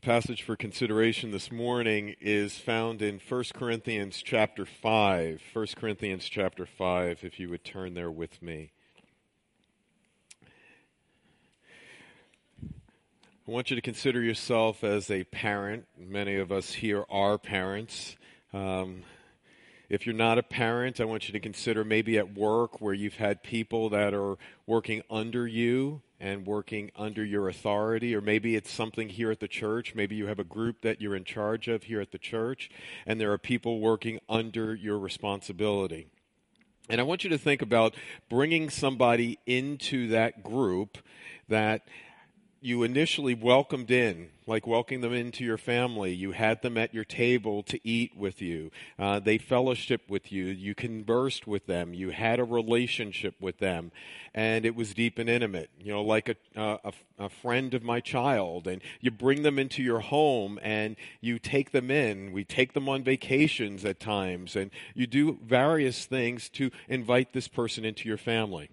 The 0.00 0.06
passage 0.06 0.42
for 0.42 0.56
consideration 0.56 1.30
this 1.30 1.52
morning 1.52 2.14
is 2.22 2.56
found 2.56 3.02
in 3.02 3.20
1 3.20 3.44
Corinthians 3.52 4.22
chapter 4.24 4.64
5. 4.64 5.42
1 5.52 5.66
Corinthians 5.76 6.26
chapter 6.26 6.64
5, 6.64 7.18
if 7.22 7.38
you 7.38 7.50
would 7.50 7.64
turn 7.66 7.92
there 7.92 8.10
with 8.10 8.40
me. 8.40 8.72
I 12.66 12.70
want 13.44 13.68
you 13.68 13.76
to 13.76 13.82
consider 13.82 14.22
yourself 14.22 14.82
as 14.82 15.10
a 15.10 15.24
parent. 15.24 15.84
Many 15.98 16.36
of 16.36 16.50
us 16.50 16.72
here 16.72 17.04
are 17.10 17.36
parents. 17.36 18.16
Um, 18.54 19.02
if 19.90 20.06
you're 20.06 20.14
not 20.14 20.38
a 20.38 20.42
parent, 20.42 20.98
I 20.98 21.04
want 21.04 21.28
you 21.28 21.34
to 21.34 21.40
consider 21.40 21.84
maybe 21.84 22.16
at 22.16 22.32
work 22.32 22.80
where 22.80 22.94
you've 22.94 23.16
had 23.16 23.42
people 23.42 23.90
that 23.90 24.14
are 24.14 24.38
working 24.66 25.02
under 25.10 25.46
you 25.46 26.00
and 26.20 26.46
working 26.46 26.90
under 26.94 27.24
your 27.24 27.48
authority, 27.48 28.14
or 28.14 28.20
maybe 28.20 28.54
it's 28.54 28.70
something 28.70 29.08
here 29.08 29.30
at 29.30 29.40
the 29.40 29.48
church. 29.48 29.94
Maybe 29.94 30.14
you 30.14 30.26
have 30.26 30.38
a 30.38 30.44
group 30.44 30.82
that 30.82 31.00
you're 31.00 31.16
in 31.16 31.24
charge 31.24 31.66
of 31.66 31.84
here 31.84 32.00
at 32.00 32.12
the 32.12 32.18
church, 32.18 32.70
and 33.06 33.18
there 33.18 33.32
are 33.32 33.38
people 33.38 33.80
working 33.80 34.20
under 34.28 34.74
your 34.74 34.98
responsibility. 34.98 36.08
And 36.90 37.00
I 37.00 37.04
want 37.04 37.24
you 37.24 37.30
to 37.30 37.38
think 37.38 37.62
about 37.62 37.94
bringing 38.28 38.68
somebody 38.68 39.38
into 39.46 40.08
that 40.08 40.42
group 40.42 40.98
that 41.48 41.82
you 42.62 42.82
initially 42.82 43.34
welcomed 43.34 43.90
in, 43.90 44.28
like 44.46 44.66
welcoming 44.66 45.00
them 45.00 45.14
into 45.14 45.42
your 45.44 45.56
family. 45.56 46.12
You 46.12 46.32
had 46.32 46.60
them 46.60 46.76
at 46.76 46.92
your 46.92 47.04
table 47.04 47.62
to 47.64 47.80
eat 47.88 48.14
with 48.14 48.42
you. 48.42 48.70
Uh, 48.98 49.18
they 49.18 49.38
fellowship 49.38 50.02
with 50.10 50.30
you. 50.30 50.44
You 50.44 50.74
conversed 50.74 51.46
with 51.46 51.66
them. 51.66 51.94
You 51.94 52.10
had 52.10 52.38
a 52.38 52.44
relationship 52.44 53.34
with 53.40 53.58
them, 53.58 53.92
and 54.34 54.66
it 54.66 54.74
was 54.74 54.92
deep 54.92 55.18
and 55.18 55.30
intimate. 55.30 55.70
You 55.80 55.92
know, 55.92 56.02
like 56.02 56.28
a, 56.28 56.36
a, 56.54 56.92
a 57.18 57.28
friend 57.30 57.72
of 57.72 57.82
my 57.82 58.00
child. 58.00 58.66
And 58.66 58.82
you 59.00 59.10
bring 59.10 59.42
them 59.42 59.58
into 59.58 59.82
your 59.82 60.00
home, 60.00 60.58
and 60.62 60.96
you 61.22 61.38
take 61.38 61.72
them 61.72 61.90
in. 61.90 62.32
We 62.32 62.44
take 62.44 62.74
them 62.74 62.90
on 62.90 63.02
vacations 63.02 63.86
at 63.86 64.00
times, 64.00 64.54
and 64.54 64.70
you 64.94 65.06
do 65.06 65.38
various 65.42 66.04
things 66.04 66.50
to 66.50 66.70
invite 66.88 67.32
this 67.32 67.48
person 67.48 67.86
into 67.86 68.06
your 68.06 68.18
family. 68.18 68.68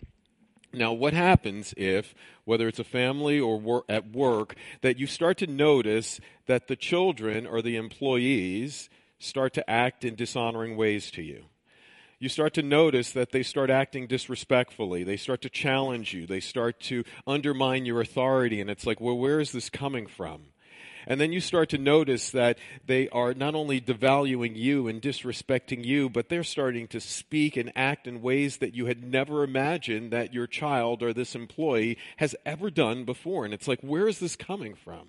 Now, 0.78 0.94
what 0.94 1.14
happens 1.14 1.74
if, 1.76 2.14
whether 2.46 2.68
it's 2.68 2.80
a 2.80 2.84
family 2.84 3.40
or 3.40 3.60
wor- 3.60 3.86
at 3.90 4.12
work, 4.12 4.56
that 4.82 4.98
you 4.98 5.08
start 5.08 5.38
to 5.40 5.48
notice 5.48 6.20
that 6.46 6.68
the 6.68 6.76
children 6.76 7.46
or 7.46 7.62
the 7.62 7.76
employees 7.76 8.90
start 9.20 9.54
to 9.54 9.70
act 9.70 10.06
in 10.06 10.16
dishonoring 10.16 10.78
ways 10.78 11.12
to 11.12 11.22
you? 11.22 11.46
You 12.20 12.30
start 12.30 12.56
to 12.56 12.64
notice 12.64 13.12
that 13.12 13.32
they 13.32 13.44
start 13.44 13.70
acting 13.70 14.08
disrespectfully. 14.08 15.04
They 15.04 15.18
start 15.18 15.42
to 15.44 15.50
challenge 15.50 16.14
you. 16.14 16.26
They 16.26 16.40
start 16.40 16.80
to 16.82 17.04
undermine 17.28 17.86
your 17.86 18.02
authority. 18.02 18.60
And 18.60 18.72
it's 18.72 18.88
like, 18.88 19.00
well, 19.00 19.18
where 19.18 19.40
is 19.40 19.52
this 19.52 19.70
coming 19.70 20.08
from? 20.08 20.46
And 21.10 21.22
then 21.22 21.32
you 21.32 21.40
start 21.40 21.70
to 21.70 21.78
notice 21.78 22.32
that 22.32 22.58
they 22.86 23.08
are 23.10 23.34
not 23.34 23.56
only 23.56 23.80
devaluing 23.80 24.58
you 24.58 24.90
and 24.90 25.02
disrespecting 25.02 25.86
you, 25.86 26.10
but 26.10 26.28
they're 26.28 26.44
starting 26.44 26.86
to 26.90 27.00
speak 27.00 27.56
and 27.56 27.72
act 27.78 28.08
in 28.08 28.22
ways 28.22 28.58
that 28.58 28.76
you 28.76 28.88
had 28.88 29.02
never 29.02 29.44
imagined 29.44 30.12
that 30.12 30.34
your 30.34 30.48
child 30.48 31.02
or 31.02 31.14
this 31.14 31.34
employee 31.34 31.98
has 32.18 32.36
ever 32.46 32.70
done 32.70 33.06
before. 33.06 33.46
And 33.46 33.54
it's 33.54 33.70
like, 33.70 33.80
where 33.80 34.10
is 34.10 34.20
this 34.20 34.36
coming 34.36 34.76
from? 34.76 35.08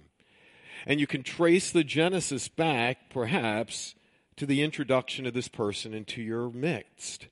And 0.87 1.01
you 1.01 1.09
can 1.09 1.25
trace 1.25 1.73
the 1.73 1.83
genesis 1.83 2.47
back, 2.47 3.11
perhaps, 3.11 3.97
to 4.37 4.47
the 4.47 4.63
introduction 4.63 5.27
of 5.27 5.35
this 5.35 5.49
person 5.49 5.95
into 5.95 6.23
your 6.23 6.49
midst. 6.49 7.27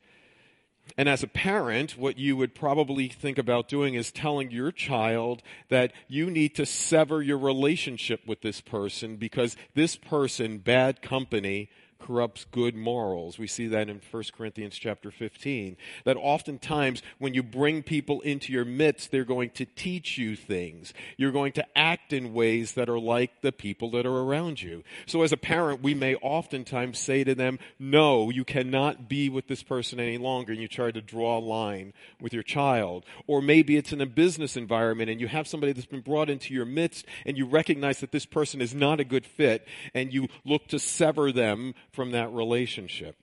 And 0.99 1.09
as 1.09 1.23
a 1.23 1.29
parent, 1.29 1.99
what 1.99 2.19
you 2.19 2.37
would 2.37 2.55
probably 2.55 3.09
think 3.09 3.37
about 3.37 3.69
doing 3.69 3.95
is 3.95 4.11
telling 4.11 4.51
your 4.51 4.73
child 4.73 5.43
that 5.69 5.93
you 6.09 6.31
need 6.31 6.55
to 6.55 6.65
sever 6.65 7.23
your 7.23 7.39
relationship 7.39 8.27
with 8.27 8.41
this 8.41 8.63
person 8.63 9.17
because 9.17 9.57
this 9.75 9.97
person, 9.97 10.59
bad 10.59 11.03
company, 11.03 11.69
corrupts 12.07 12.47
good 12.53 12.77
morals. 12.77 13.39
We 13.39 13.47
see 13.47 13.67
that 13.69 13.89
in 13.89 14.01
1 14.11 14.23
Corinthians 14.37 14.77
chapter 14.79 15.11
15. 15.11 15.77
That 16.05 16.17
oftentimes 16.17 17.03
when 17.19 17.35
you 17.35 17.43
bring 17.43 17.83
people 17.83 18.21
into 18.21 18.53
your 18.53 18.65
midst, 18.65 19.11
they're 19.11 19.25
going 19.25 19.51
to 19.51 19.65
teach 19.65 20.17
you 20.17 20.37
things. 20.37 20.95
You're 21.17 21.33
going 21.33 21.53
to 21.53 21.67
act 21.77 22.13
in 22.13 22.33
ways 22.33 22.75
that 22.75 22.89
are 22.89 22.99
like 22.99 23.43
the 23.43 23.53
people 23.53 23.91
that 23.93 24.07
are 24.07 24.19
around 24.19 24.63
you. 24.63 24.85
So 25.07 25.23
as 25.23 25.33
a 25.33 25.37
parent, 25.37 25.83
we 25.83 25.95
may 25.95 26.15
oftentimes 26.17 26.99
say 26.99 27.25
to 27.25 27.35
them, 27.35 27.59
no, 27.79 28.31
you 28.31 28.45
cannot 28.45 29.09
be 29.09 29.29
with 29.29 29.49
this 29.49 29.63
person 29.63 29.99
any 29.99 30.19
longer. 30.19 30.53
And 30.53 30.63
you 30.63 30.69
try 30.69 30.91
to 30.91 31.01
draw 31.01 31.39
a 31.39 31.41
line 31.41 31.93
with 32.21 32.33
your 32.33 32.43
child. 32.43 33.05
Or 33.27 33.43
maybe 33.43 33.77
it's 33.77 33.93
in 33.93 34.01
a 34.01 34.07
business 34.07 34.57
environment 34.57 35.11
and 35.11 35.21
you 35.21 35.29
have 35.29 35.49
somebody 35.49 35.73
that's 35.73 35.87
been 35.87 36.01
brought 36.01 36.31
into 36.31 36.55
your 36.55 36.65
midst 36.65 37.05
and 37.25 37.37
you 37.37 37.47
recognize 37.47 38.01
that 38.01 38.13
this 38.13 38.27
person 38.27 38.61
is 38.61 38.75
not 38.75 39.01
a 39.01 39.05
good 39.05 39.27
fit 39.27 39.67
and 39.95 40.13
you 40.13 40.29
look 40.45 40.69
to 40.69 40.79
sever 40.79 41.33
them 41.33 41.75
from 41.97 42.11
that 42.11 42.31
relationship. 42.33 43.17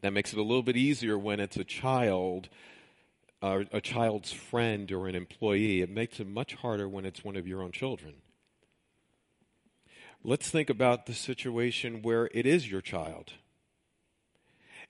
That 0.00 0.12
makes 0.12 0.32
it 0.32 0.38
a 0.38 0.42
little 0.42 0.62
bit 0.62 0.76
easier 0.76 1.18
when 1.18 1.40
it's 1.40 1.56
a 1.56 1.64
child, 1.64 2.48
uh, 3.42 3.64
a 3.72 3.80
child's 3.80 4.32
friend 4.32 4.90
or 4.92 5.08
an 5.08 5.16
employee. 5.16 5.82
It 5.82 5.90
makes 5.90 6.20
it 6.20 6.28
much 6.28 6.54
harder 6.54 6.88
when 6.88 7.04
it's 7.04 7.24
one 7.24 7.36
of 7.36 7.48
your 7.48 7.62
own 7.62 7.72
children. 7.72 8.14
Let's 10.22 10.48
think 10.48 10.70
about 10.70 11.06
the 11.06 11.14
situation 11.14 12.02
where 12.02 12.30
it 12.32 12.46
is 12.46 12.70
your 12.70 12.80
child. 12.80 13.32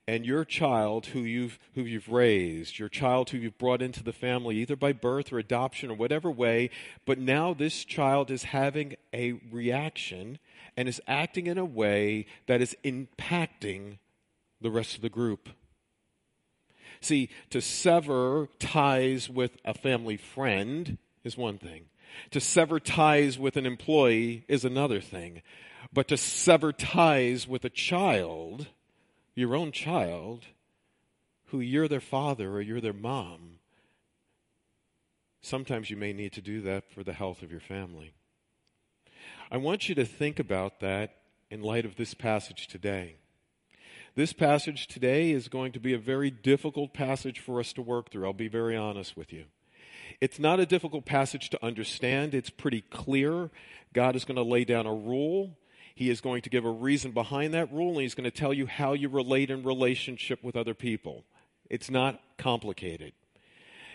And 0.09 0.25
your 0.25 0.45
child 0.45 1.07
who 1.07 1.21
you've, 1.21 1.59
who 1.75 1.83
you've 1.83 2.09
raised, 2.09 2.79
your 2.79 2.89
child 2.89 3.31
who 3.31 3.39
you've 3.39 3.59
brought 3.59 3.83
into 3.83 4.05
the 4.05 4.13
family, 4.13 4.57
either 4.59 4.77
by 4.77 4.93
birth 4.93 5.33
or 5.33 5.39
adoption 5.39 5.91
or 5.91 5.95
whatever 5.95 6.31
way, 6.31 6.71
but 7.05 7.19
now 7.19 7.53
this 7.53 7.85
child 7.85 8.31
is 8.31 8.45
having 8.45 8.95
a 9.13 9.33
reaction 9.51 10.39
and 10.77 10.89
is 10.89 11.01
acting 11.09 11.49
in 11.49 11.59
a 11.59 11.65
way 11.65 12.27
that 12.47 12.63
is 12.63 12.77
impacting 12.85 13.99
the 14.61 14.71
rest 14.71 14.95
of 14.95 15.03
the 15.03 15.09
group. 15.09 15.49
See, 17.01 17.29
to 17.51 17.61
sever 17.61 18.49
ties 18.59 19.29
with 19.29 19.57
a 19.65 19.75
family 19.75 20.17
friend 20.17 20.99
is 21.25 21.37
one 21.37 21.59
thing. 21.59 21.87
To 22.31 22.41
sever 22.41 22.81
ties 22.81 23.39
with 23.39 23.57
an 23.57 23.67
employee 23.67 24.45
is 24.49 24.65
another 24.65 25.01
thing. 25.01 25.43
But 25.93 26.09
to 26.09 26.17
sever 26.17 26.73
ties 26.73 27.47
with 27.47 27.65
a 27.65 27.71
child, 27.71 28.69
your 29.37 29.55
own 29.55 29.71
child, 29.71 30.47
who 31.47 31.61
you're 31.61 31.87
their 31.87 32.01
father 32.01 32.55
or 32.55 32.61
you're 32.61 32.81
their 32.81 32.93
mom, 32.93 33.61
sometimes 35.41 35.91
you 35.91 35.97
may 35.97 36.13
need 36.13 36.33
to 36.33 36.41
do 36.41 36.61
that 36.63 36.91
for 36.91 37.05
the 37.05 37.13
health 37.13 37.43
of 37.43 37.53
your 37.53 37.61
family. 37.61 38.15
I 39.51 39.59
want 39.59 39.89
you 39.89 39.95
to 39.95 40.05
think 40.05 40.41
about 40.41 40.81
that 40.81 41.19
in 41.51 41.63
light 41.63 41.85
of 41.85 41.95
this 41.95 42.15
passage 42.15 42.67
today. 42.67 43.17
This 44.17 44.33
passage 44.33 44.87
today 44.87 45.31
is 45.31 45.49
going 45.49 45.73
to 45.73 45.79
be 45.79 45.93
a 45.93 45.99
very 45.99 46.31
difficult 46.31 46.95
passage 46.95 47.39
for 47.39 47.61
us 47.61 47.75
to 47.75 47.83
work 47.83 48.11
through. 48.11 48.25
I'll 48.25 48.33
be 48.33 48.49
very 48.49 48.75
honest 48.75 49.17
with 49.17 49.33
you. 49.33 49.45
It's 50.21 50.39
not 50.39 50.59
a 50.59 50.67
difficult 50.67 51.05
passage 51.05 51.51
to 51.51 51.65
understand. 51.65 52.35
It's 52.35 52.49
pretty 52.49 52.81
clear. 52.81 53.51
God 53.93 54.17
is 54.17 54.25
going 54.25 54.37
to 54.37 54.43
lay 54.43 54.65
down 54.65 54.87
a 54.87 54.95
rule. 54.95 55.59
He 55.97 56.11
is 56.11 56.21
going 56.21 56.43
to 56.43 56.51
give 56.51 56.67
a 56.67 56.71
reason 56.71 57.13
behind 57.13 57.55
that 57.55 57.73
rule, 57.73 57.93
and 57.93 58.03
He's 58.03 58.15
going 58.15 58.31
to 58.31 58.31
tell 58.31 58.53
you 58.53 58.67
how 58.67 58.93
you 58.93 59.09
relate 59.09 59.51
in 59.51 59.63
relationship 59.63 60.45
with 60.45 60.55
other 60.55 60.75
people. 60.75 61.25
It's 61.71 61.91
not 61.91 62.21
complicated. 62.37 63.15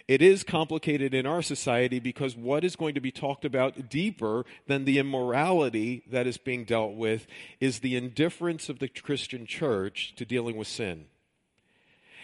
It 0.07 0.23
is 0.23 0.43
complicated 0.43 1.13
in 1.13 1.27
our 1.27 1.43
society 1.43 1.99
because 1.99 2.35
what 2.35 2.63
is 2.63 2.75
going 2.75 2.95
to 2.95 2.99
be 2.99 3.11
talked 3.11 3.45
about 3.45 3.87
deeper 3.87 4.45
than 4.65 4.83
the 4.83 4.97
immorality 4.97 6.01
that 6.09 6.25
is 6.25 6.39
being 6.39 6.65
dealt 6.65 6.95
with 6.95 7.27
is 7.59 7.79
the 7.79 7.95
indifference 7.95 8.67
of 8.67 8.79
the 8.79 8.89
Christian 8.89 9.45
church 9.45 10.15
to 10.15 10.25
dealing 10.25 10.57
with 10.57 10.67
sin. 10.67 11.05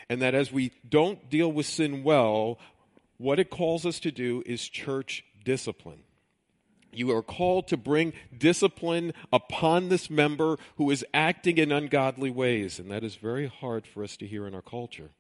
And 0.09 0.23
that 0.23 0.33
as 0.33 0.51
we 0.51 0.71
don't 0.89 1.29
deal 1.29 1.51
with 1.51 1.67
sin 1.67 2.03
well, 2.03 2.57
what 3.19 3.38
it 3.39 3.51
calls 3.51 3.85
us 3.85 3.99
to 3.99 4.11
do 4.11 4.41
is 4.47 4.67
church 4.67 5.23
discipline. 5.45 5.99
You 6.97 7.15
are 7.15 7.21
called 7.21 7.67
to 7.67 7.77
bring 7.77 8.13
discipline 8.35 9.13
upon 9.31 9.89
this 9.89 10.09
member 10.09 10.57
who 10.77 10.89
is 10.89 11.05
acting 11.13 11.57
in 11.57 11.71
ungodly 11.71 12.31
ways, 12.31 12.79
and 12.79 12.89
that 12.89 13.03
is 13.03 13.15
very 13.15 13.47
hard 13.47 13.85
for 13.85 14.03
us 14.03 14.17
to 14.17 14.27
hear 14.27 14.47
in 14.47 14.55
our 14.55 14.61
culture. 14.61 15.11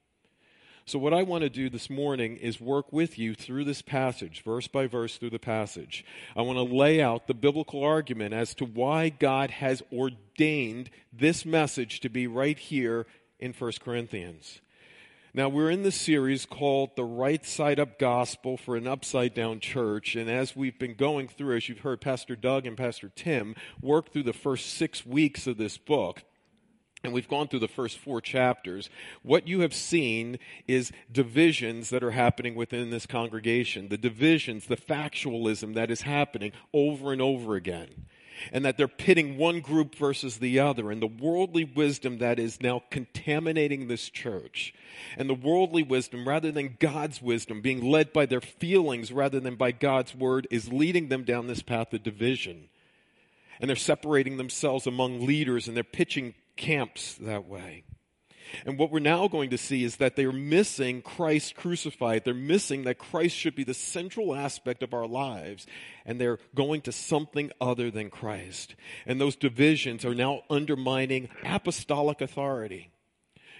So, 0.87 0.97
what 0.97 1.13
I 1.13 1.21
want 1.21 1.41
to 1.41 1.49
do 1.49 1.69
this 1.69 1.89
morning 1.89 2.37
is 2.37 2.61
work 2.61 2.93
with 2.93 3.19
you 3.19 3.35
through 3.35 3.65
this 3.65 3.81
passage, 3.81 4.41
verse 4.41 4.67
by 4.67 4.87
verse 4.87 5.17
through 5.17 5.31
the 5.31 5.37
passage. 5.37 6.05
I 6.33 6.41
want 6.43 6.57
to 6.57 6.75
lay 6.75 7.01
out 7.01 7.27
the 7.27 7.33
biblical 7.33 7.83
argument 7.83 8.33
as 8.33 8.55
to 8.55 8.65
why 8.65 9.09
God 9.09 9.51
has 9.51 9.83
ordained 9.91 10.89
this 11.11 11.45
message 11.45 11.99
to 11.99 12.09
be 12.09 12.25
right 12.25 12.57
here 12.57 13.05
in 13.37 13.51
1 13.51 13.71
Corinthians. 13.83 14.61
Now, 15.37 15.49
we're 15.49 15.69
in 15.69 15.83
the 15.83 15.91
series 15.91 16.47
called 16.47 16.95
The 16.95 17.03
Right 17.03 17.45
Side 17.45 17.79
Up 17.79 17.99
Gospel 17.99 18.57
for 18.57 18.75
an 18.75 18.87
Upside 18.87 19.35
Down 19.35 19.59
Church. 19.59 20.15
And 20.15 20.31
as 20.31 20.55
we've 20.55 20.79
been 20.79 20.95
going 20.95 21.27
through, 21.27 21.57
as 21.57 21.69
you've 21.69 21.81
heard 21.81 22.01
Pastor 22.01 22.35
Doug 22.35 22.65
and 22.65 22.75
Pastor 22.75 23.11
Tim 23.15 23.53
work 23.79 24.11
through 24.11 24.23
the 24.23 24.33
first 24.33 24.73
six 24.73 25.05
weeks 25.05 25.45
of 25.45 25.57
this 25.57 25.77
book, 25.77 26.23
and 27.03 27.13
we've 27.13 27.27
gone 27.27 27.47
through 27.47 27.59
the 27.59 27.67
first 27.67 27.99
four 27.99 28.19
chapters, 28.19 28.89
what 29.21 29.47
you 29.47 29.59
have 29.59 29.75
seen 29.75 30.39
is 30.67 30.91
divisions 31.11 31.91
that 31.91 32.03
are 32.03 32.09
happening 32.09 32.55
within 32.55 32.89
this 32.89 33.05
congregation, 33.05 33.89
the 33.89 33.97
divisions, 33.99 34.65
the 34.65 34.75
factualism 34.75 35.75
that 35.75 35.91
is 35.91 36.01
happening 36.01 36.51
over 36.73 37.13
and 37.13 37.21
over 37.21 37.53
again. 37.53 38.07
And 38.51 38.65
that 38.65 38.77
they're 38.77 38.87
pitting 38.87 39.37
one 39.37 39.59
group 39.59 39.95
versus 39.95 40.37
the 40.37 40.59
other, 40.59 40.91
and 40.91 41.01
the 41.01 41.07
worldly 41.07 41.63
wisdom 41.63 42.17
that 42.19 42.39
is 42.39 42.61
now 42.61 42.83
contaminating 42.89 43.87
this 43.87 44.09
church, 44.09 44.73
and 45.17 45.29
the 45.29 45.33
worldly 45.33 45.83
wisdom, 45.83 46.27
rather 46.27 46.51
than 46.51 46.77
God's 46.79 47.21
wisdom, 47.21 47.61
being 47.61 47.83
led 47.83 48.13
by 48.13 48.25
their 48.25 48.41
feelings 48.41 49.11
rather 49.11 49.39
than 49.39 49.55
by 49.55 49.71
God's 49.71 50.15
word, 50.15 50.47
is 50.51 50.71
leading 50.71 51.09
them 51.09 51.23
down 51.23 51.47
this 51.47 51.61
path 51.61 51.93
of 51.93 52.03
division. 52.03 52.69
And 53.59 53.69
they're 53.69 53.75
separating 53.75 54.37
themselves 54.37 54.85
among 54.85 55.25
leaders, 55.25 55.67
and 55.67 55.75
they're 55.75 55.83
pitching 55.83 56.35
camps 56.55 57.15
that 57.15 57.47
way. 57.47 57.83
And 58.65 58.77
what 58.77 58.91
we're 58.91 58.99
now 58.99 59.27
going 59.27 59.49
to 59.51 59.57
see 59.57 59.83
is 59.83 59.97
that 59.97 60.15
they're 60.15 60.31
missing 60.31 61.01
Christ 61.01 61.55
crucified. 61.55 62.23
They're 62.23 62.33
missing 62.33 62.83
that 62.83 62.97
Christ 62.97 63.35
should 63.35 63.55
be 63.55 63.63
the 63.63 63.73
central 63.73 64.35
aspect 64.35 64.83
of 64.83 64.93
our 64.93 65.07
lives. 65.07 65.65
And 66.05 66.19
they're 66.19 66.39
going 66.55 66.81
to 66.81 66.91
something 66.91 67.51
other 67.59 67.91
than 67.91 68.09
Christ. 68.09 68.75
And 69.05 69.19
those 69.19 69.35
divisions 69.35 70.05
are 70.05 70.15
now 70.15 70.41
undermining 70.49 71.29
apostolic 71.43 72.21
authority. 72.21 72.91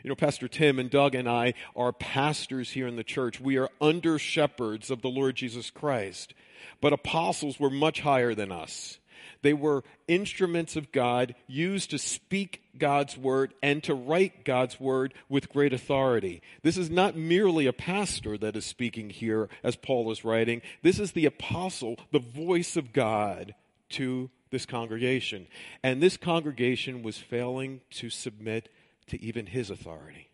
You 0.04 0.10
know, 0.10 0.16
Pastor 0.16 0.48
Tim 0.48 0.80
and 0.80 0.90
Doug 0.90 1.16
and 1.16 1.28
I 1.28 1.54
are 1.76 1.92
pastors 1.92 2.72
here 2.72 2.88
in 2.88 2.96
the 2.96 3.04
church. 3.04 3.42
We 3.42 3.58
are 3.58 3.70
under 3.82 4.20
shepherds 4.20 4.92
of 4.92 5.02
the 5.02 5.10
Lord 5.10 5.36
Jesus 5.36 5.70
Christ. 5.70 6.34
But 6.82 6.94
apostles 6.94 7.60
were 7.60 7.70
much 7.70 8.02
higher 8.02 8.36
than 8.36 8.52
us. 8.52 9.00
They 9.48 9.54
were 9.54 9.86
instruments 10.10 10.76
of 10.76 10.92
God 10.92 11.34
used 11.48 11.92
to 11.92 11.98
speak 11.98 12.64
God's 12.78 13.18
word 13.18 13.54
and 13.64 13.82
to 13.86 13.94
write 13.94 14.44
God's 14.44 14.78
word 14.78 15.14
with 15.30 15.48
great 15.48 15.72
authority. 15.72 16.42
This 16.64 16.78
is 16.78 16.90
not 16.90 17.16
merely 17.16 17.66
a 17.66 17.72
pastor 17.72 18.38
that 18.40 18.58
is 18.58 18.66
speaking 18.66 19.10
here 19.10 19.48
as 19.64 19.78
Paul 19.78 20.12
is 20.12 20.26
writing. 20.26 20.62
This 20.82 21.00
is 21.00 21.14
the 21.14 21.26
apostle, 21.26 21.98
the 22.12 22.20
voice 22.20 22.76
of 22.76 22.92
God 22.92 23.56
to 23.92 24.30
this 24.52 24.66
congregation. 24.66 25.48
And 25.82 26.04
this 26.04 26.18
congregation 26.18 27.02
was 27.02 27.18
failing 27.18 27.80
to 27.92 28.10
submit 28.10 28.68
to 29.08 29.24
even 29.24 29.46
his 29.46 29.70
authority. 29.70 30.28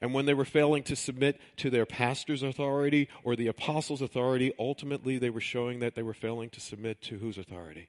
And 0.00 0.14
when 0.14 0.26
they 0.26 0.34
were 0.34 0.44
failing 0.44 0.84
to 0.84 0.94
submit 0.94 1.40
to 1.56 1.70
their 1.70 1.86
pastor's 1.86 2.44
authority 2.44 3.08
or 3.24 3.34
the 3.34 3.48
apostle's 3.48 4.00
authority, 4.00 4.52
ultimately 4.60 5.18
they 5.18 5.28
were 5.28 5.40
showing 5.40 5.80
that 5.80 5.96
they 5.96 6.04
were 6.04 6.14
failing 6.14 6.50
to 6.50 6.60
submit 6.60 7.02
to 7.02 7.18
whose 7.18 7.36
authority? 7.36 7.88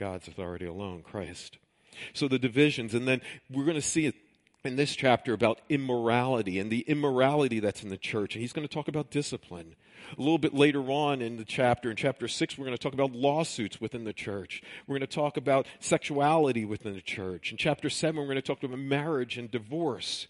God's 0.00 0.26
authority 0.26 0.64
alone, 0.64 1.02
Christ. 1.02 1.58
So 2.14 2.26
the 2.26 2.38
divisions, 2.38 2.94
and 2.94 3.06
then 3.06 3.20
we're 3.50 3.64
going 3.64 3.74
to 3.74 3.82
see 3.82 4.06
it 4.06 4.14
in 4.64 4.76
this 4.76 4.96
chapter 4.96 5.34
about 5.34 5.60
immorality 5.68 6.58
and 6.58 6.70
the 6.70 6.80
immorality 6.80 7.60
that's 7.60 7.82
in 7.82 7.90
the 7.90 7.98
church. 7.98 8.34
And 8.34 8.40
he's 8.40 8.54
going 8.54 8.66
to 8.66 8.74
talk 8.74 8.88
about 8.88 9.10
discipline. 9.10 9.76
A 10.18 10.20
little 10.20 10.38
bit 10.38 10.54
later 10.54 10.80
on 10.90 11.20
in 11.20 11.36
the 11.36 11.44
chapter, 11.44 11.90
in 11.90 11.96
chapter 11.96 12.28
6, 12.28 12.56
we're 12.56 12.64
going 12.64 12.76
to 12.76 12.82
talk 12.82 12.94
about 12.94 13.12
lawsuits 13.12 13.80
within 13.80 14.04
the 14.04 14.14
church. 14.14 14.62
We're 14.86 14.94
going 14.94 15.06
to 15.06 15.14
talk 15.14 15.36
about 15.36 15.66
sexuality 15.78 16.64
within 16.64 16.94
the 16.94 17.02
church. 17.02 17.52
In 17.52 17.58
chapter 17.58 17.90
7, 17.90 18.16
we're 18.16 18.24
going 18.24 18.36
to 18.36 18.42
talk 18.42 18.62
about 18.62 18.78
marriage 18.78 19.36
and 19.36 19.50
divorce. 19.50 20.26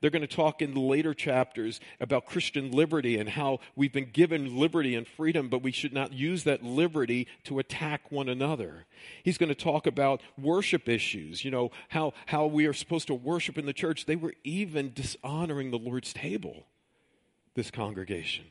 They're 0.00 0.10
going 0.10 0.22
to 0.22 0.28
talk 0.28 0.62
in 0.62 0.74
later 0.74 1.12
chapters 1.12 1.80
about 2.00 2.26
Christian 2.26 2.70
liberty 2.70 3.18
and 3.18 3.28
how 3.28 3.58
we've 3.74 3.92
been 3.92 4.10
given 4.12 4.56
liberty 4.56 4.94
and 4.94 5.06
freedom, 5.06 5.48
but 5.48 5.62
we 5.62 5.72
should 5.72 5.92
not 5.92 6.12
use 6.12 6.44
that 6.44 6.62
liberty 6.62 7.26
to 7.44 7.58
attack 7.58 8.12
one 8.12 8.28
another. 8.28 8.86
He's 9.24 9.38
going 9.38 9.48
to 9.48 9.56
talk 9.56 9.86
about 9.86 10.20
worship 10.40 10.88
issues, 10.88 11.44
you 11.44 11.50
know, 11.50 11.72
how, 11.88 12.12
how 12.26 12.46
we 12.46 12.66
are 12.66 12.72
supposed 12.72 13.08
to 13.08 13.14
worship 13.14 13.58
in 13.58 13.66
the 13.66 13.72
church. 13.72 14.06
They 14.06 14.16
were 14.16 14.34
even 14.44 14.92
dishonoring 14.94 15.72
the 15.72 15.78
Lord's 15.78 16.12
table, 16.12 16.66
this 17.54 17.70
congregation. 17.72 18.44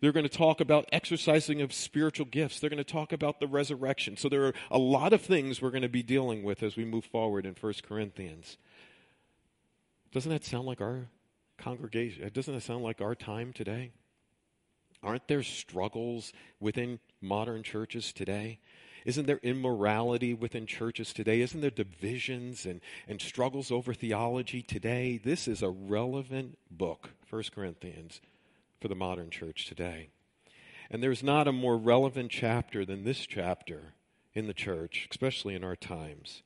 They're 0.00 0.12
going 0.12 0.28
to 0.28 0.36
talk 0.36 0.60
about 0.60 0.88
exercising 0.92 1.62
of 1.62 1.72
spiritual 1.72 2.26
gifts. 2.26 2.60
They're 2.60 2.70
going 2.70 2.78
to 2.78 2.84
talk 2.84 3.12
about 3.12 3.40
the 3.40 3.46
resurrection. 3.46 4.16
So 4.16 4.28
there 4.28 4.44
are 4.44 4.54
a 4.70 4.78
lot 4.78 5.12
of 5.12 5.22
things 5.22 5.60
we're 5.60 5.70
going 5.70 5.82
to 5.82 5.88
be 5.88 6.02
dealing 6.02 6.42
with 6.42 6.62
as 6.62 6.76
we 6.76 6.84
move 6.84 7.04
forward 7.04 7.46
in 7.46 7.54
1 7.58 7.74
Corinthians. 7.82 8.56
Doesn't 10.12 10.30
that 10.30 10.44
sound 10.44 10.66
like 10.66 10.80
our 10.80 11.08
congregation? 11.58 12.24
Uh, 12.24 12.30
doesn't 12.32 12.54
that 12.54 12.62
sound 12.62 12.82
like 12.82 13.00
our 13.00 13.14
time 13.14 13.52
today? 13.52 13.92
Aren't 15.02 15.28
there 15.28 15.42
struggles 15.42 16.32
within 16.60 16.98
modern 17.20 17.62
churches 17.62 18.12
today? 18.12 18.58
Isn't 19.04 19.26
there 19.26 19.40
immorality 19.42 20.34
within 20.34 20.66
churches 20.66 21.12
today? 21.12 21.40
Isn't 21.40 21.60
there 21.60 21.70
divisions 21.70 22.66
and, 22.66 22.80
and 23.06 23.20
struggles 23.20 23.70
over 23.70 23.94
theology 23.94 24.62
today? 24.62 25.20
This 25.22 25.46
is 25.46 25.62
a 25.62 25.70
relevant 25.70 26.58
book, 26.70 27.10
1 27.30 27.44
Corinthians, 27.54 28.20
for 28.80 28.88
the 28.88 28.96
modern 28.96 29.30
church 29.30 29.66
today. 29.66 30.08
And 30.90 31.02
there's 31.02 31.22
not 31.22 31.46
a 31.46 31.52
more 31.52 31.76
relevant 31.76 32.32
chapter 32.32 32.84
than 32.84 33.04
this 33.04 33.26
chapter 33.26 33.94
in 34.34 34.48
the 34.48 34.54
church, 34.54 35.06
especially 35.10 35.54
in 35.54 35.62
our 35.62 35.76
times. 35.76 36.42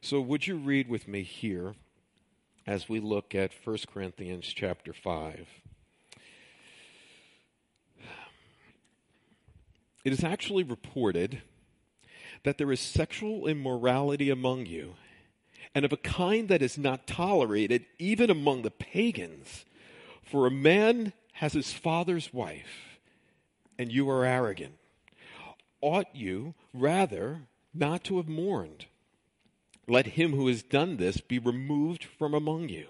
So, 0.00 0.20
would 0.20 0.46
you 0.46 0.56
read 0.56 0.88
with 0.88 1.06
me 1.06 1.22
here 1.22 1.74
as 2.66 2.88
we 2.88 3.00
look 3.00 3.34
at 3.34 3.52
1 3.64 3.78
Corinthians 3.92 4.46
chapter 4.46 4.92
5. 4.92 5.46
It 10.04 10.12
is 10.12 10.24
actually 10.24 10.62
reported 10.62 11.42
that 12.44 12.58
there 12.58 12.72
is 12.72 12.80
sexual 12.80 13.46
immorality 13.46 14.30
among 14.30 14.66
you, 14.66 14.94
and 15.74 15.84
of 15.84 15.92
a 15.92 15.98
kind 15.98 16.48
that 16.48 16.62
is 16.62 16.78
not 16.78 17.06
tolerated 17.06 17.84
even 17.98 18.30
among 18.30 18.62
the 18.62 18.70
pagans. 18.70 19.64
For 20.22 20.46
a 20.46 20.50
man 20.50 21.12
has 21.34 21.52
his 21.52 21.72
father's 21.72 22.32
wife, 22.32 22.98
and 23.78 23.92
you 23.92 24.08
are 24.08 24.24
arrogant. 24.24 24.76
Ought 25.80 26.14
you 26.14 26.54
rather 26.72 27.42
not 27.74 28.04
to 28.04 28.16
have 28.16 28.28
mourned? 28.28 28.86
Let 29.90 30.06
him 30.06 30.34
who 30.34 30.46
has 30.46 30.62
done 30.62 30.98
this 30.98 31.20
be 31.20 31.40
removed 31.40 32.04
from 32.04 32.32
among 32.32 32.68
you. 32.68 32.86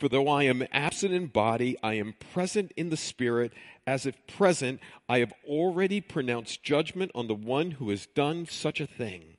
For 0.00 0.08
though 0.08 0.26
I 0.26 0.42
am 0.42 0.66
absent 0.72 1.14
in 1.14 1.26
body, 1.26 1.76
I 1.80 1.94
am 1.94 2.16
present 2.32 2.72
in 2.76 2.90
the 2.90 2.96
spirit, 2.96 3.52
as 3.86 4.04
if 4.04 4.26
present, 4.26 4.80
I 5.08 5.20
have 5.20 5.32
already 5.46 6.00
pronounced 6.00 6.64
judgment 6.64 7.12
on 7.14 7.28
the 7.28 7.36
one 7.36 7.70
who 7.70 7.90
has 7.90 8.06
done 8.06 8.46
such 8.46 8.80
a 8.80 8.86
thing. 8.88 9.36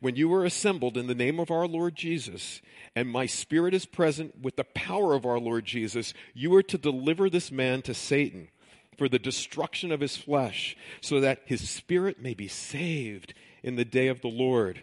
When 0.00 0.16
you 0.16 0.34
are 0.34 0.44
assembled 0.44 0.98
in 0.98 1.06
the 1.06 1.14
name 1.14 1.40
of 1.40 1.50
our 1.50 1.66
Lord 1.66 1.96
Jesus, 1.96 2.60
and 2.94 3.08
my 3.08 3.24
spirit 3.24 3.72
is 3.72 3.86
present 3.86 4.42
with 4.42 4.56
the 4.56 4.64
power 4.64 5.14
of 5.14 5.24
our 5.24 5.40
Lord 5.40 5.64
Jesus, 5.64 6.12
you 6.34 6.54
are 6.56 6.62
to 6.64 6.76
deliver 6.76 7.30
this 7.30 7.50
man 7.50 7.80
to 7.82 7.94
Satan 7.94 8.48
for 8.98 9.08
the 9.08 9.18
destruction 9.18 9.90
of 9.90 10.00
his 10.00 10.18
flesh, 10.18 10.76
so 11.00 11.20
that 11.20 11.40
his 11.46 11.70
spirit 11.70 12.20
may 12.20 12.34
be 12.34 12.48
saved 12.48 13.32
in 13.62 13.76
the 13.76 13.84
day 13.86 14.08
of 14.08 14.20
the 14.20 14.28
Lord. 14.28 14.82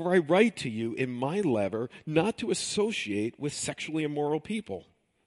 For 0.00 0.14
I 0.14 0.18
write 0.18 0.56
to 0.56 0.70
you 0.70 0.94
in 0.94 1.10
my 1.10 1.42
letter 1.42 1.90
not 2.06 2.38
to 2.38 2.50
associate 2.50 3.38
with 3.38 3.52
sexually 3.52 4.02
immoral 4.02 4.40
people. 4.40 4.86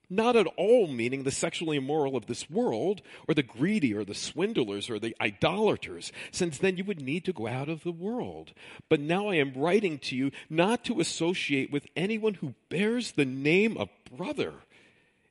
Not 0.10 0.36
at 0.36 0.48
all 0.58 0.88
meaning 0.88 1.22
the 1.22 1.30
sexually 1.30 1.78
immoral 1.78 2.18
of 2.18 2.26
this 2.26 2.50
world, 2.50 3.04
or 3.28 3.36
the 3.36 3.44
greedy, 3.44 3.94
or 3.94 4.04
the 4.04 4.16
swindlers, 4.16 4.90
or 4.90 4.98
the 4.98 5.16
idolaters, 5.22 6.12
since 6.32 6.58
then 6.58 6.78
you 6.78 6.86
would 6.86 7.04
need 7.04 7.24
to 7.26 7.34
go 7.34 7.46
out 7.46 7.70
of 7.70 7.84
the 7.84 7.92
world. 7.92 8.54
But 8.90 9.00
now 9.00 9.28
I 9.28 9.36
am 9.36 9.54
writing 9.54 10.00
to 10.00 10.16
you 10.16 10.32
not 10.50 10.84
to 10.86 11.00
associate 11.00 11.72
with 11.72 11.86
anyone 11.96 12.34
who 12.34 12.56
bears 12.70 13.12
the 13.12 13.26
name 13.26 13.78
of 13.78 13.90
brother 14.18 14.54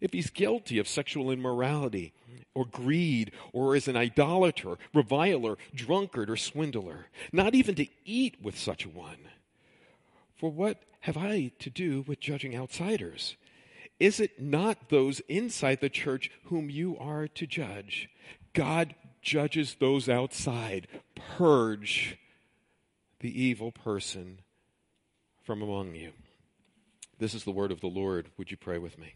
if 0.00 0.12
he's 0.12 0.30
guilty 0.30 0.78
of 0.78 0.87
sexual 0.87 1.32
immorality 1.32 2.12
or 2.54 2.64
greed 2.64 3.32
or 3.52 3.75
is 3.75 3.88
an 3.88 3.97
idolater, 3.97 4.76
reviler, 4.94 5.56
drunkard, 5.75 6.30
or 6.30 6.37
swindler, 6.37 7.06
not 7.32 7.54
even 7.54 7.75
to 7.75 7.87
eat 8.04 8.37
with 8.42 8.59
such 8.59 8.85
a 8.85 8.88
one. 8.88 9.28
For 10.37 10.50
what 10.50 10.82
have 11.00 11.16
I 11.16 11.52
to 11.59 11.71
do 11.71 12.04
with 12.06 12.21
judging 12.21 12.56
outsiders? 12.56 13.37
Is 13.99 14.21
it 14.21 14.40
not 14.40 14.88
those 14.88 15.21
inside 15.28 15.80
the 15.80 15.88
church 15.88 16.30
whom 16.44 16.71
you 16.71 16.99
are 16.99 17.28
to 17.28 17.47
judge? 17.47 18.09
God 18.52 18.94
judges 19.23 19.76
those 19.78 20.09
outside. 20.09 20.88
Purge 21.14 22.18
the 23.21 23.42
evil 23.42 23.71
person 23.71 24.40
from 25.44 25.62
among 25.62 25.94
you. 25.94 26.12
This 27.18 27.35
is 27.35 27.44
the 27.44 27.52
word 27.52 27.71
of 27.71 27.80
the 27.80 27.87
Lord. 27.87 28.28
Would 28.37 28.50
you 28.50 28.56
pray 28.56 28.78
with 28.78 28.99
me? 28.99 29.14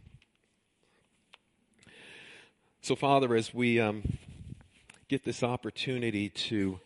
So, 2.83 2.95
Father, 2.95 3.35
as 3.35 3.53
we 3.53 3.81
um, 3.81 4.19
get 5.09 5.25
this 5.25 5.43
opportunity 5.43 6.29
to 6.29 6.81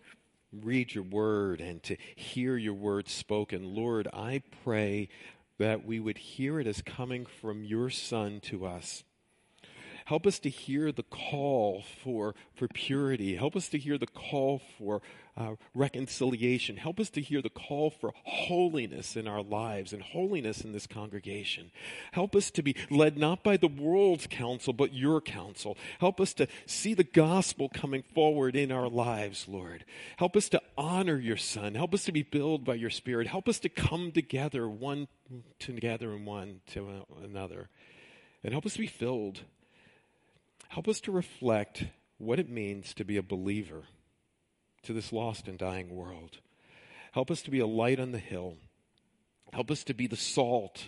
read 0.53 0.95
your 0.95 1.05
word 1.05 1.61
and 1.61 1.83
to 1.85 1.97
hear 2.17 2.57
your 2.57 2.75
word 2.75 3.09
spoken. 3.09 3.75
Lord, 3.75 4.09
I 4.13 4.43
pray 4.65 5.09
that 5.59 5.85
we 5.85 6.01
would 6.01 6.19
hear 6.19 6.59
it 6.59 6.67
as 6.67 6.83
coming 6.83 7.27
from 7.27 7.65
your 7.65 7.91
Son 7.91 8.41
to 8.41 8.67
us. 8.67 9.05
Help 10.11 10.27
us 10.27 10.41
to 10.41 10.51
hear 10.51 10.91
the 10.91 11.05
call 11.05 11.85
for, 12.03 12.35
for 12.57 12.67
purity. 12.67 13.37
Help 13.37 13.55
us 13.55 13.69
to 13.69 13.79
hear 13.79 13.97
the 13.97 14.09
call 14.09 14.61
for 14.77 15.01
uh, 15.37 15.53
reconciliation. 15.73 16.77
Help 16.77 16.99
us 16.99 17.11
to 17.11 17.21
hear 17.21 17.41
the 17.41 17.49
call 17.49 17.91
for 17.91 18.13
holiness 18.25 19.15
in 19.15 19.29
our 19.29 19.41
lives 19.41 19.93
and 19.93 20.03
holiness 20.03 20.63
in 20.63 20.73
this 20.73 20.89
congregation. 20.89 21.71
Help 22.11 22.35
us 22.35 22.51
to 22.51 22.61
be 22.61 22.75
led 22.91 23.17
not 23.19 23.45
by 23.45 23.57
the 23.57 23.69
world's 23.69 24.27
counsel, 24.27 24.73
but 24.73 24.93
your 24.93 25.21
counsel. 25.21 25.79
Help 26.01 26.21
us 26.21 26.35
to 26.35 26.49
see 26.67 26.93
the 26.93 27.05
gospel 27.05 27.69
coming 27.69 28.03
forward 28.13 28.57
in 28.57 28.73
our 28.73 28.89
lives, 28.89 29.47
Lord. 29.47 29.85
Help 30.17 30.35
us 30.35 30.49
to 30.49 30.61
honor 30.77 31.19
your 31.19 31.37
Son. 31.37 31.77
Help 31.77 31.95
us 31.95 32.03
to 32.07 32.11
be 32.11 32.25
built 32.25 32.65
by 32.65 32.75
your 32.75 32.91
Spirit. 32.91 33.29
Help 33.29 33.49
us 33.49 33.61
to 33.61 33.69
come 33.69 34.11
together, 34.11 34.69
one 34.69 35.07
together 35.61 36.11
and 36.11 36.27
one 36.27 36.63
to 36.73 37.07
another. 37.23 37.69
And 38.43 38.53
help 38.53 38.67
us 38.67 38.73
to 38.73 38.81
be 38.81 38.89
filled 38.89 39.43
Help 40.71 40.87
us 40.87 41.01
to 41.01 41.11
reflect 41.11 41.87
what 42.19 42.39
it 42.39 42.49
means 42.49 42.95
to 42.95 43.05
be 43.05 43.17
a 43.17 43.25
believer 43.25 43.83
to 44.85 44.93
this 44.93 45.13
lost 45.13 45.49
and 45.49 45.59
dying 45.59 45.91
world. 45.91 46.39
Help 47.11 47.29
us 47.29 47.43
to 47.43 47.51
be 47.51 47.59
a 47.59 47.67
light 47.67 47.99
on 47.99 48.13
the 48.13 48.19
hill. 48.19 48.55
Help 49.53 49.69
us 49.73 49.83
to 49.83 49.95
be 49.95 50.07
the 50.07 50.15
salt. 50.15 50.87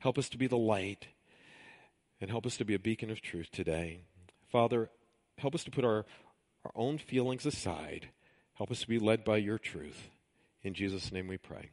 Help 0.00 0.18
us 0.18 0.28
to 0.28 0.36
be 0.36 0.48
the 0.48 0.58
light. 0.58 1.06
And 2.20 2.30
help 2.30 2.46
us 2.46 2.56
to 2.56 2.64
be 2.64 2.74
a 2.74 2.80
beacon 2.80 3.10
of 3.10 3.22
truth 3.22 3.48
today. 3.52 4.00
Father, 4.50 4.90
help 5.38 5.54
us 5.54 5.62
to 5.64 5.70
put 5.70 5.84
our, 5.84 6.04
our 6.64 6.72
own 6.74 6.98
feelings 6.98 7.46
aside. 7.46 8.08
Help 8.54 8.72
us 8.72 8.80
to 8.80 8.88
be 8.88 8.98
led 8.98 9.22
by 9.22 9.36
your 9.36 9.56
truth. 9.56 10.08
In 10.64 10.74
Jesus' 10.74 11.12
name 11.12 11.28
we 11.28 11.38
pray. 11.38 11.70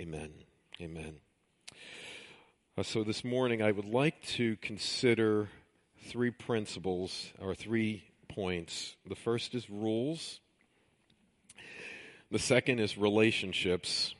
Amen. 0.00 0.30
Amen. 0.80 1.18
Uh, 2.78 2.82
so 2.82 3.04
this 3.04 3.22
morning 3.22 3.60
I 3.60 3.70
would 3.70 3.84
like 3.84 4.22
to 4.28 4.56
consider 4.62 5.50
three 6.08 6.30
principles 6.30 7.32
or 7.38 7.54
three 7.54 8.04
points. 8.28 8.96
The 9.06 9.14
first 9.14 9.54
is 9.54 9.68
rules, 9.68 10.40
the 12.30 12.38
second 12.38 12.78
is 12.78 12.96
relationships, 12.96 14.14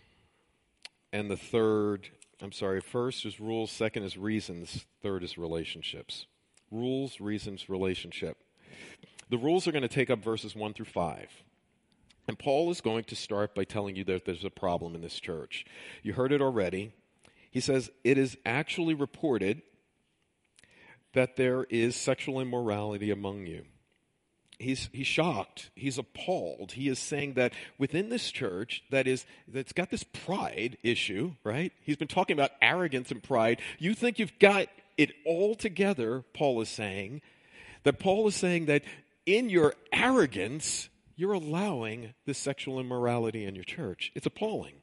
and 1.13 1.31
the 1.31 1.37
third, 1.37 2.09
I'm 2.43 2.53
sorry, 2.53 2.81
first 2.81 3.25
is 3.25 3.41
rules, 3.41 3.71
second 3.71 4.05
is 4.05 4.19
reasons, 4.19 4.87
third 5.03 5.25
is 5.25 5.39
relationships. 5.39 6.27
Rules, 6.71 7.21
reasons, 7.21 7.69
relationship. 7.69 8.37
The 9.31 9.39
rules 9.39 9.67
are 9.67 9.73
going 9.73 9.83
to 9.83 9.89
take 9.89 10.11
up 10.11 10.23
verses 10.23 10.55
1 10.55 10.75
through 10.75 10.87
5. 10.87 11.29
And 12.27 12.39
Paul 12.39 12.71
is 12.71 12.83
going 12.83 13.05
to 13.05 13.17
start 13.17 13.55
by 13.55 13.65
telling 13.65 13.97
you 13.97 14.05
that 14.05 14.27
there's 14.27 14.45
a 14.45 14.51
problem 14.51 14.95
in 14.95 15.01
this 15.01 15.19
church. 15.19 15.65
You 16.03 16.13
heard 16.13 16.33
it 16.33 16.43
already. 16.43 16.93
He 17.51 17.61
says, 17.61 17.91
It 18.05 18.19
is 18.19 18.37
actually 18.45 18.93
reported 18.93 19.63
that 21.15 21.37
there 21.37 21.65
is 21.65 21.97
sexual 21.97 22.41
immorality 22.41 23.11
among 23.11 23.47
you. 23.47 23.65
He's, 24.59 24.89
he's 24.93 25.07
shocked. 25.07 25.71
He's 25.77 25.99
appalled. 25.99 26.73
He 26.73 26.89
is 26.89 26.99
saying 26.99 27.35
that 27.35 27.53
within 27.79 28.09
this 28.09 28.31
church 28.31 28.83
that 28.91 29.07
is, 29.07 29.25
that's 29.47 29.73
got 29.73 29.91
this 29.91 30.03
pride 30.03 30.79
issue, 30.83 31.35
right? 31.45 31.73
He's 31.81 31.97
been 31.97 32.09
talking 32.09 32.35
about 32.35 32.51
arrogance 32.61 33.13
and 33.13 33.23
pride. 33.23 33.61
You 33.79 33.95
think 33.95 34.19
you've 34.19 34.39
got 34.41 34.67
it 34.97 35.13
all 35.25 35.55
together, 35.55 36.25
Paul 36.35 36.61
is 36.61 36.69
saying. 36.69 37.23
That 37.85 38.01
Paul 38.01 38.27
is 38.27 38.35
saying 38.35 38.67
that 38.67 38.83
in 39.27 39.49
your 39.49 39.75
arrogance, 39.93 40.89
you're 41.15 41.35
allowing 41.35 42.15
this 42.27 42.39
sexual 42.39 42.81
immorality 42.81 43.45
in 43.45 43.55
your 43.55 43.65
church. 43.65 44.11
It's 44.17 44.27
appalling. 44.27 44.75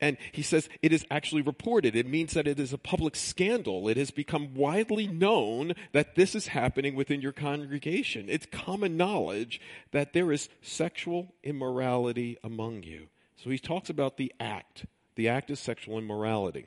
And 0.00 0.16
he 0.32 0.42
says 0.42 0.68
it 0.82 0.92
is 0.92 1.06
actually 1.10 1.42
reported. 1.42 1.94
It 1.96 2.06
means 2.06 2.34
that 2.34 2.46
it 2.46 2.58
is 2.58 2.72
a 2.72 2.78
public 2.78 3.16
scandal. 3.16 3.88
It 3.88 3.96
has 3.96 4.10
become 4.10 4.54
widely 4.54 5.06
known 5.06 5.74
that 5.92 6.14
this 6.14 6.34
is 6.34 6.48
happening 6.48 6.94
within 6.94 7.20
your 7.20 7.32
congregation. 7.32 8.26
It's 8.28 8.46
common 8.50 8.96
knowledge 8.96 9.60
that 9.92 10.12
there 10.12 10.32
is 10.32 10.48
sexual 10.62 11.34
immorality 11.42 12.38
among 12.42 12.82
you. 12.82 13.08
So 13.36 13.50
he 13.50 13.58
talks 13.58 13.90
about 13.90 14.16
the 14.16 14.32
act. 14.38 14.86
The 15.14 15.28
act 15.28 15.50
is 15.50 15.60
sexual 15.60 15.98
immorality. 15.98 16.66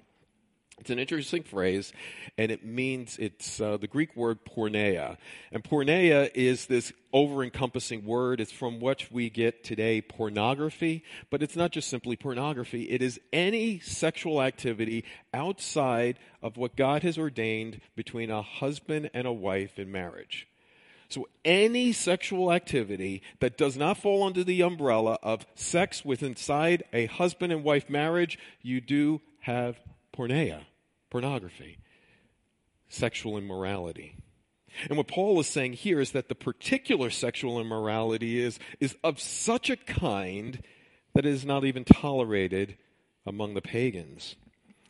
It's 0.79 0.89
an 0.89 0.97
interesting 0.97 1.43
phrase, 1.43 1.93
and 2.35 2.51
it 2.51 2.65
means 2.65 3.17
it's 3.19 3.61
uh, 3.61 3.77
the 3.77 3.87
Greek 3.87 4.15
word 4.15 4.43
porneia. 4.43 5.17
And 5.51 5.63
porneia 5.63 6.31
is 6.33 6.65
this 6.65 6.91
over 7.13 7.43
encompassing 7.43 8.05
word. 8.05 8.41
It's 8.41 8.51
from 8.51 8.79
which 8.79 9.11
we 9.11 9.29
get 9.29 9.63
today 9.63 10.01
pornography, 10.01 11.03
but 11.29 11.43
it's 11.43 11.55
not 11.55 11.71
just 11.71 11.89
simply 11.89 12.15
pornography. 12.15 12.89
It 12.89 13.03
is 13.03 13.19
any 13.31 13.79
sexual 13.79 14.41
activity 14.41 15.05
outside 15.31 16.17
of 16.41 16.57
what 16.57 16.75
God 16.75 17.03
has 17.03 17.19
ordained 17.19 17.79
between 17.95 18.31
a 18.31 18.41
husband 18.41 19.11
and 19.13 19.27
a 19.27 19.31
wife 19.31 19.77
in 19.77 19.91
marriage. 19.91 20.47
So 21.07 21.27
any 21.45 21.91
sexual 21.91 22.51
activity 22.51 23.21
that 23.39 23.59
does 23.59 23.77
not 23.77 23.99
fall 23.99 24.23
under 24.23 24.43
the 24.43 24.63
umbrella 24.63 25.19
of 25.21 25.45
sex 25.53 26.03
with 26.03 26.23
inside 26.23 26.81
a 26.91 27.05
husband 27.05 27.53
and 27.53 27.63
wife 27.63 27.91
marriage, 27.91 28.39
you 28.63 28.81
do 28.81 29.21
have 29.41 29.77
porneia, 30.15 30.61
pornography, 31.09 31.79
sexual 32.87 33.37
immorality. 33.37 34.17
And 34.89 34.97
what 34.97 35.07
Paul 35.07 35.39
is 35.39 35.47
saying 35.47 35.73
here 35.73 35.99
is 35.99 36.11
that 36.11 36.29
the 36.29 36.35
particular 36.35 37.09
sexual 37.09 37.59
immorality 37.59 38.39
is, 38.39 38.59
is 38.79 38.95
of 39.03 39.19
such 39.19 39.69
a 39.69 39.77
kind 39.77 40.63
that 41.13 41.25
it 41.25 41.31
is 41.33 41.45
not 41.45 41.63
even 41.65 41.83
tolerated 41.83 42.77
among 43.25 43.53
the 43.53 43.61
pagans 43.61 44.35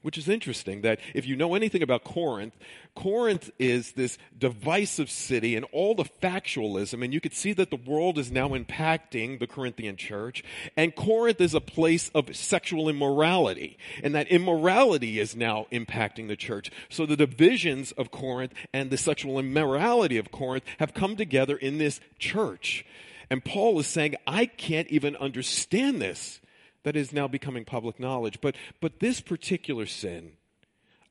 which 0.04 0.18
is 0.18 0.30
interesting 0.30 0.82
that 0.82 1.00
if 1.16 1.26
you 1.26 1.36
know 1.36 1.56
anything 1.56 1.82
about 1.82 2.04
Corinth, 2.04 2.54
Corinth 2.96 3.50
is 3.58 3.94
this 3.94 4.20
divisive 4.38 5.10
city 5.10 5.56
and 5.56 5.66
all 5.72 5.96
the 5.96 6.04
factualism, 6.04 7.04
and 7.04 7.14
you 7.14 7.20
could 7.20 7.34
see 7.34 7.54
that 7.54 7.72
the 7.72 7.76
world 7.76 8.20
is 8.20 8.32
now 8.32 8.50
impacting 8.50 9.40
the 9.40 9.48
Corinthian 9.48 9.98
church. 9.98 10.44
And 10.78 10.96
Corinth 10.96 11.42
is 11.42 11.56
a 11.56 11.62
place 11.62 12.12
of 12.14 12.36
sexual 12.36 12.88
immorality, 12.88 13.78
and 14.04 14.14
that 14.14 14.28
immorality 14.28 15.20
is 15.20 15.36
now 15.36 15.66
impacting 15.72 16.28
the 16.28 16.36
church. 16.36 16.70
So 16.90 17.06
the 17.06 17.18
divisions 17.18 17.92
of 17.94 18.12
Corinth 18.12 18.54
and 18.72 18.92
the 18.92 18.98
sexual 18.98 19.40
immorality 19.40 20.18
of 20.18 20.32
Corinth 20.32 20.66
have 20.78 20.94
come 20.94 21.16
together 21.16 21.56
in 21.56 21.80
this 21.80 22.00
church. 22.20 22.86
And 23.30 23.44
Paul 23.44 23.80
is 23.80 23.88
saying, 23.88 24.16
I 24.28 24.46
can't 24.46 24.90
even 24.90 25.16
understand 25.16 26.02
this 26.02 26.40
that 26.84 26.96
is 26.96 27.13
now 27.13 27.28
becoming 27.28 27.66
public 27.66 28.00
knowledge. 28.00 28.40
But, 28.42 28.56
but 28.82 29.00
this 29.00 29.22
particular 29.22 29.86
sin, 29.86 30.34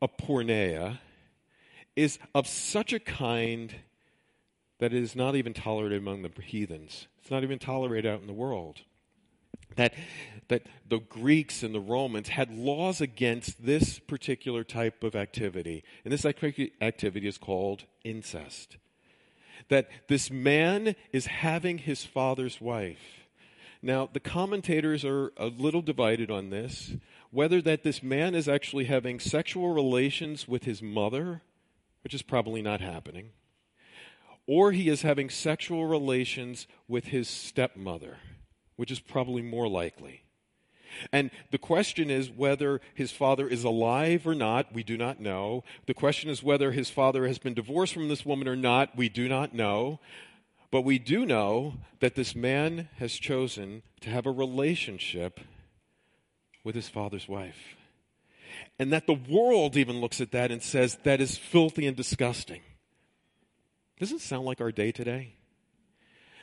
a 0.00 0.08
porneia, 0.08 0.98
is 1.96 2.18
of 2.34 2.46
such 2.46 2.92
a 2.92 3.00
kind 3.00 3.74
that 4.78 4.92
it 4.92 5.02
is 5.02 5.14
not 5.14 5.36
even 5.36 5.54
tolerated 5.54 5.98
among 5.98 6.22
the 6.22 6.42
heathens. 6.42 7.06
It's 7.20 7.30
not 7.30 7.42
even 7.42 7.58
tolerated 7.58 8.10
out 8.10 8.20
in 8.20 8.26
the 8.26 8.32
world. 8.32 8.80
That, 9.76 9.94
that 10.48 10.66
the 10.86 10.98
Greeks 10.98 11.62
and 11.62 11.74
the 11.74 11.80
Romans 11.80 12.28
had 12.28 12.50
laws 12.50 13.00
against 13.00 13.64
this 13.64 13.98
particular 13.98 14.64
type 14.64 15.02
of 15.02 15.14
activity. 15.14 15.84
And 16.04 16.12
this 16.12 16.26
activity 16.26 17.28
is 17.28 17.38
called 17.38 17.84
incest. 18.04 18.76
That 19.68 19.88
this 20.08 20.30
man 20.30 20.94
is 21.12 21.26
having 21.26 21.78
his 21.78 22.04
father's 22.04 22.60
wife 22.60 23.21
now, 23.82 24.08
the 24.12 24.20
commentators 24.20 25.04
are 25.04 25.32
a 25.36 25.46
little 25.46 25.82
divided 25.82 26.30
on 26.30 26.50
this 26.50 26.92
whether 27.32 27.62
that 27.62 27.82
this 27.82 28.02
man 28.02 28.34
is 28.34 28.46
actually 28.46 28.84
having 28.84 29.18
sexual 29.18 29.72
relations 29.72 30.46
with 30.46 30.64
his 30.64 30.82
mother, 30.82 31.40
which 32.04 32.12
is 32.12 32.20
probably 32.20 32.60
not 32.60 32.82
happening, 32.82 33.30
or 34.46 34.72
he 34.72 34.90
is 34.90 35.00
having 35.00 35.30
sexual 35.30 35.86
relations 35.86 36.66
with 36.86 37.06
his 37.06 37.28
stepmother, 37.28 38.18
which 38.76 38.90
is 38.90 39.00
probably 39.00 39.40
more 39.40 39.66
likely. 39.66 40.22
And 41.10 41.30
the 41.50 41.56
question 41.58 42.10
is 42.10 42.30
whether 42.30 42.82
his 42.94 43.12
father 43.12 43.48
is 43.48 43.64
alive 43.64 44.26
or 44.26 44.34
not. 44.34 44.74
We 44.74 44.82
do 44.82 44.98
not 44.98 45.18
know. 45.18 45.64
The 45.86 45.94
question 45.94 46.28
is 46.28 46.42
whether 46.42 46.72
his 46.72 46.90
father 46.90 47.26
has 47.26 47.38
been 47.38 47.54
divorced 47.54 47.94
from 47.94 48.10
this 48.10 48.26
woman 48.26 48.46
or 48.46 48.56
not. 48.56 48.94
We 48.94 49.08
do 49.08 49.26
not 49.26 49.54
know. 49.54 50.00
But 50.72 50.82
we 50.82 50.98
do 50.98 51.26
know 51.26 51.74
that 52.00 52.14
this 52.14 52.34
man 52.34 52.88
has 52.96 53.12
chosen 53.12 53.82
to 54.00 54.08
have 54.08 54.24
a 54.24 54.32
relationship 54.32 55.38
with 56.64 56.74
his 56.74 56.88
father's 56.88 57.28
wife. 57.28 57.76
And 58.78 58.90
that 58.90 59.06
the 59.06 59.20
world 59.28 59.76
even 59.76 60.00
looks 60.00 60.20
at 60.20 60.32
that 60.32 60.50
and 60.50 60.62
says 60.62 60.96
that 61.02 61.20
is 61.20 61.36
filthy 61.36 61.86
and 61.86 61.94
disgusting. 61.94 62.62
Doesn't 64.00 64.22
sound 64.22 64.46
like 64.46 64.62
our 64.62 64.72
day 64.72 64.92
today? 64.92 65.34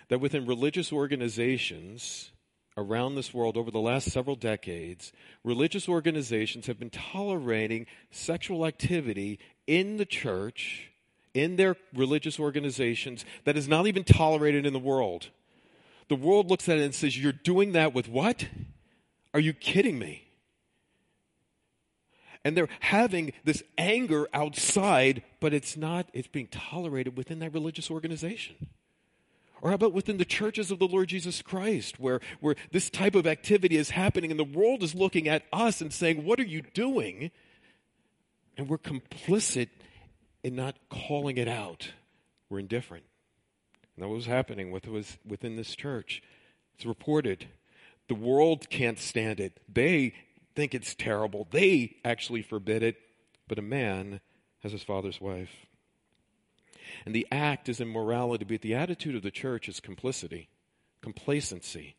That 0.09 0.21
within 0.21 0.45
religious 0.45 0.93
organizations 0.93 2.29
around 2.77 3.15
this 3.15 3.33
world 3.33 3.57
over 3.57 3.71
the 3.71 3.79
last 3.79 4.11
several 4.11 4.35
decades, 4.35 5.11
religious 5.43 5.89
organizations 5.89 6.67
have 6.67 6.77
been 6.77 6.91
tolerating 6.91 7.87
sexual 8.11 8.67
activity 8.67 9.39
in 9.65 9.97
the 9.97 10.05
church 10.05 10.88
in 11.33 11.55
their 11.55 11.75
religious 11.93 12.39
organizations 12.39 13.25
that 13.43 13.57
is 13.57 13.67
not 13.67 13.87
even 13.87 14.03
tolerated 14.03 14.65
in 14.65 14.73
the 14.73 14.79
world. 14.79 15.29
The 16.07 16.15
world 16.15 16.49
looks 16.49 16.67
at 16.67 16.77
it 16.77 16.83
and 16.83 16.95
says, 16.95 17.17
You're 17.17 17.31
doing 17.31 17.73
that 17.73 17.93
with 17.93 18.09
what? 18.09 18.47
Are 19.33 19.39
you 19.39 19.53
kidding 19.53 19.99
me? 19.99 20.27
And 22.43 22.55
they're 22.55 22.69
having 22.79 23.33
this 23.43 23.63
anger 23.77 24.27
outside, 24.33 25.23
but 25.39 25.53
it's 25.53 25.75
not, 25.75 26.07
it's 26.13 26.27
being 26.27 26.47
tolerated 26.47 27.17
within 27.17 27.39
that 27.39 27.53
religious 27.53 27.91
organization. 27.91 28.69
Or 29.61 29.69
how 29.71 29.75
about 29.75 29.93
within 29.93 30.17
the 30.17 30.25
churches 30.25 30.71
of 30.71 30.79
the 30.79 30.87
Lord 30.87 31.09
Jesus 31.09 31.41
Christ, 31.41 31.99
where, 31.99 32.21
where 32.39 32.55
this 32.71 32.89
type 32.89 33.13
of 33.13 33.27
activity 33.27 33.75
is 33.75 33.89
happening 33.89 34.31
and 34.31 34.39
the 34.39 34.45
world 34.45 34.83
is 34.83 34.95
looking 34.95 35.27
at 35.27 35.43
us 35.51 35.81
and 35.81 35.91
saying, 35.91 36.23
What 36.23 36.39
are 36.39 36.45
you 36.45 36.61
doing? 36.73 37.31
And 38.57 38.67
we're 38.67 38.77
complicit 38.77 39.69
in 40.43 40.55
not 40.55 40.77
calling 40.89 41.37
it 41.37 41.47
out. 41.47 41.91
We're 42.49 42.59
indifferent. 42.59 43.05
And 43.95 44.03
that 44.03 44.09
was 44.09 44.25
happening 44.25 44.71
with, 44.71 44.87
was 44.87 45.17
within 45.25 45.55
this 45.55 45.75
church. 45.75 46.21
It's 46.75 46.85
reported. 46.85 47.47
The 48.07 48.15
world 48.15 48.69
can't 48.69 48.99
stand 48.99 49.39
it. 49.39 49.59
They 49.71 50.13
think 50.55 50.73
it's 50.73 50.95
terrible. 50.95 51.47
They 51.51 51.97
actually 52.03 52.41
forbid 52.41 52.83
it. 52.83 52.97
But 53.47 53.59
a 53.59 53.63
man 53.63 54.21
has 54.59 54.71
his 54.71 54.83
father's 54.83 55.19
wife. 55.19 55.67
And 57.05 57.13
the 57.13 57.27
act 57.31 57.69
is 57.69 57.81
immorality, 57.81 58.45
but 58.45 58.61
the 58.61 58.75
attitude 58.75 59.15
of 59.15 59.21
the 59.21 59.31
church 59.31 59.69
is 59.69 59.79
complicity, 59.79 60.49
complacency, 61.01 61.95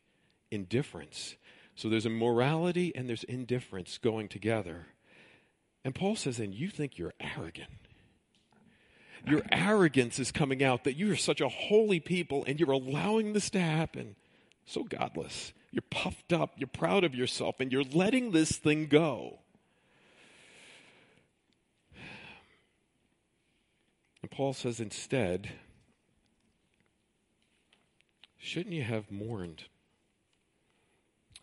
indifference. 0.49 1.35
So 1.75 1.89
there's 1.89 2.05
immorality 2.05 2.93
and 2.95 3.07
there's 3.07 3.23
indifference 3.23 3.97
going 3.97 4.27
together. 4.27 4.87
And 5.83 5.95
Paul 5.95 6.15
says, 6.15 6.39
and 6.39 6.53
you 6.53 6.69
think 6.69 6.97
you're 6.97 7.13
arrogant. 7.19 7.69
Your 9.27 9.41
arrogance 9.51 10.19
is 10.19 10.31
coming 10.31 10.63
out 10.63 10.83
that 10.83 10.97
you 10.97 11.11
are 11.11 11.15
such 11.17 11.41
a 11.41 11.49
holy 11.49 11.99
people 11.99 12.43
and 12.47 12.59
you're 12.59 12.71
allowing 12.71 13.33
this 13.33 13.49
to 13.51 13.59
happen. 13.59 14.15
So 14.65 14.83
godless. 14.83 15.53
You're 15.71 15.83
puffed 15.89 16.33
up, 16.33 16.53
you're 16.57 16.67
proud 16.67 17.03
of 17.03 17.15
yourself, 17.15 17.59
and 17.59 17.71
you're 17.71 17.83
letting 17.83 18.31
this 18.31 18.57
thing 18.57 18.87
go. 18.87 19.39
And 24.21 24.29
Paul 24.29 24.53
says, 24.53 24.79
instead, 24.79 25.49
shouldn't 28.37 28.75
you 28.75 28.83
have 28.83 29.09
mourned? 29.09 29.63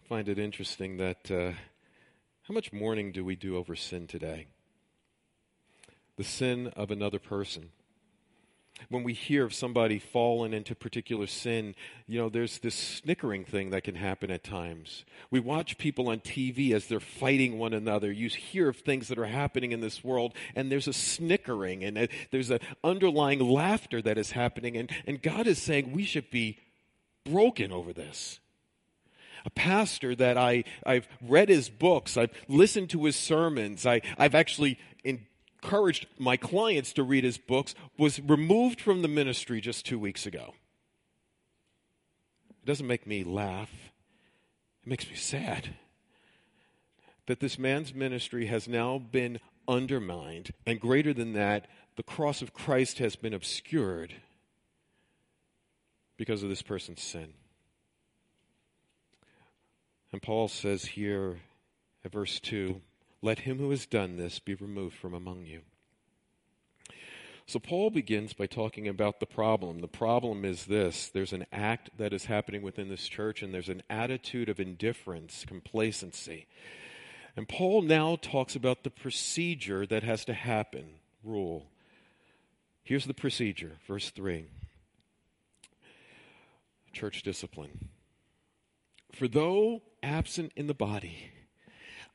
I 0.05 0.09
find 0.09 0.29
it 0.29 0.39
interesting 0.39 0.99
that 0.99 1.31
uh, 1.31 1.53
how 2.43 2.55
much 2.55 2.73
mourning 2.73 3.13
do 3.13 3.25
we 3.25 3.35
do 3.35 3.57
over 3.57 3.75
sin 3.75 4.07
today? 4.07 4.47
The 6.19 6.25
sin 6.25 6.67
of 6.77 6.91
another 6.91 7.19
person 7.19 7.71
when 8.89 9.03
we 9.03 9.13
hear 9.13 9.45
of 9.45 9.53
somebody 9.53 9.99
fallen 9.99 10.55
into 10.55 10.75
particular 10.75 11.27
sin, 11.27 11.75
you 12.07 12.19
know, 12.19 12.29
there's 12.29 12.59
this 12.59 12.75
snickering 12.75 13.45
thing 13.45 13.71
that 13.71 13.85
can 13.85 13.95
happen 13.95 14.31
at 14.31 14.45
times. 14.45 15.05
We 15.31 15.41
watch 15.41 15.79
people 15.79 16.09
on 16.09 16.21
TV 16.21 16.73
as 16.73 16.87
they're 16.87 17.01
fighting 17.01 17.59
one 17.59 17.73
another. 17.73 18.13
You 18.13 18.29
hear 18.29 18.69
of 18.69 18.77
things 18.77 19.09
that 19.09 19.19
are 19.19 19.27
happening 19.27 19.73
in 19.73 19.81
this 19.81 20.05
world, 20.05 20.35
and 20.55 20.71
there's 20.71 20.89
a 20.89 20.93
snickering 20.93 21.85
and 21.85 21.99
uh, 21.99 22.03
a, 22.03 22.09
there's 22.31 22.51
an 22.51 22.61
underlying 22.85 23.41
laughter 23.41 24.01
that 24.03 24.19
is 24.19 24.33
happening. 24.33 24.77
And, 24.77 24.91
and 25.07 25.21
God 25.21 25.47
is 25.47 25.61
saying 25.61 25.93
we 25.93 26.05
should 26.05 26.31
be 26.31 26.59
broken 27.25 27.73
over 27.73 27.93
this. 27.93 28.39
A 29.45 29.51
pastor 29.51 30.15
that 30.17 30.37
I, 30.37 30.65
I've 30.85 31.09
read 31.23 31.49
his 31.49 31.69
books, 31.69 32.17
I've 32.17 32.33
listened 32.49 32.91
to 32.91 33.05
his 33.05 33.17
sermons, 33.17 33.87
I, 33.87 34.03
I've 34.19 34.35
actually 34.35 34.79
encouraged 35.63 36.07
my 36.19 36.37
clients 36.37 36.93
to 36.95 37.03
read 37.03 37.25
his 37.25 37.39
books 37.39 37.75
was 37.97 38.21
removed 38.21 38.81
from 38.81 39.03
the 39.03 39.09
ministry 39.09 39.61
just 39.61 39.85
two 39.85 39.99
weeks 39.99 40.27
ago. 40.27 40.55
It 42.51 42.67
doesn't 42.67 42.87
make 42.87 43.07
me 43.07 43.25
laugh, 43.25 43.71
it 44.83 44.89
makes 44.89 45.09
me 45.09 45.17
sad 45.17 45.71
that 47.27 47.41
this 47.41 47.59
man's 47.59 47.93
ministry 47.93 48.47
has 48.47 48.67
now 48.67 48.99
been 48.99 49.39
undermined, 49.67 50.51
and 50.65 50.81
greater 50.81 51.13
than 51.13 51.35
that, 51.35 51.67
the 51.97 52.03
cross 52.03 52.41
of 52.41 52.55
Christ 52.55 52.99
has 52.99 53.17
been 53.17 53.35
obscured 53.35 54.15
because 56.17 56.43
of 56.43 56.49
this 56.49 56.63
person's 56.63 57.03
sin. 57.03 57.35
And 60.11 60.23
Paul 60.23 60.49
says 60.49 60.85
here 60.85 61.39
at 62.03 62.13
verse 62.13 62.41
2 62.41 62.81
let 63.23 63.41
him 63.41 63.59
who 63.59 63.71
has 63.71 63.87
done 63.87 64.17
this 64.17 64.39
be 64.39 64.55
removed 64.55 64.97
from 64.97 65.15
among 65.15 65.47
you. 65.47 65.63
So, 67.47 67.59
Paul 67.59 67.89
begins 67.89 68.35
by 68.35 68.47
talking 68.47 68.87
about 68.87 69.21
the 69.21 69.27
problem. 69.27 69.81
The 69.81 69.89
problem 69.89 70.45
is 70.45 70.67
this 70.67 71.09
there's 71.09 71.33
an 71.33 71.47
act 71.51 71.89
that 71.97 72.13
is 72.13 72.27
happening 72.27 72.61
within 72.61 72.91
this 72.91 73.09
church, 73.09 73.43
and 73.43 73.55
there's 73.55 73.71
an 73.71 73.83
attitude 73.89 74.51
of 74.51 74.61
indifference, 74.61 75.47
complacency. 75.47 76.47
And 77.37 77.49
Paul 77.49 77.83
now 77.83 78.17
talks 78.21 78.55
about 78.55 78.83
the 78.85 78.91
procedure 78.91 79.87
that 79.87 80.03
has 80.03 80.25
to 80.27 80.35
happen, 80.35 80.97
rule. 81.25 81.71
Here's 82.83 83.07
the 83.07 83.15
procedure, 83.15 83.79
verse 83.87 84.11
3 84.11 84.47
church 86.93 87.23
discipline. 87.23 87.91
For 89.13 89.29
though 89.29 89.83
absent 90.03 90.53
in 90.57 90.67
the 90.67 90.75
body, 90.75 91.31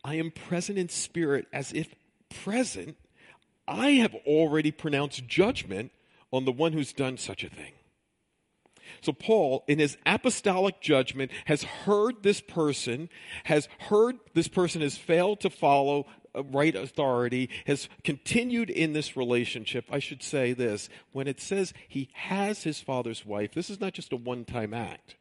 I 0.04 0.16
am 0.16 0.32
present 0.32 0.78
in 0.78 0.90
spirit 0.90 1.48
as 1.54 1.72
if 1.72 1.94
present. 2.44 2.98
I 3.68 3.92
have 3.92 4.16
already 4.28 4.72
pronounced 4.72 5.28
judgment 5.28 5.92
on 6.32 6.46
the 6.46 6.52
one 6.52 6.74
who's 6.74 6.94
done 6.94 7.18
such 7.18 7.44
a 7.44 7.50
thing. 7.50 7.74
So, 9.02 9.14
Paul, 9.14 9.64
in 9.68 9.80
his 9.80 9.98
apostolic 10.06 10.82
judgment, 10.82 11.32
has 11.46 11.64
heard 11.64 12.24
this 12.24 12.42
person, 12.42 13.10
has 13.46 13.68
heard 13.80 14.18
this 14.34 14.48
person 14.48 14.82
has 14.82 14.98
failed 14.98 15.40
to 15.42 15.50
follow 15.50 16.06
uh, 16.36 16.44
right 16.44 16.76
authority, 16.76 17.50
has 17.66 17.88
continued 18.04 18.70
in 18.70 18.94
this 18.94 19.16
relationship. 19.16 19.86
I 19.92 20.00
should 20.00 20.24
say 20.24 20.54
this 20.54 20.90
when 21.12 21.28
it 21.28 21.40
says 21.40 21.74
he 21.88 22.10
has 22.14 22.64
his 22.64 22.80
father's 22.80 23.26
wife, 23.26 23.54
this 23.54 23.70
is 23.70 23.80
not 23.80 23.94
just 23.94 24.14
a 24.14 24.18
one 24.18 24.46
time 24.46 24.74
act. 24.74 25.16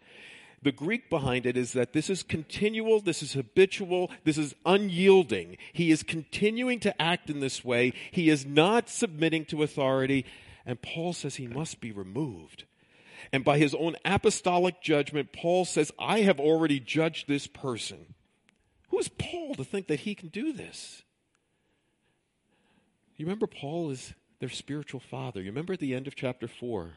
The 0.62 0.72
Greek 0.72 1.10
behind 1.10 1.44
it 1.44 1.56
is 1.56 1.72
that 1.72 1.92
this 1.92 2.08
is 2.08 2.22
continual, 2.22 3.00
this 3.00 3.22
is 3.22 3.32
habitual, 3.32 4.10
this 4.24 4.38
is 4.38 4.54
unyielding. 4.64 5.56
He 5.72 5.90
is 5.90 6.04
continuing 6.04 6.78
to 6.80 7.02
act 7.02 7.28
in 7.28 7.40
this 7.40 7.64
way. 7.64 7.92
He 8.12 8.28
is 8.30 8.46
not 8.46 8.88
submitting 8.88 9.44
to 9.46 9.64
authority. 9.64 10.24
And 10.64 10.80
Paul 10.80 11.12
says 11.12 11.34
he 11.34 11.48
must 11.48 11.80
be 11.80 11.90
removed. 11.90 12.64
And 13.32 13.44
by 13.44 13.58
his 13.58 13.74
own 13.74 13.96
apostolic 14.04 14.80
judgment, 14.80 15.32
Paul 15.32 15.64
says, 15.64 15.90
I 15.98 16.20
have 16.20 16.38
already 16.38 16.78
judged 16.78 17.26
this 17.26 17.48
person. 17.48 18.14
Who 18.90 18.98
is 18.98 19.08
Paul 19.08 19.54
to 19.56 19.64
think 19.64 19.88
that 19.88 20.00
he 20.00 20.14
can 20.14 20.28
do 20.28 20.52
this? 20.52 21.02
You 23.16 23.26
remember, 23.26 23.46
Paul 23.46 23.90
is 23.90 24.14
their 24.38 24.48
spiritual 24.48 25.00
father. 25.00 25.40
You 25.40 25.50
remember 25.50 25.72
at 25.72 25.80
the 25.80 25.94
end 25.94 26.06
of 26.06 26.14
chapter 26.14 26.46
4 26.46 26.92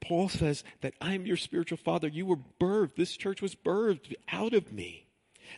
Paul 0.00 0.28
says 0.28 0.64
that 0.80 0.94
I'm 1.00 1.26
your 1.26 1.36
spiritual 1.36 1.78
father. 1.78 2.08
You 2.08 2.26
were 2.26 2.38
birthed. 2.60 2.96
This 2.96 3.16
church 3.16 3.42
was 3.42 3.54
birthed 3.54 4.14
out 4.30 4.54
of 4.54 4.72
me. 4.72 5.06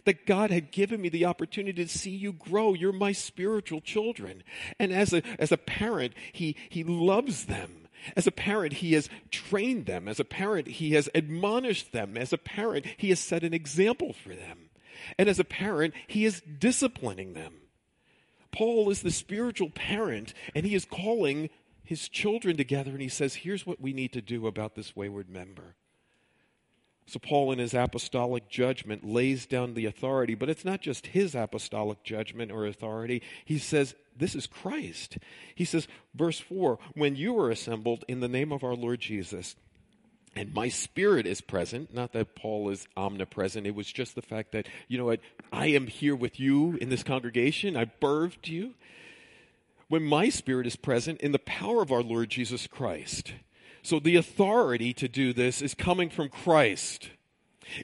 That 0.05 0.25
God 0.25 0.51
had 0.51 0.71
given 0.71 1.01
me 1.01 1.09
the 1.09 1.25
opportunity 1.25 1.85
to 1.85 1.91
see 1.91 2.11
you 2.11 2.33
grow. 2.33 2.75
You're 2.75 2.93
my 2.93 3.13
spiritual 3.13 3.81
children. 3.81 4.45
And 4.79 4.93
as 4.93 5.13
a, 5.13 5.23
as 5.41 5.51
a 5.51 5.57
parent, 5.57 6.15
he, 6.33 6.57
he 6.69 6.85
loves 6.85 7.47
them. 7.47 7.89
As 8.17 8.27
a 8.27 8.33
parent, 8.33 8.75
he 8.75 8.93
has 8.93 9.09
trained 9.31 9.87
them. 9.87 10.09
As 10.09 10.21
a 10.21 10.25
parent, 10.25 10.69
he 10.69 10.93
has 10.93 11.09
admonished 11.15 11.93
them. 11.93 12.17
As 12.17 12.33
a 12.33 12.39
parent, 12.39 12.87
he 12.97 13.11
has 13.11 13.21
set 13.21 13.43
an 13.43 13.53
example 13.53 14.13
for 14.13 14.31
them. 14.31 14.71
And 15.19 15.29
as 15.29 15.39
a 15.39 15.45
parent, 15.45 15.95
he 16.07 16.25
is 16.25 16.41
disciplining 16.41 17.35
them. 17.35 17.55
Paul 18.53 18.91
is 18.91 19.03
the 19.03 19.11
spiritual 19.11 19.71
parent, 19.71 20.35
and 20.55 20.67
he 20.67 20.75
is 20.75 20.85
calling 20.85 21.51
his 21.85 22.09
children 22.09 22.57
together 22.57 22.91
and 22.91 23.03
he 23.03 23.09
says, 23.09 23.37
Here's 23.37 23.67
what 23.67 23.81
we 23.81 23.93
need 23.93 24.13
to 24.13 24.23
do 24.23 24.47
about 24.47 24.75
this 24.75 24.95
wayward 24.95 25.29
member. 25.29 25.75
So, 27.11 27.19
Paul, 27.19 27.51
in 27.51 27.59
his 27.59 27.75
apostolic 27.75 28.49
judgment, 28.49 29.05
lays 29.05 29.45
down 29.45 29.75
the 29.75 29.87
authority, 29.87 30.37
but 30.37 30.49
it's 30.49 30.65
not 30.65 30.81
just 30.81 31.09
his 31.09 31.35
apostolic 31.35 32.05
judgment 32.05 32.53
or 32.53 32.67
authority. 32.67 33.21
He 33.45 33.59
says, 33.59 33.97
This 34.17 34.37
is 34.37 34.47
Christ. 34.47 35.19
He 35.57 35.65
says, 35.65 35.89
verse 36.15 36.39
4 36.39 36.79
When 36.95 37.17
you 37.17 37.37
are 37.41 37.51
assembled 37.51 38.05
in 38.07 38.21
the 38.21 38.29
name 38.29 38.53
of 38.53 38.63
our 38.63 38.77
Lord 38.77 39.01
Jesus, 39.01 39.57
and 40.37 40.55
my 40.55 40.69
spirit 40.69 41.27
is 41.27 41.41
present, 41.41 41.93
not 41.93 42.13
that 42.13 42.37
Paul 42.37 42.71
is 42.71 42.87
omnipresent, 42.97 43.67
it 43.67 43.75
was 43.75 43.91
just 43.91 44.15
the 44.15 44.23
fact 44.23 44.53
that, 44.53 44.69
you 44.87 44.97
know 44.97 45.07
what, 45.07 45.21
I 45.53 45.67
am 45.67 45.89
here 45.89 46.15
with 46.15 46.39
you 46.39 46.79
in 46.81 46.91
this 46.91 47.03
congregation, 47.03 47.77
I 47.77 47.87
birthed 47.87 48.47
you 48.47 48.75
when 49.91 50.05
my 50.05 50.29
spirit 50.29 50.69
is 50.69 50.77
present 50.77 51.21
in 51.21 51.33
the 51.33 51.39
power 51.41 51.83
of 51.83 51.91
our 51.91 52.01
Lord 52.01 52.31
Jesus 52.31 52.69
Christ. 52.69 53.35
So 53.83 53.99
the 53.99 54.15
authority 54.15 54.95
to 54.95 55.09
do 55.09 55.33
this 55.33 55.61
is 55.61 55.75
coming 55.75 56.11
from 56.11 56.29
Christ. 56.29 57.11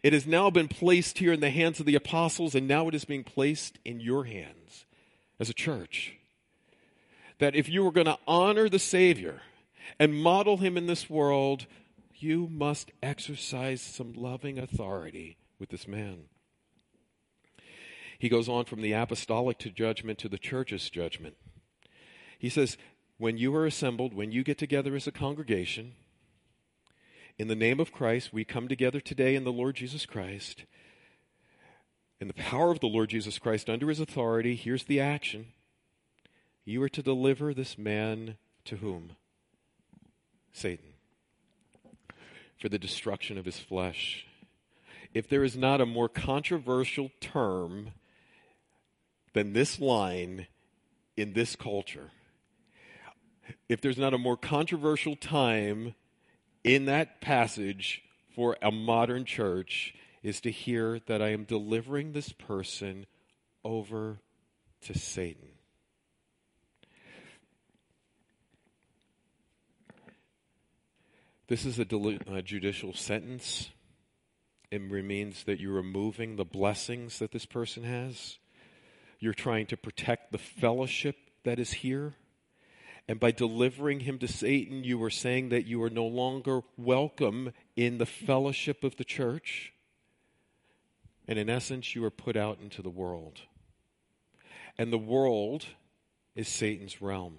It 0.05 0.13
has 0.13 0.25
now 0.25 0.49
been 0.49 0.69
placed 0.69 1.19
here 1.19 1.33
in 1.33 1.41
the 1.41 1.51
hands 1.51 1.81
of 1.81 1.87
the 1.87 1.97
apostles, 1.97 2.55
and 2.55 2.69
now 2.69 2.87
it 2.87 2.95
is 2.95 3.05
being 3.05 3.25
placed 3.25 3.81
in 3.85 3.99
your 3.99 4.23
hands 4.23 4.85
as 5.41 5.51
a 5.51 5.55
church. 5.55 6.15
That 7.41 7.57
if 7.57 7.69
you 7.69 7.83
were 7.83 7.91
going 7.91 8.07
to 8.07 8.19
honor 8.29 8.69
the 8.69 8.79
Savior 8.79 9.43
and 9.99 10.15
model 10.15 10.59
him 10.59 10.77
in 10.77 10.87
this 10.87 11.11
world, 11.11 11.67
you 12.15 12.49
must 12.49 12.93
exercise 13.03 13.83
some 13.83 14.13
loving 14.13 14.61
authority 14.61 15.39
with 15.59 15.71
this 15.71 15.89
man. 15.89 16.27
He 18.17 18.29
goes 18.29 18.49
on 18.49 18.65
from 18.65 18.81
the 18.81 18.93
apostolic 18.93 19.59
to 19.59 19.71
judgment 19.71 20.21
to 20.21 20.29
the 20.29 20.39
church's 20.39 20.89
judgment. 20.89 21.35
He 22.39 22.49
says, 22.49 22.77
When 23.19 23.39
you 23.39 23.55
are 23.57 23.67
assembled, 23.67 24.15
when 24.15 24.33
you 24.33 24.43
get 24.43 24.59
together 24.59 24.95
as 24.95 25.07
a 25.07 25.13
congregation, 25.13 25.95
in 27.39 27.49
the 27.49 27.55
name 27.55 27.81
of 27.81 27.93
Christ, 27.93 28.33
we 28.33 28.45
come 28.45 28.67
together 28.67 29.01
today 29.01 29.35
in 29.35 29.45
the 29.45 29.53
Lord 29.53 29.77
Jesus 29.77 30.07
Christ. 30.07 30.65
In 32.19 32.29
the 32.29 32.35
power 32.35 32.71
of 32.71 32.81
the 32.81 32.87
Lord 32.87 33.11
Jesus 33.11 33.39
Christ, 33.39 33.69
under 33.69 33.89
his 33.89 34.01
authority, 34.01 34.57
here's 34.57 34.85
the 34.85 35.01
action. 35.01 35.49
You 36.65 36.83
are 36.83 36.89
to 36.89 37.03
deliver 37.03 37.53
this 37.53 37.77
man 37.77 38.39
to 38.65 38.77
whom? 38.77 39.13
Satan. 40.53 40.95
For 42.59 42.71
the 42.71 42.79
destruction 42.79 43.37
of 43.37 43.45
his 43.45 43.59
flesh. 43.59 44.27
If 45.13 45.29
there 45.29 45.45
is 45.45 45.57
not 45.57 45.83
a 45.83 45.87
more 45.87 46.09
controversial 46.09 47.11
term 47.21 47.91
than 49.35 49.53
this 49.53 49.79
line 49.79 50.47
in 51.19 51.35
this 51.35 51.55
culture, 51.55 52.11
if 53.69 53.81
there's 53.81 53.99
not 53.99 54.15
a 54.15 54.19
more 54.19 54.37
controversial 54.37 55.17
time 55.17 55.95
in 56.65 56.87
that 56.87 57.21
passage 57.21 58.03
for 58.35 58.57
a 58.61 58.71
modern 58.71 59.25
church, 59.25 59.95
is 60.23 60.41
to 60.41 60.51
hear 60.51 61.01
that 61.07 61.23
I 61.23 61.29
am 61.29 61.45
delivering 61.45 62.13
this 62.13 62.33
person 62.33 63.07
over 63.65 64.19
to 64.83 64.99
Satan. 64.99 65.49
This 71.49 71.65
is 71.65 71.79
a, 71.79 71.85
judicial 72.43 72.93
sentence. 72.93 73.71
It 74.73 74.81
means 74.81 75.45
that 75.45 75.61
you're 75.61 75.75
removing 75.75 76.35
the 76.35 76.45
blessings 76.45 77.21
that 77.21 77.31
this 77.31 77.47
person 77.47 77.85
has. 77.85 78.39
You're 79.21 79.33
trying 79.33 79.67
to 79.67 79.77
protect 79.77 80.33
the 80.33 80.39
fellowship 80.39 81.17
that 81.45 81.61
is 81.61 81.73
here. 81.73 82.15
And 83.09 83.21
by 83.21 83.31
delivering 83.31 84.01
him 84.01 84.19
to 84.19 84.29
Satan, 84.29 84.83
you 84.83 85.03
are 85.05 85.11
saying 85.11 85.51
that 85.51 85.67
you 85.67 85.83
are 85.83 85.91
no 85.91 86.07
longer 86.07 86.63
welcome 86.77 87.53
in 87.77 87.99
the 87.99 88.07
fellowship 88.07 88.83
of 88.83 88.97
the 88.97 89.05
church. 89.05 89.73
And 91.29 91.39
in 91.39 91.49
essence, 91.49 91.95
you 91.95 92.05
are 92.05 92.11
put 92.11 92.37
out 92.37 92.59
into 92.61 92.83
the 92.83 92.91
world. 92.91 93.41
And 94.77 94.93
the 94.93 94.99
world 94.99 95.67
is 96.35 96.49
Satan's 96.49 97.01
realm. 97.01 97.39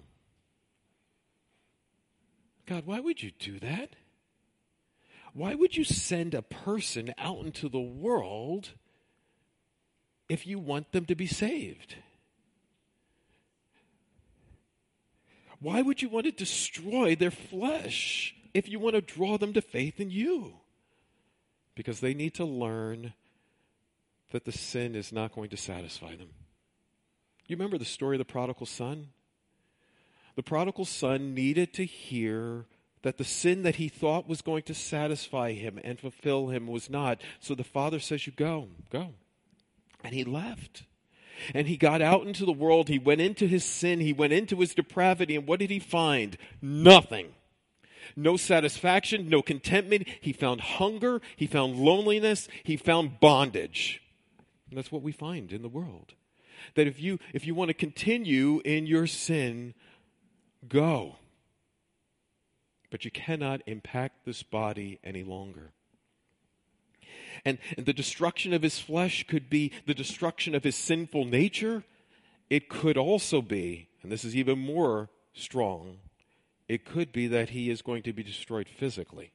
God, 2.66 2.86
why 2.86 3.00
would 3.00 3.22
you 3.22 3.30
do 3.38 3.58
that? 3.60 3.90
Why 5.34 5.54
would 5.54 5.76
you 5.76 5.84
send 5.84 6.34
a 6.34 6.42
person 6.42 7.14
out 7.18 7.44
into 7.44 7.68
the 7.68 7.78
world 7.78 8.70
if 10.28 10.46
you 10.46 10.58
want 10.58 10.92
them 10.92 11.04
to 11.06 11.14
be 11.14 11.26
saved? 11.26 11.96
Why 15.60 15.82
would 15.82 16.02
you 16.02 16.08
want 16.08 16.26
to 16.26 16.32
destroy 16.32 17.16
their 17.16 17.30
flesh 17.30 18.34
if 18.54 18.68
you 18.68 18.78
want 18.78 18.94
to 18.94 19.00
draw 19.00 19.38
them 19.38 19.52
to 19.54 19.62
faith 19.62 20.00
in 20.00 20.10
you? 20.10 20.54
Because 21.74 22.00
they 22.00 22.14
need 22.14 22.34
to 22.34 22.44
learn 22.44 23.14
that 24.30 24.44
the 24.44 24.52
sin 24.52 24.94
is 24.94 25.12
not 25.12 25.34
going 25.34 25.50
to 25.50 25.56
satisfy 25.56 26.16
them. 26.16 26.30
You 27.46 27.56
remember 27.56 27.78
the 27.78 27.84
story 27.84 28.16
of 28.16 28.18
the 28.18 28.24
prodigal 28.24 28.66
son? 28.66 29.08
The 30.36 30.42
prodigal 30.42 30.84
son 30.84 31.34
needed 31.34 31.72
to 31.74 31.84
hear 31.84 32.66
that 33.02 33.16
the 33.16 33.24
sin 33.24 33.62
that 33.62 33.76
he 33.76 33.88
thought 33.88 34.28
was 34.28 34.42
going 34.42 34.62
to 34.64 34.74
satisfy 34.74 35.52
him 35.52 35.80
and 35.82 35.98
fulfill 35.98 36.48
him 36.48 36.66
was 36.66 36.90
not. 36.90 37.20
So 37.40 37.54
the 37.54 37.64
father 37.64 38.00
says, 38.00 38.26
You 38.26 38.32
go, 38.32 38.68
go. 38.90 39.14
And 40.04 40.14
he 40.14 40.24
left. 40.24 40.84
And 41.54 41.68
he 41.68 41.76
got 41.76 42.02
out 42.02 42.26
into 42.26 42.44
the 42.44 42.52
world. 42.52 42.88
He 42.88 42.98
went 42.98 43.20
into 43.20 43.46
his 43.46 43.64
sin. 43.64 44.00
He 44.00 44.12
went 44.12 44.32
into 44.32 44.60
his 44.60 44.74
depravity. 44.74 45.36
And 45.36 45.46
what 45.46 45.60
did 45.60 45.70
he 45.70 45.78
find? 45.78 46.36
Nothing. 46.60 47.34
No 48.16 48.36
satisfaction, 48.36 49.28
no 49.28 49.42
contentment. 49.42 50.08
He 50.20 50.32
found 50.32 50.60
hunger. 50.60 51.20
He 51.36 51.46
found 51.46 51.76
loneliness. 51.76 52.48
He 52.64 52.76
found 52.76 53.20
bondage. 53.20 54.02
And 54.68 54.78
that's 54.78 54.92
what 54.92 55.02
we 55.02 55.12
find 55.12 55.52
in 55.52 55.62
the 55.62 55.68
world. 55.68 56.14
That 56.74 56.86
if 56.86 57.00
you, 57.00 57.18
if 57.32 57.46
you 57.46 57.54
want 57.54 57.68
to 57.68 57.74
continue 57.74 58.60
in 58.64 58.86
your 58.86 59.06
sin, 59.06 59.74
go. 60.68 61.16
But 62.90 63.04
you 63.04 63.10
cannot 63.10 63.62
impact 63.66 64.24
this 64.24 64.42
body 64.42 64.98
any 65.04 65.22
longer. 65.22 65.72
And, 67.44 67.58
and 67.76 67.86
the 67.86 67.92
destruction 67.92 68.52
of 68.52 68.62
his 68.62 68.78
flesh 68.78 69.26
could 69.26 69.48
be 69.48 69.72
the 69.86 69.94
destruction 69.94 70.54
of 70.54 70.64
his 70.64 70.76
sinful 70.76 71.24
nature. 71.24 71.84
It 72.50 72.68
could 72.68 72.96
also 72.96 73.42
be, 73.42 73.88
and 74.02 74.10
this 74.10 74.24
is 74.24 74.36
even 74.36 74.58
more 74.58 75.10
strong, 75.34 75.98
it 76.68 76.84
could 76.84 77.12
be 77.12 77.26
that 77.28 77.50
he 77.50 77.70
is 77.70 77.82
going 77.82 78.02
to 78.02 78.12
be 78.12 78.22
destroyed 78.22 78.68
physically. 78.68 79.32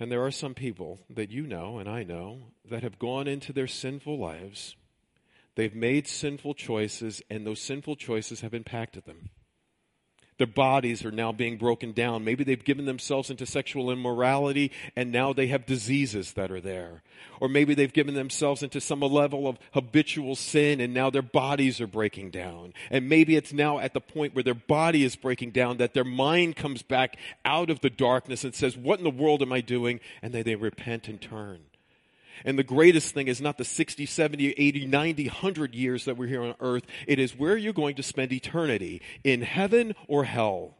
And 0.00 0.10
there 0.10 0.24
are 0.24 0.30
some 0.30 0.54
people 0.54 1.00
that 1.08 1.30
you 1.30 1.46
know 1.46 1.78
and 1.78 1.88
I 1.88 2.02
know 2.02 2.48
that 2.68 2.82
have 2.82 2.98
gone 2.98 3.28
into 3.28 3.52
their 3.52 3.68
sinful 3.68 4.18
lives. 4.18 4.74
They've 5.54 5.74
made 5.74 6.08
sinful 6.08 6.54
choices, 6.54 7.22
and 7.30 7.46
those 7.46 7.60
sinful 7.60 7.96
choices 7.96 8.40
have 8.40 8.54
impacted 8.54 9.04
them. 9.04 9.30
Their 10.38 10.46
bodies 10.48 11.04
are 11.04 11.12
now 11.12 11.30
being 11.32 11.56
broken 11.56 11.92
down. 11.92 12.24
Maybe 12.24 12.42
they've 12.42 12.64
given 12.64 12.86
themselves 12.86 13.30
into 13.30 13.46
sexual 13.46 13.90
immorality 13.90 14.72
and 14.96 15.12
now 15.12 15.32
they 15.32 15.46
have 15.48 15.64
diseases 15.64 16.32
that 16.32 16.50
are 16.50 16.60
there. 16.60 17.02
Or 17.40 17.48
maybe 17.48 17.74
they've 17.74 17.92
given 17.92 18.14
themselves 18.14 18.62
into 18.62 18.80
some 18.80 19.00
level 19.00 19.46
of 19.46 19.58
habitual 19.72 20.34
sin 20.34 20.80
and 20.80 20.92
now 20.92 21.10
their 21.10 21.22
bodies 21.22 21.80
are 21.80 21.86
breaking 21.86 22.30
down. 22.30 22.74
And 22.90 23.08
maybe 23.08 23.36
it's 23.36 23.52
now 23.52 23.78
at 23.78 23.94
the 23.94 24.00
point 24.00 24.34
where 24.34 24.42
their 24.44 24.54
body 24.54 25.04
is 25.04 25.14
breaking 25.14 25.50
down 25.50 25.76
that 25.76 25.94
their 25.94 26.04
mind 26.04 26.56
comes 26.56 26.82
back 26.82 27.16
out 27.44 27.70
of 27.70 27.80
the 27.80 27.90
darkness 27.90 28.42
and 28.42 28.54
says, 28.54 28.76
what 28.76 28.98
in 28.98 29.04
the 29.04 29.10
world 29.10 29.40
am 29.40 29.52
I 29.52 29.60
doing? 29.60 30.00
And 30.20 30.32
they, 30.32 30.42
they 30.42 30.56
repent 30.56 31.06
and 31.06 31.20
turn. 31.20 31.60
And 32.44 32.58
the 32.58 32.64
greatest 32.64 33.14
thing 33.14 33.28
is 33.28 33.40
not 33.40 33.58
the 33.58 33.64
60, 33.64 34.06
70, 34.06 34.50
80, 34.50 34.86
90, 34.86 35.26
100 35.26 35.74
years 35.74 36.04
that 36.04 36.16
we're 36.16 36.28
here 36.28 36.42
on 36.42 36.54
earth. 36.60 36.84
It 37.06 37.18
is 37.18 37.36
where 37.36 37.56
you're 37.56 37.72
going 37.72 37.96
to 37.96 38.02
spend 38.02 38.32
eternity 38.32 39.02
in 39.22 39.42
heaven 39.42 39.94
or 40.08 40.24
hell. 40.24 40.76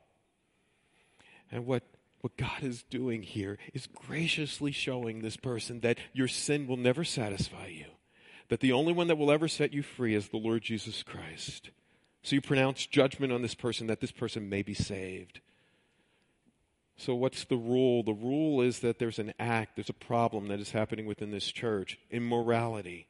And 1.52 1.66
what, 1.66 1.84
what 2.20 2.36
God 2.36 2.62
is 2.62 2.82
doing 2.82 3.22
here 3.22 3.58
is 3.72 3.86
graciously 3.86 4.72
showing 4.72 5.20
this 5.20 5.36
person 5.36 5.80
that 5.80 5.98
your 6.12 6.28
sin 6.28 6.66
will 6.66 6.76
never 6.76 7.04
satisfy 7.04 7.66
you, 7.66 7.86
that 8.48 8.60
the 8.60 8.72
only 8.72 8.92
one 8.92 9.08
that 9.08 9.18
will 9.18 9.30
ever 9.30 9.48
set 9.48 9.72
you 9.72 9.82
free 9.82 10.14
is 10.14 10.28
the 10.28 10.36
Lord 10.36 10.62
Jesus 10.62 11.02
Christ. 11.02 11.70
So 12.22 12.34
you 12.34 12.40
pronounce 12.40 12.86
judgment 12.86 13.32
on 13.32 13.42
this 13.42 13.54
person 13.54 13.86
that 13.86 14.00
this 14.00 14.10
person 14.10 14.48
may 14.48 14.62
be 14.62 14.74
saved. 14.74 15.40
So, 16.96 17.14
what's 17.14 17.44
the 17.44 17.56
rule? 17.56 18.02
The 18.02 18.12
rule 18.12 18.60
is 18.60 18.80
that 18.80 18.98
there's 18.98 19.18
an 19.18 19.34
act, 19.38 19.76
there's 19.76 19.88
a 19.88 19.94
problem 19.94 20.48
that 20.48 20.60
is 20.60 20.70
happening 20.70 21.06
within 21.06 21.30
this 21.30 21.46
church 21.46 21.98
immorality. 22.10 23.08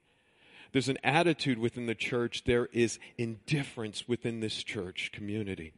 There's 0.73 0.89
an 0.89 0.99
attitude 1.05 1.59
within 1.59 1.87
the 1.87 1.95
church, 1.95 2.45
there 2.45 2.67
is 2.73 2.99
indifference 3.17 4.09
within 4.09 4.41
this 4.41 4.63
church 4.65 5.11
community. 5.13 5.73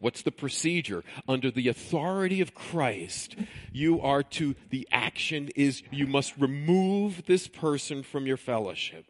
What's 0.00 0.22
the 0.22 0.32
procedure? 0.32 1.04
Under 1.28 1.50
the 1.50 1.68
authority 1.68 2.40
of 2.40 2.54
Christ, 2.54 3.36
you 3.72 4.00
are 4.00 4.22
to, 4.22 4.56
the 4.70 4.88
action 4.90 5.50
is 5.54 5.82
you 5.90 6.06
must 6.06 6.36
remove 6.36 7.26
this 7.26 7.46
person 7.46 8.02
from 8.02 8.26
your 8.26 8.36
fellowship. 8.36 9.06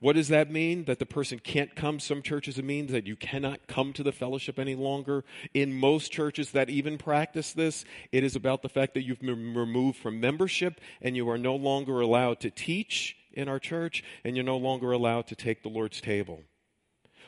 What 0.00 0.16
does 0.16 0.28
that 0.28 0.50
mean? 0.50 0.84
That 0.84 0.98
the 0.98 1.06
person 1.06 1.38
can't 1.38 1.74
come? 1.74 1.98
Some 1.98 2.22
churches 2.22 2.58
it 2.58 2.64
means 2.64 2.92
that 2.92 3.06
you 3.06 3.16
cannot 3.16 3.66
come 3.66 3.92
to 3.94 4.02
the 4.02 4.12
fellowship 4.12 4.58
any 4.58 4.74
longer. 4.74 5.24
In 5.54 5.72
most 5.72 6.12
churches 6.12 6.50
that 6.50 6.68
even 6.68 6.98
practice 6.98 7.52
this, 7.52 7.84
it 8.12 8.24
is 8.24 8.36
about 8.36 8.62
the 8.62 8.68
fact 8.68 8.94
that 8.94 9.02
you've 9.02 9.20
been 9.20 9.54
removed 9.54 9.98
from 9.98 10.20
membership 10.20 10.80
and 11.00 11.16
you 11.16 11.28
are 11.30 11.38
no 11.38 11.56
longer 11.56 12.00
allowed 12.00 12.40
to 12.40 12.50
teach 12.50 13.16
in 13.32 13.48
our 13.48 13.58
church 13.58 14.04
and 14.24 14.36
you're 14.36 14.44
no 14.44 14.56
longer 14.56 14.92
allowed 14.92 15.26
to 15.28 15.36
take 15.36 15.62
the 15.62 15.68
Lord's 15.68 16.00
table. 16.00 16.42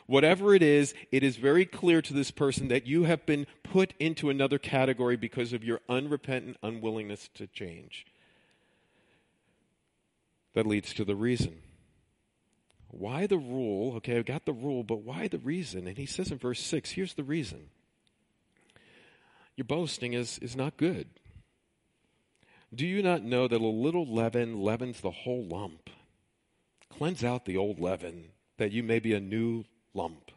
Whatever 0.07 0.55
it 0.55 0.63
is, 0.63 0.95
it 1.11 1.25
is 1.25 1.37
very 1.37 1.67
clear 1.67 2.01
to 2.01 2.13
this 2.13 2.31
person 2.31 2.69
that 2.69 2.87
you 2.87 3.05
have 3.05 3.27
been 3.27 3.47
put 3.65 3.93
into 3.99 4.31
another 4.31 4.59
category 4.59 5.17
because 5.17 5.53
of 5.53 5.65
your 5.65 5.81
unrepentant 5.89 6.57
unwillingness 6.63 7.29
to 7.35 7.49
change. 7.49 8.07
That 10.55 10.67
leads 10.67 10.95
to 10.95 11.05
the 11.05 11.17
reason. 11.17 11.61
Why 12.99 13.27
the 13.27 13.39
rule? 13.39 13.95
Okay, 13.97 14.17
I've 14.17 14.27
got 14.27 14.47
the 14.47 14.53
rule, 14.53 14.83
but 14.83 15.03
why 15.03 15.29
the 15.29 15.39
reason? 15.39 15.87
And 15.87 15.99
he 15.99 16.07
says 16.07 16.31
in 16.31 16.39
verse 16.39 16.61
6 16.61 16.91
here's 16.91 17.15
the 17.15 17.25
reason. 17.25 17.71
Your 19.57 19.65
boasting 19.65 20.13
is, 20.13 20.39
is 20.39 20.55
not 20.57 20.77
good. 20.77 21.09
Do 22.75 22.87
you 22.87 23.03
not 23.03 23.23
know 23.23 23.49
that 23.49 23.61
a 23.61 23.67
little 23.67 24.07
leaven 24.07 24.61
leavens 24.61 25.01
the 25.01 25.11
whole 25.11 25.45
lump? 25.45 25.89
Cleanse 26.91 27.25
out 27.25 27.45
the 27.45 27.57
old 27.57 27.81
leaven, 27.81 28.31
that 28.59 28.73
you 28.73 28.83
may 28.83 28.99
be 28.99 29.15
a 29.15 29.21
new 29.21 29.65
lump. 29.95 30.31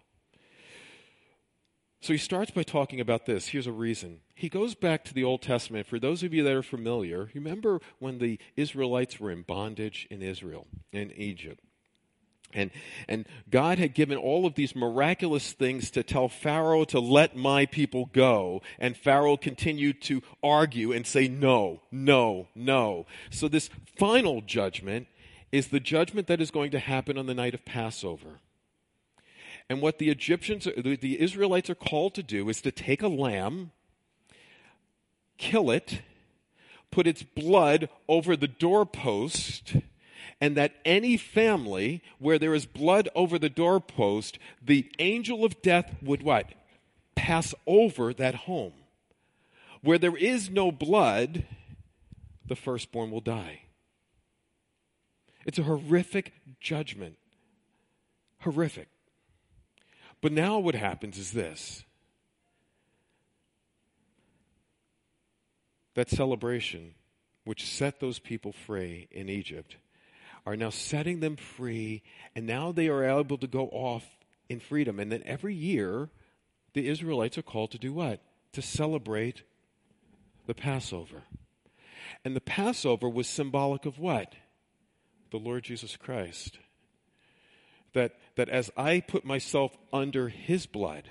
So 2.01 2.13
he 2.13 2.19
starts 2.19 2.51
by 2.51 2.63
talking 2.63 3.01
about 3.01 3.25
this. 3.25 3.49
Here's 3.49 3.67
a 3.67 3.73
reason. 3.73 4.21
He 4.33 4.47
goes 4.47 4.73
back 4.73 5.03
to 5.05 5.13
the 5.13 5.25
Old 5.25 5.41
Testament. 5.41 5.85
For 5.85 5.99
those 5.99 6.23
of 6.23 6.33
you 6.33 6.43
that 6.43 6.53
are 6.53 6.63
familiar, 6.63 7.29
remember 7.33 7.81
when 7.99 8.19
the 8.19 8.39
Israelites 8.55 9.19
were 9.19 9.31
in 9.31 9.41
bondage 9.41 10.07
in 10.09 10.21
Israel, 10.21 10.67
in 10.93 11.11
Egypt. 11.11 11.61
And, 12.53 12.71
and 13.07 13.27
God 13.49 13.77
had 13.77 13.93
given 13.93 14.17
all 14.17 14.45
of 14.45 14.55
these 14.55 14.75
miraculous 14.75 15.51
things 15.51 15.91
to 15.91 16.01
tell 16.01 16.27
Pharaoh 16.27 16.83
to 16.85 16.99
let 16.99 17.35
my 17.35 17.65
people 17.65 18.09
go. 18.11 18.61
And 18.79 18.97
Pharaoh 18.97 19.37
continued 19.37 20.01
to 20.03 20.23
argue 20.41 20.91
and 20.91 21.05
say, 21.05 21.27
no, 21.27 21.81
no, 21.91 22.47
no. 22.55 23.05
So 23.29 23.47
this 23.47 23.69
final 23.97 24.41
judgment 24.41 25.07
is 25.51 25.67
the 25.67 25.79
judgment 25.79 26.27
that 26.27 26.41
is 26.41 26.51
going 26.51 26.71
to 26.71 26.79
happen 26.79 27.17
on 27.17 27.27
the 27.27 27.33
night 27.33 27.53
of 27.53 27.65
Passover. 27.65 28.39
And 29.69 29.81
what 29.81 29.99
the 29.99 30.09
Egyptians, 30.09 30.65
the 30.65 31.21
Israelites 31.21 31.69
are 31.69 31.75
called 31.75 32.15
to 32.15 32.23
do 32.23 32.49
is 32.49 32.61
to 32.61 32.71
take 32.71 33.03
a 33.03 33.07
lamb, 33.07 33.71
kill 35.37 35.69
it, 35.69 36.01
put 36.89 37.05
its 37.05 37.21
blood 37.21 37.89
over 38.07 38.35
the 38.35 38.47
doorpost, 38.47 39.75
and 40.41 40.55
that 40.55 40.75
any 40.85 41.17
family 41.17 42.01
where 42.17 42.39
there 42.39 42.53
is 42.53 42.65
blood 42.65 43.09
over 43.13 43.37
the 43.37 43.49
doorpost, 43.49 44.39
the 44.61 44.89
angel 44.99 45.43
of 45.43 45.61
death 45.61 45.95
would 46.01 46.23
what? 46.23 46.53
Pass 47.15 47.53
over 47.67 48.13
that 48.13 48.35
home. 48.35 48.73
Where 49.81 49.97
there 49.97 50.15
is 50.15 50.49
no 50.49 50.71
blood, 50.71 51.45
the 52.45 52.55
firstborn 52.55 53.11
will 53.11 53.21
die. 53.21 53.61
It's 55.45 55.59
a 55.59 55.63
horrific 55.63 56.33
judgment. 56.59 57.17
Horrific. 58.39 58.87
But 60.21 60.31
now 60.31 60.59
what 60.59 60.75
happens 60.75 61.17
is 61.17 61.31
this 61.31 61.83
that 65.95 66.09
celebration, 66.09 66.93
which 67.43 67.65
set 67.65 67.99
those 67.99 68.19
people 68.19 68.53
free 68.53 69.07
in 69.11 69.27
Egypt, 69.27 69.75
are 70.45 70.55
now 70.55 70.69
setting 70.69 71.19
them 71.19 71.35
free, 71.35 72.01
and 72.35 72.45
now 72.45 72.71
they 72.71 72.87
are 72.87 73.03
able 73.03 73.37
to 73.37 73.47
go 73.47 73.67
off 73.67 74.05
in 74.47 74.59
freedom. 74.59 74.99
And 74.99 75.11
then 75.11 75.23
every 75.25 75.53
year, 75.53 76.09
the 76.73 76.87
Israelites 76.87 77.37
are 77.37 77.43
called 77.43 77.71
to 77.71 77.77
do 77.77 77.93
what? 77.93 78.21
To 78.53 78.61
celebrate 78.61 79.43
the 80.47 80.53
Passover. 80.53 81.23
And 82.25 82.35
the 82.35 82.41
Passover 82.41 83.07
was 83.07 83.27
symbolic 83.27 83.85
of 83.85 83.99
what? 83.99 84.33
The 85.31 85.37
Lord 85.37 85.63
Jesus 85.63 85.95
Christ. 85.95 86.57
That, 87.93 88.13
that 88.35 88.49
as 88.49 88.71
I 88.75 88.99
put 88.99 89.25
myself 89.25 89.77
under 89.93 90.29
his 90.29 90.65
blood, 90.65 91.09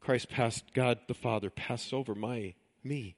Christ 0.00 0.28
passed, 0.28 0.74
God 0.74 0.98
the 1.08 1.14
Father 1.14 1.50
passed 1.50 1.92
over 1.92 2.14
my, 2.14 2.54
me. 2.82 3.16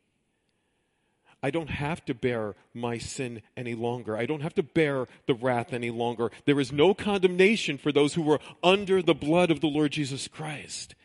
I 1.47 1.51
don't 1.51 1.71
have 1.71 2.05
to 2.07 2.13
bear 2.13 2.57
my 2.75 2.99
sin 2.99 3.41
any 3.57 3.77
longer. 3.77 4.17
I 4.17 4.27
don't 4.27 4.41
have 4.41 4.57
to 4.57 4.65
bear 4.65 5.07
the 5.29 5.35
wrath 5.35 5.73
any 5.73 5.91
longer. 5.91 6.33
There 6.45 6.59
is 6.59 6.73
no 6.73 6.93
condemnation 6.93 7.79
for 7.79 7.93
those 7.93 8.15
who 8.15 8.23
were 8.23 8.41
under 8.65 9.01
the 9.01 9.15
blood 9.15 9.53
of 9.53 9.61
the 9.61 9.69
Lord 9.69 9.93
Jesus 9.93 10.27
Christ. 10.27 10.97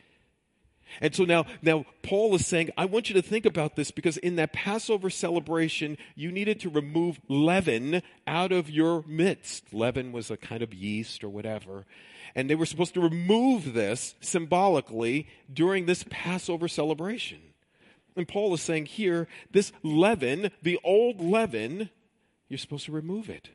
And 0.99 1.13
so 1.13 1.25
now, 1.25 1.45
now 1.61 1.85
Paul 2.01 2.33
is 2.33 2.47
saying, 2.47 2.71
I 2.75 2.85
want 2.85 3.07
you 3.07 3.13
to 3.13 3.21
think 3.21 3.45
about 3.45 3.75
this 3.75 3.91
because 3.91 4.17
in 4.17 4.35
that 4.37 4.51
Passover 4.51 5.11
celebration, 5.11 5.95
you 6.15 6.31
needed 6.31 6.59
to 6.61 6.71
remove 6.71 7.21
leaven 7.27 8.01
out 8.25 8.51
of 8.51 8.67
your 8.67 9.03
midst. 9.05 9.71
Leaven 9.71 10.11
was 10.11 10.31
a 10.31 10.37
kind 10.37 10.63
of 10.63 10.73
yeast 10.73 11.23
or 11.23 11.29
whatever. 11.29 11.85
And 12.33 12.49
they 12.49 12.55
were 12.55 12.65
supposed 12.65 12.95
to 12.95 13.01
remove 13.01 13.75
this 13.75 14.15
symbolically 14.21 15.27
during 15.53 15.85
this 15.85 16.03
Passover 16.09 16.67
celebration. 16.67 17.50
And 18.15 18.27
Paul 18.27 18.53
is 18.53 18.61
saying 18.61 18.87
here, 18.87 19.27
this 19.51 19.71
leaven, 19.83 20.51
the 20.61 20.79
old 20.83 21.21
leaven, 21.21 21.89
you're 22.49 22.57
supposed 22.57 22.85
to 22.85 22.91
remove 22.91 23.29
it. 23.29 23.49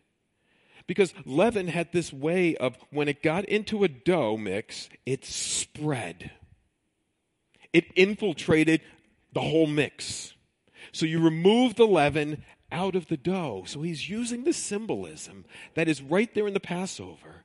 Because 0.86 1.12
leaven 1.24 1.68
had 1.68 1.92
this 1.92 2.12
way 2.12 2.56
of, 2.56 2.76
when 2.90 3.08
it 3.08 3.22
got 3.22 3.44
into 3.46 3.84
a 3.84 3.88
dough 3.88 4.36
mix, 4.36 4.88
it 5.04 5.24
spread. 5.24 6.30
It 7.72 7.86
infiltrated 7.94 8.80
the 9.32 9.40
whole 9.40 9.66
mix. 9.66 10.34
So 10.92 11.04
you 11.04 11.20
remove 11.20 11.74
the 11.74 11.86
leaven 11.86 12.44
out 12.72 12.96
of 12.96 13.08
the 13.08 13.16
dough. 13.16 13.64
So 13.66 13.82
he's 13.82 14.08
using 14.08 14.44
the 14.44 14.52
symbolism 14.52 15.44
that 15.74 15.88
is 15.88 16.00
right 16.00 16.32
there 16.34 16.46
in 16.46 16.54
the 16.54 16.60
Passover 16.60 17.44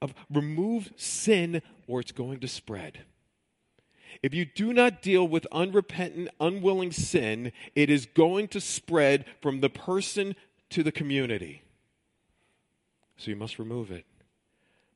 of 0.00 0.14
remove 0.32 0.92
sin 0.96 1.62
or 1.86 2.00
it's 2.00 2.12
going 2.12 2.40
to 2.40 2.48
spread. 2.48 3.04
If 4.22 4.34
you 4.34 4.44
do 4.44 4.72
not 4.72 5.02
deal 5.02 5.26
with 5.26 5.46
unrepentant, 5.52 6.28
unwilling 6.40 6.92
sin, 6.92 7.52
it 7.74 7.90
is 7.90 8.06
going 8.06 8.48
to 8.48 8.60
spread 8.60 9.24
from 9.40 9.60
the 9.60 9.70
person 9.70 10.34
to 10.70 10.82
the 10.82 10.92
community. 10.92 11.62
So 13.16 13.30
you 13.30 13.36
must 13.36 13.58
remove 13.58 13.90
it. 13.90 14.06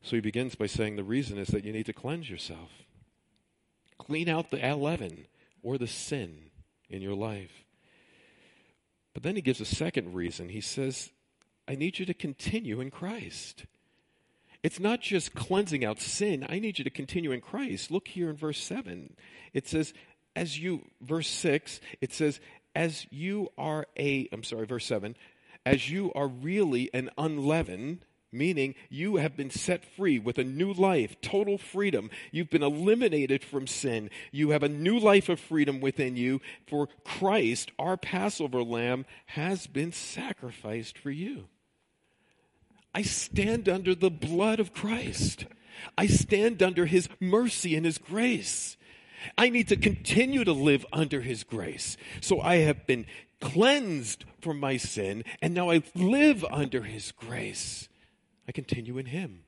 So 0.03 0.17
he 0.17 0.21
begins 0.21 0.55
by 0.55 0.67
saying 0.67 0.97
the 0.97 1.05
reason 1.05 1.39
is 1.39 1.49
that 1.49 1.65
you 1.65 1.73
need 1.73 1.87
to 1.87 1.93
cleanse 1.93 2.29
yourself. 2.29 2.71
Clean 3.99 4.29
out 4.29 4.51
the 4.51 4.59
leaven 4.75 5.27
or 5.63 5.79
the 5.79 5.87
sin 5.87 6.51
in 6.91 7.03
your 7.03 7.15
life. 7.15 7.65
But 9.15 9.23
then 9.23 9.37
he 9.37 9.43
gives 9.43 9.61
a 9.61 9.65
second 9.65 10.15
reason. 10.15 10.49
He 10.49 10.61
says, 10.61 11.11
I 11.69 11.77
need 11.77 11.99
you 11.99 12.07
to 12.07 12.15
continue 12.15 12.81
in 12.81 12.91
Christ. 12.91 13.67
It's 14.63 14.79
not 14.79 15.01
just 15.01 15.35
cleansing 15.35 15.85
out 15.85 16.01
sin. 16.01 16.47
I 16.49 16.59
need 16.59 16.79
you 16.79 16.85
to 16.85 16.91
continue 16.91 17.33
in 17.33 17.41
Christ. 17.41 17.91
Look 17.91 18.09
here 18.09 18.31
in 18.31 18.37
verse 18.37 18.63
7. 18.63 19.17
It 19.53 19.67
says, 19.67 19.93
as 20.37 20.59
you, 20.59 20.87
verse 21.01 21.29
6, 21.29 21.81
it 22.01 22.13
says, 22.13 22.41
as 22.75 23.07
you 23.11 23.51
are 23.59 23.87
a, 23.99 24.29
I'm 24.33 24.45
sorry, 24.45 24.67
verse 24.67 24.87
7, 24.87 25.17
as 25.67 25.91
you 25.91 26.13
are 26.15 26.29
really 26.29 26.91
an 26.95 27.11
unleavened, 27.19 28.05
meaning 28.33 28.75
you 28.89 29.17
have 29.17 29.37
been 29.37 29.51
set 29.51 29.85
free 29.85 30.19
with 30.19 30.39
a 30.39 30.45
new 30.45 30.73
life, 30.73 31.21
total 31.21 31.59
freedom. 31.59 32.09
You've 32.31 32.49
been 32.49 32.63
eliminated 32.63 33.45
from 33.45 33.67
sin. 33.67 34.11
You 34.31 34.51
have 34.51 34.63
a 34.63 34.69
new 34.69 34.99
life 34.99 35.29
of 35.29 35.39
freedom 35.39 35.81
within 35.81 36.17
you. 36.17 36.41
For 36.67 36.89
Christ, 37.05 37.73
our 37.79 37.97
Passover 37.97 38.63
lamb, 38.63 39.05
has 39.27 39.67
been 39.67 39.93
sacrificed 39.93 40.97
for 40.97 41.11
you. 41.11 41.49
I 42.95 43.03
stand 43.03 43.69
under 43.69 43.95
the 43.95 44.11
blood 44.11 44.61
of 44.61 44.73
Christ. 44.73 45.47
I 45.97 46.07
stand 46.07 46.63
under 46.63 46.87
his 46.87 47.09
mercy 47.21 47.75
and 47.75 47.87
his 47.87 47.99
grace. 47.99 48.77
I 49.39 49.49
need 49.49 49.69
to 49.69 49.77
continue 49.77 50.45
to 50.45 50.53
live 50.53 50.85
under 50.93 51.21
his 51.21 51.45
grace. 51.45 51.97
So 52.21 52.41
I 52.41 52.57
have 52.57 52.87
been 52.87 53.07
cleansed 53.41 54.25
from 54.41 54.59
my 54.61 54.77
sin, 54.77 55.25
and 55.41 55.55
now 55.55 55.71
I 55.71 55.83
live 55.95 56.45
under 56.51 56.83
his 56.83 57.13
grace. 57.13 57.89
I 58.47 58.53
continue 58.53 58.99
in 58.99 59.07
him. 59.07 59.45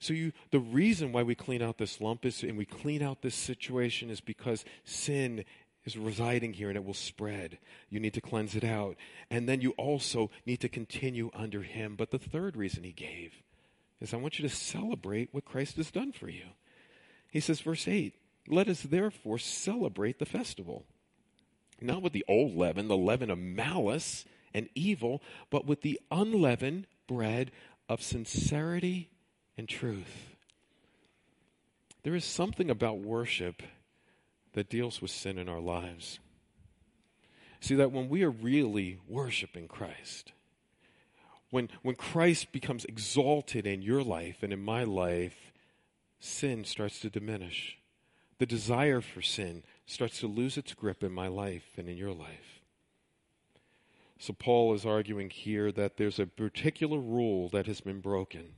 So 0.00 0.12
you 0.12 0.32
the 0.50 0.58
reason 0.58 1.12
why 1.12 1.22
we 1.22 1.36
clean 1.36 1.62
out 1.62 1.78
this 1.78 2.00
lump 2.00 2.26
is 2.26 2.42
and 2.42 2.58
we 2.58 2.64
clean 2.64 3.02
out 3.02 3.22
this 3.22 3.36
situation 3.36 4.10
is 4.10 4.20
because 4.20 4.64
sin 4.84 5.44
is 5.84 5.96
residing 5.96 6.52
here 6.52 6.68
and 6.68 6.76
it 6.76 6.84
will 6.84 6.94
spread. 6.94 7.58
You 7.88 8.00
need 8.00 8.14
to 8.14 8.20
cleanse 8.20 8.54
it 8.54 8.64
out. 8.64 8.96
And 9.30 9.48
then 9.48 9.60
you 9.60 9.70
also 9.72 10.30
need 10.46 10.60
to 10.60 10.68
continue 10.68 11.30
under 11.34 11.62
Him. 11.62 11.96
But 11.96 12.10
the 12.10 12.18
third 12.18 12.56
reason 12.56 12.84
He 12.84 12.92
gave 12.92 13.42
is 14.00 14.14
I 14.14 14.18
want 14.18 14.38
you 14.38 14.48
to 14.48 14.54
celebrate 14.54 15.30
what 15.32 15.44
Christ 15.44 15.76
has 15.76 15.90
done 15.90 16.12
for 16.12 16.28
you. 16.28 16.44
He 17.30 17.40
says, 17.40 17.60
verse 17.60 17.88
8, 17.88 18.14
let 18.48 18.68
us 18.68 18.82
therefore 18.82 19.38
celebrate 19.38 20.18
the 20.18 20.26
festival. 20.26 20.84
Not 21.80 22.02
with 22.02 22.12
the 22.12 22.24
old 22.28 22.54
leaven, 22.54 22.88
the 22.88 22.96
leaven 22.96 23.30
of 23.30 23.38
malice 23.38 24.24
and 24.54 24.68
evil, 24.74 25.22
but 25.50 25.66
with 25.66 25.82
the 25.82 26.00
unleavened 26.10 26.86
bread 27.08 27.50
of 27.88 28.02
sincerity 28.02 29.10
and 29.56 29.68
truth. 29.68 30.36
There 32.02 32.14
is 32.14 32.24
something 32.24 32.70
about 32.70 32.98
worship 32.98 33.62
that 34.54 34.68
deals 34.68 35.00
with 35.00 35.10
sin 35.10 35.38
in 35.38 35.48
our 35.48 35.60
lives. 35.60 36.18
See, 37.60 37.74
that 37.76 37.92
when 37.92 38.08
we 38.08 38.24
are 38.24 38.30
really 38.30 38.98
worshiping 39.06 39.68
Christ, 39.68 40.32
when, 41.50 41.68
when 41.82 41.94
Christ 41.94 42.50
becomes 42.50 42.84
exalted 42.86 43.66
in 43.66 43.82
your 43.82 44.02
life 44.02 44.42
and 44.42 44.52
in 44.52 44.62
my 44.62 44.84
life, 44.84 45.52
sin 46.18 46.64
starts 46.64 47.00
to 47.00 47.10
diminish. 47.10 47.78
The 48.38 48.46
desire 48.46 49.00
for 49.00 49.22
sin 49.22 49.62
starts 49.86 50.18
to 50.20 50.26
lose 50.26 50.56
its 50.56 50.74
grip 50.74 51.04
in 51.04 51.12
my 51.12 51.28
life 51.28 51.74
and 51.76 51.88
in 51.88 51.96
your 51.96 52.12
life. 52.12 52.60
So, 54.18 54.32
Paul 54.32 54.72
is 54.74 54.86
arguing 54.86 55.30
here 55.30 55.70
that 55.72 55.96
there's 55.96 56.18
a 56.18 56.26
particular 56.26 56.98
rule 56.98 57.48
that 57.50 57.66
has 57.66 57.80
been 57.80 58.00
broken. 58.00 58.54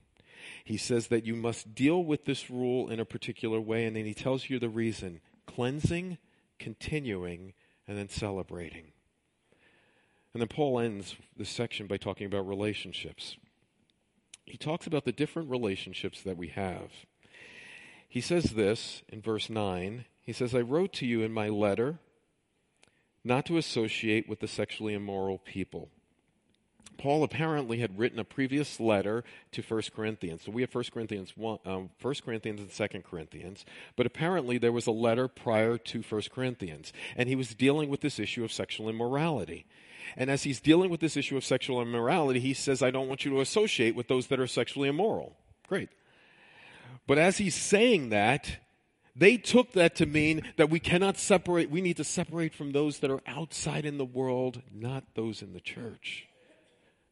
He 0.62 0.76
says 0.76 1.08
that 1.08 1.24
you 1.24 1.34
must 1.34 1.74
deal 1.74 2.04
with 2.04 2.26
this 2.26 2.50
rule 2.50 2.88
in 2.90 3.00
a 3.00 3.04
particular 3.04 3.60
way, 3.60 3.86
and 3.86 3.96
then 3.96 4.04
he 4.04 4.14
tells 4.14 4.48
you 4.48 4.58
the 4.58 4.68
reason 4.68 5.20
cleansing, 5.46 6.18
continuing, 6.58 7.54
and 7.86 7.96
then 7.98 8.08
celebrating. 8.08 8.92
And 10.32 10.40
then 10.40 10.48
Paul 10.48 10.80
ends 10.80 11.16
this 11.36 11.48
section 11.48 11.86
by 11.86 11.96
talking 11.96 12.26
about 12.26 12.48
relationships. 12.48 13.36
He 14.44 14.56
talks 14.56 14.86
about 14.86 15.04
the 15.04 15.12
different 15.12 15.50
relationships 15.50 16.22
that 16.22 16.36
we 16.36 16.48
have. 16.48 16.90
he 18.08 18.20
says 18.20 18.50
this 18.52 19.02
in 19.08 19.20
verse 19.20 19.50
9. 19.50 20.04
He 20.22 20.32
says, 20.32 20.54
I 20.54 20.60
wrote 20.60 20.92
to 20.94 21.06
you 21.06 21.22
in 21.22 21.32
my 21.32 21.48
letter 21.48 21.98
not 23.24 23.46
to 23.46 23.56
associate 23.56 24.28
with 24.28 24.40
the 24.40 24.48
sexually 24.48 24.94
immoral 24.94 25.38
people. 25.38 25.88
Paul 27.04 27.22
apparently 27.22 27.80
had 27.80 27.98
written 27.98 28.18
a 28.18 28.24
previous 28.24 28.80
letter 28.80 29.24
to 29.52 29.60
1 29.60 29.82
Corinthians. 29.94 30.40
So 30.40 30.52
we 30.52 30.62
have 30.62 30.74
1 30.74 30.84
Corinthians 30.90 31.36
1, 31.36 31.58
um, 31.66 31.90
1 32.00 32.14
Corinthians 32.24 32.60
and 32.60 32.90
2 32.90 33.02
Corinthians, 33.02 33.66
but 33.94 34.06
apparently 34.06 34.56
there 34.56 34.72
was 34.72 34.86
a 34.86 34.90
letter 34.90 35.28
prior 35.28 35.76
to 35.76 36.00
1 36.00 36.22
Corinthians, 36.34 36.94
and 37.14 37.28
he 37.28 37.36
was 37.36 37.54
dealing 37.54 37.90
with 37.90 38.00
this 38.00 38.18
issue 38.18 38.42
of 38.42 38.50
sexual 38.50 38.88
immorality. 38.88 39.66
And 40.16 40.30
as 40.30 40.44
he's 40.44 40.62
dealing 40.62 40.88
with 40.88 41.00
this 41.00 41.14
issue 41.14 41.36
of 41.36 41.44
sexual 41.44 41.82
immorality, 41.82 42.40
he 42.40 42.54
says, 42.54 42.82
I 42.82 42.90
don't 42.90 43.08
want 43.08 43.26
you 43.26 43.32
to 43.32 43.42
associate 43.42 43.94
with 43.94 44.08
those 44.08 44.28
that 44.28 44.40
are 44.40 44.46
sexually 44.46 44.88
immoral. 44.88 45.36
Great. 45.68 45.90
But 47.06 47.18
as 47.18 47.36
he's 47.36 47.54
saying 47.54 48.08
that, 48.08 48.60
they 49.14 49.36
took 49.36 49.72
that 49.72 49.94
to 49.96 50.06
mean 50.06 50.40
that 50.56 50.70
we 50.70 50.80
cannot 50.80 51.18
separate, 51.18 51.68
we 51.68 51.82
need 51.82 51.98
to 51.98 52.04
separate 52.04 52.54
from 52.54 52.72
those 52.72 53.00
that 53.00 53.10
are 53.10 53.20
outside 53.26 53.84
in 53.84 53.98
the 53.98 54.06
world, 54.06 54.62
not 54.72 55.04
those 55.14 55.42
in 55.42 55.52
the 55.52 55.60
church. 55.60 56.28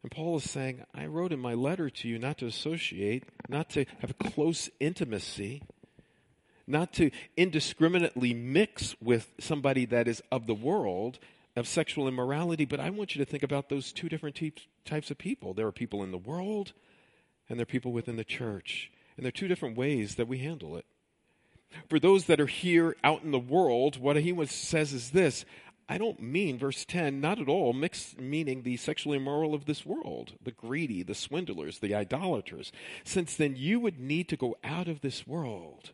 And 0.02 0.10
Paul 0.10 0.36
is 0.38 0.50
saying, 0.50 0.84
I 0.94 1.06
wrote 1.06 1.32
in 1.32 1.38
my 1.38 1.54
letter 1.54 1.88
to 1.88 2.08
you 2.08 2.18
not 2.18 2.38
to 2.38 2.46
associate, 2.46 3.24
not 3.48 3.70
to 3.70 3.84
have 4.00 4.18
close 4.18 4.68
intimacy, 4.80 5.62
not 6.66 6.92
to 6.94 7.10
indiscriminately 7.36 8.34
mix 8.34 8.96
with 9.00 9.32
somebody 9.38 9.84
that 9.86 10.08
is 10.08 10.22
of 10.32 10.46
the 10.46 10.54
world, 10.54 11.18
of 11.54 11.68
sexual 11.68 12.08
immorality, 12.08 12.64
but 12.64 12.80
I 12.80 12.90
want 12.90 13.14
you 13.14 13.24
to 13.24 13.30
think 13.30 13.42
about 13.42 13.68
those 13.68 13.92
two 13.92 14.08
different 14.08 14.40
types 14.84 15.10
of 15.10 15.18
people. 15.18 15.54
There 15.54 15.66
are 15.66 15.72
people 15.72 16.02
in 16.02 16.10
the 16.10 16.18
world, 16.18 16.72
and 17.48 17.58
there 17.58 17.64
are 17.64 17.66
people 17.66 17.92
within 17.92 18.16
the 18.16 18.24
church. 18.24 18.90
And 19.16 19.24
there 19.24 19.28
are 19.28 19.32
two 19.32 19.48
different 19.48 19.76
ways 19.76 20.14
that 20.16 20.28
we 20.28 20.38
handle 20.38 20.76
it. 20.76 20.86
For 21.88 21.98
those 21.98 22.24
that 22.26 22.40
are 22.40 22.46
here 22.46 22.96
out 23.04 23.22
in 23.22 23.30
the 23.30 23.38
world, 23.38 23.98
what 23.98 24.16
he 24.16 24.46
says 24.46 24.92
is 24.92 25.10
this 25.10 25.44
I 25.88 25.98
don't 25.98 26.22
mean, 26.22 26.58
verse 26.58 26.84
10, 26.84 27.20
not 27.20 27.40
at 27.40 27.48
all 27.48 27.72
mixed 27.72 28.18
meaning 28.18 28.62
the 28.62 28.76
sexually 28.76 29.18
immoral 29.18 29.54
of 29.54 29.66
this 29.66 29.84
world, 29.84 30.32
the 30.42 30.50
greedy, 30.50 31.02
the 31.02 31.14
swindlers, 31.14 31.80
the 31.80 31.94
idolaters, 31.94 32.72
since 33.04 33.36
then 33.36 33.56
you 33.56 33.80
would 33.80 34.00
need 34.00 34.28
to 34.28 34.36
go 34.36 34.56
out 34.64 34.88
of 34.88 35.00
this 35.00 35.26
world. 35.26 35.90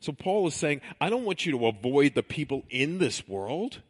So 0.00 0.12
Paul 0.12 0.46
is 0.46 0.54
saying, 0.54 0.82
I 1.00 1.08
don't 1.08 1.24
want 1.24 1.46
you 1.46 1.52
to 1.52 1.66
avoid 1.66 2.14
the 2.14 2.22
people 2.22 2.64
in 2.68 2.98
this 2.98 3.26
world. 3.26 3.80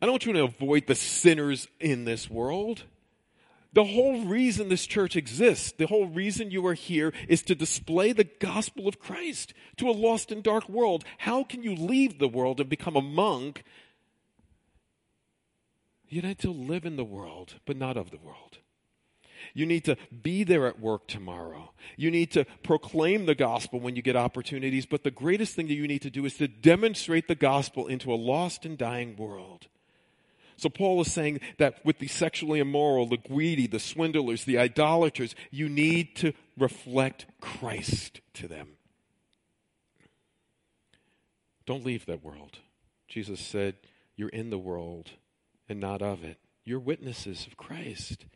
I 0.00 0.06
don't 0.06 0.12
want 0.12 0.26
you 0.26 0.32
to 0.34 0.44
avoid 0.44 0.86
the 0.86 0.94
sinners 0.94 1.66
in 1.80 2.04
this 2.04 2.30
world. 2.30 2.84
The 3.72 3.84
whole 3.84 4.24
reason 4.24 4.68
this 4.68 4.86
church 4.86 5.16
exists, 5.16 5.72
the 5.72 5.88
whole 5.88 6.06
reason 6.06 6.52
you 6.52 6.64
are 6.64 6.74
here 6.74 7.12
is 7.28 7.42
to 7.42 7.56
display 7.56 8.12
the 8.12 8.28
gospel 8.38 8.86
of 8.86 9.00
Christ 9.00 9.52
to 9.78 9.88
a 9.88 9.90
lost 9.90 10.30
and 10.30 10.44
dark 10.44 10.68
world. 10.68 11.04
How 11.18 11.42
can 11.42 11.64
you 11.64 11.74
leave 11.74 12.20
the 12.20 12.28
world 12.28 12.60
and 12.60 12.68
become 12.68 12.94
a 12.94 13.02
monk? 13.02 13.64
You 16.08 16.22
need 16.22 16.38
to 16.40 16.50
live 16.50 16.84
in 16.84 16.96
the 16.96 17.04
world, 17.04 17.54
but 17.66 17.76
not 17.76 17.96
of 17.96 18.10
the 18.10 18.18
world. 18.18 18.58
You 19.52 19.66
need 19.66 19.84
to 19.84 19.96
be 20.22 20.44
there 20.44 20.66
at 20.66 20.80
work 20.80 21.06
tomorrow. 21.06 21.72
You 21.96 22.10
need 22.10 22.30
to 22.32 22.46
proclaim 22.62 23.26
the 23.26 23.34
gospel 23.34 23.80
when 23.80 23.96
you 23.96 24.02
get 24.02 24.16
opportunities. 24.16 24.86
But 24.86 25.02
the 25.02 25.10
greatest 25.10 25.54
thing 25.54 25.66
that 25.68 25.74
you 25.74 25.86
need 25.86 26.02
to 26.02 26.10
do 26.10 26.24
is 26.24 26.34
to 26.38 26.48
demonstrate 26.48 27.28
the 27.28 27.34
gospel 27.34 27.86
into 27.86 28.12
a 28.12 28.16
lost 28.16 28.64
and 28.64 28.78
dying 28.78 29.16
world. 29.16 29.66
So 30.56 30.68
Paul 30.68 31.00
is 31.00 31.12
saying 31.12 31.40
that 31.58 31.84
with 31.84 31.98
the 31.98 32.06
sexually 32.06 32.60
immoral, 32.60 33.06
the 33.06 33.16
greedy, 33.16 33.66
the 33.66 33.80
swindlers, 33.80 34.44
the 34.44 34.58
idolaters, 34.58 35.34
you 35.50 35.68
need 35.68 36.14
to 36.16 36.32
reflect 36.56 37.26
Christ 37.40 38.20
to 38.34 38.48
them. 38.48 38.68
Don't 41.66 41.84
leave 41.84 42.06
that 42.06 42.22
world. 42.22 42.58
Jesus 43.08 43.40
said, 43.40 43.76
You're 44.16 44.28
in 44.28 44.50
the 44.50 44.58
world 44.58 45.10
and 45.74 45.80
not 45.80 46.02
of 46.02 46.22
it. 46.22 46.38
You're 46.64 46.78
witnesses 46.78 47.46
of 47.48 47.56
Christ. 47.56 48.26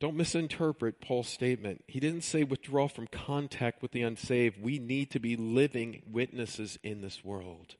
Don't 0.00 0.16
misinterpret 0.16 1.00
Paul's 1.00 1.28
statement. 1.28 1.84
He 1.86 2.00
didn't 2.00 2.22
say 2.22 2.42
withdraw 2.42 2.88
from 2.88 3.06
contact 3.06 3.82
with 3.82 3.92
the 3.92 4.02
unsaved. 4.02 4.60
We 4.60 4.78
need 4.78 5.10
to 5.10 5.20
be 5.20 5.36
living 5.36 6.02
witnesses 6.10 6.78
in 6.82 7.02
this 7.02 7.22
world. 7.22 7.76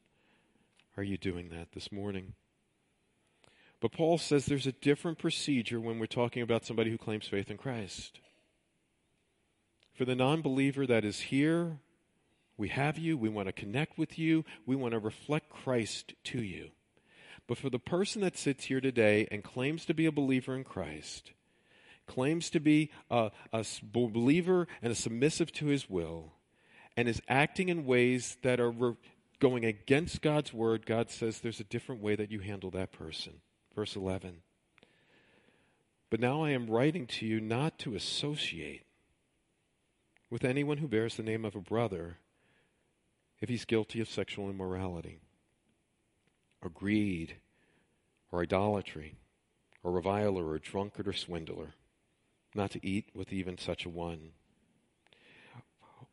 Are 0.97 1.03
you 1.03 1.17
doing 1.17 1.49
that 1.49 1.73
this 1.73 1.91
morning? 1.91 2.35
But 3.81 3.93
Paul 3.93 4.19
says 4.19 4.45
there's 4.45 4.67
a 4.67 4.73
different 4.73 5.19
procedure 5.19 5.81
when 5.81 5.99
we're 5.99 6.07
talking 6.07 6.43
about 6.43 6.67
somebody 6.67 6.91
who 6.91 6.99
claims 6.99 7.27
faith 7.27 7.51
in 7.51 7.57
Christ. 7.57 8.21
For 9.95 10.05
the 10.05 10.15
non 10.15 10.43
believer 10.43 10.87
that 10.87 11.05
is 11.05 11.21
here, 11.21 11.79
we 12.59 12.69
have 12.69 12.99
you, 12.99 13.17
we 13.17 13.31
want 13.31 13.49
to 13.49 13.53
connect 13.53 13.99
with 13.99 14.19
you, 14.19 14.45
we 14.67 14.77
want 14.77 14.93
to 14.93 15.01
reflect 15.01 15.49
Christ 15.49 16.13
to 16.25 16.43
you. 16.43 16.71
But 17.47 17.59
for 17.59 17.71
the 17.71 17.79
person 17.79 18.23
that 18.23 18.39
sits 18.39 18.65
here 18.65 18.81
today 18.81 19.27
and 19.31 19.43
claims 19.43 19.85
to 19.87 19.95
be 19.95 20.07
a 20.07 20.13
believer 20.13 20.55
in 20.57 20.65
Christ, 20.65 21.33
claims 22.07 22.51
to 22.51 22.61
be 22.61 22.91
a, 23.11 23.31
a 23.53 23.65
believer 23.83 24.67
and 24.81 24.93
a 24.93 24.97
submissive 24.97 25.53
to 25.53 25.67
his 25.67 25.89
will, 25.91 26.33
and 26.97 27.09
is 27.09 27.23
acting 27.29 27.69
in 27.69 27.87
ways 27.87 28.37
that 28.43 28.61
are 28.61 28.71
re- 28.71 28.97
going 29.41 29.65
against 29.65 30.23
God's 30.23 30.53
word, 30.53 30.87
God 30.87 31.11
says 31.11 31.41
there's 31.41 31.61
a 31.61 31.65
different 31.65 32.01
way 32.01 32.15
that 32.15 32.31
you 32.31 32.41
handle 32.41 32.71
that 32.71 32.93
person. 32.93 33.41
Verse 33.75 33.97
11. 33.97 34.43
But 36.11 36.21
now 36.21 36.45
I 36.45 36.51
am 36.51 36.71
writing 36.71 37.07
to 37.07 37.27
you 37.27 37.41
not 37.41 37.79
to 37.81 37.95
associate 37.95 38.85
with 40.31 40.45
anyone 40.45 40.79
who 40.79 40.87
bears 40.87 41.17
the 41.17 41.23
name 41.23 41.45
of 41.45 41.57
a 41.57 41.61
brother 41.61 42.19
if 43.41 43.49
he's 43.49 43.65
guilty 43.65 44.01
of 44.01 44.09
sexual 44.09 44.49
immorality, 44.49 45.19
or 46.63 46.71
greed, 46.71 47.37
or 48.31 48.43
idolatry, 48.43 49.17
or 49.83 49.93
reviler, 49.93 50.49
or 50.49 50.59
drunkard, 50.59 51.09
or 51.09 51.13
swindler, 51.13 51.75
not 52.55 52.71
to 52.71 52.87
eat 52.87 53.09
with 53.15 53.33
even 53.33 53.59
such 53.59 53.85
a 53.85 53.89
one. 53.89 54.31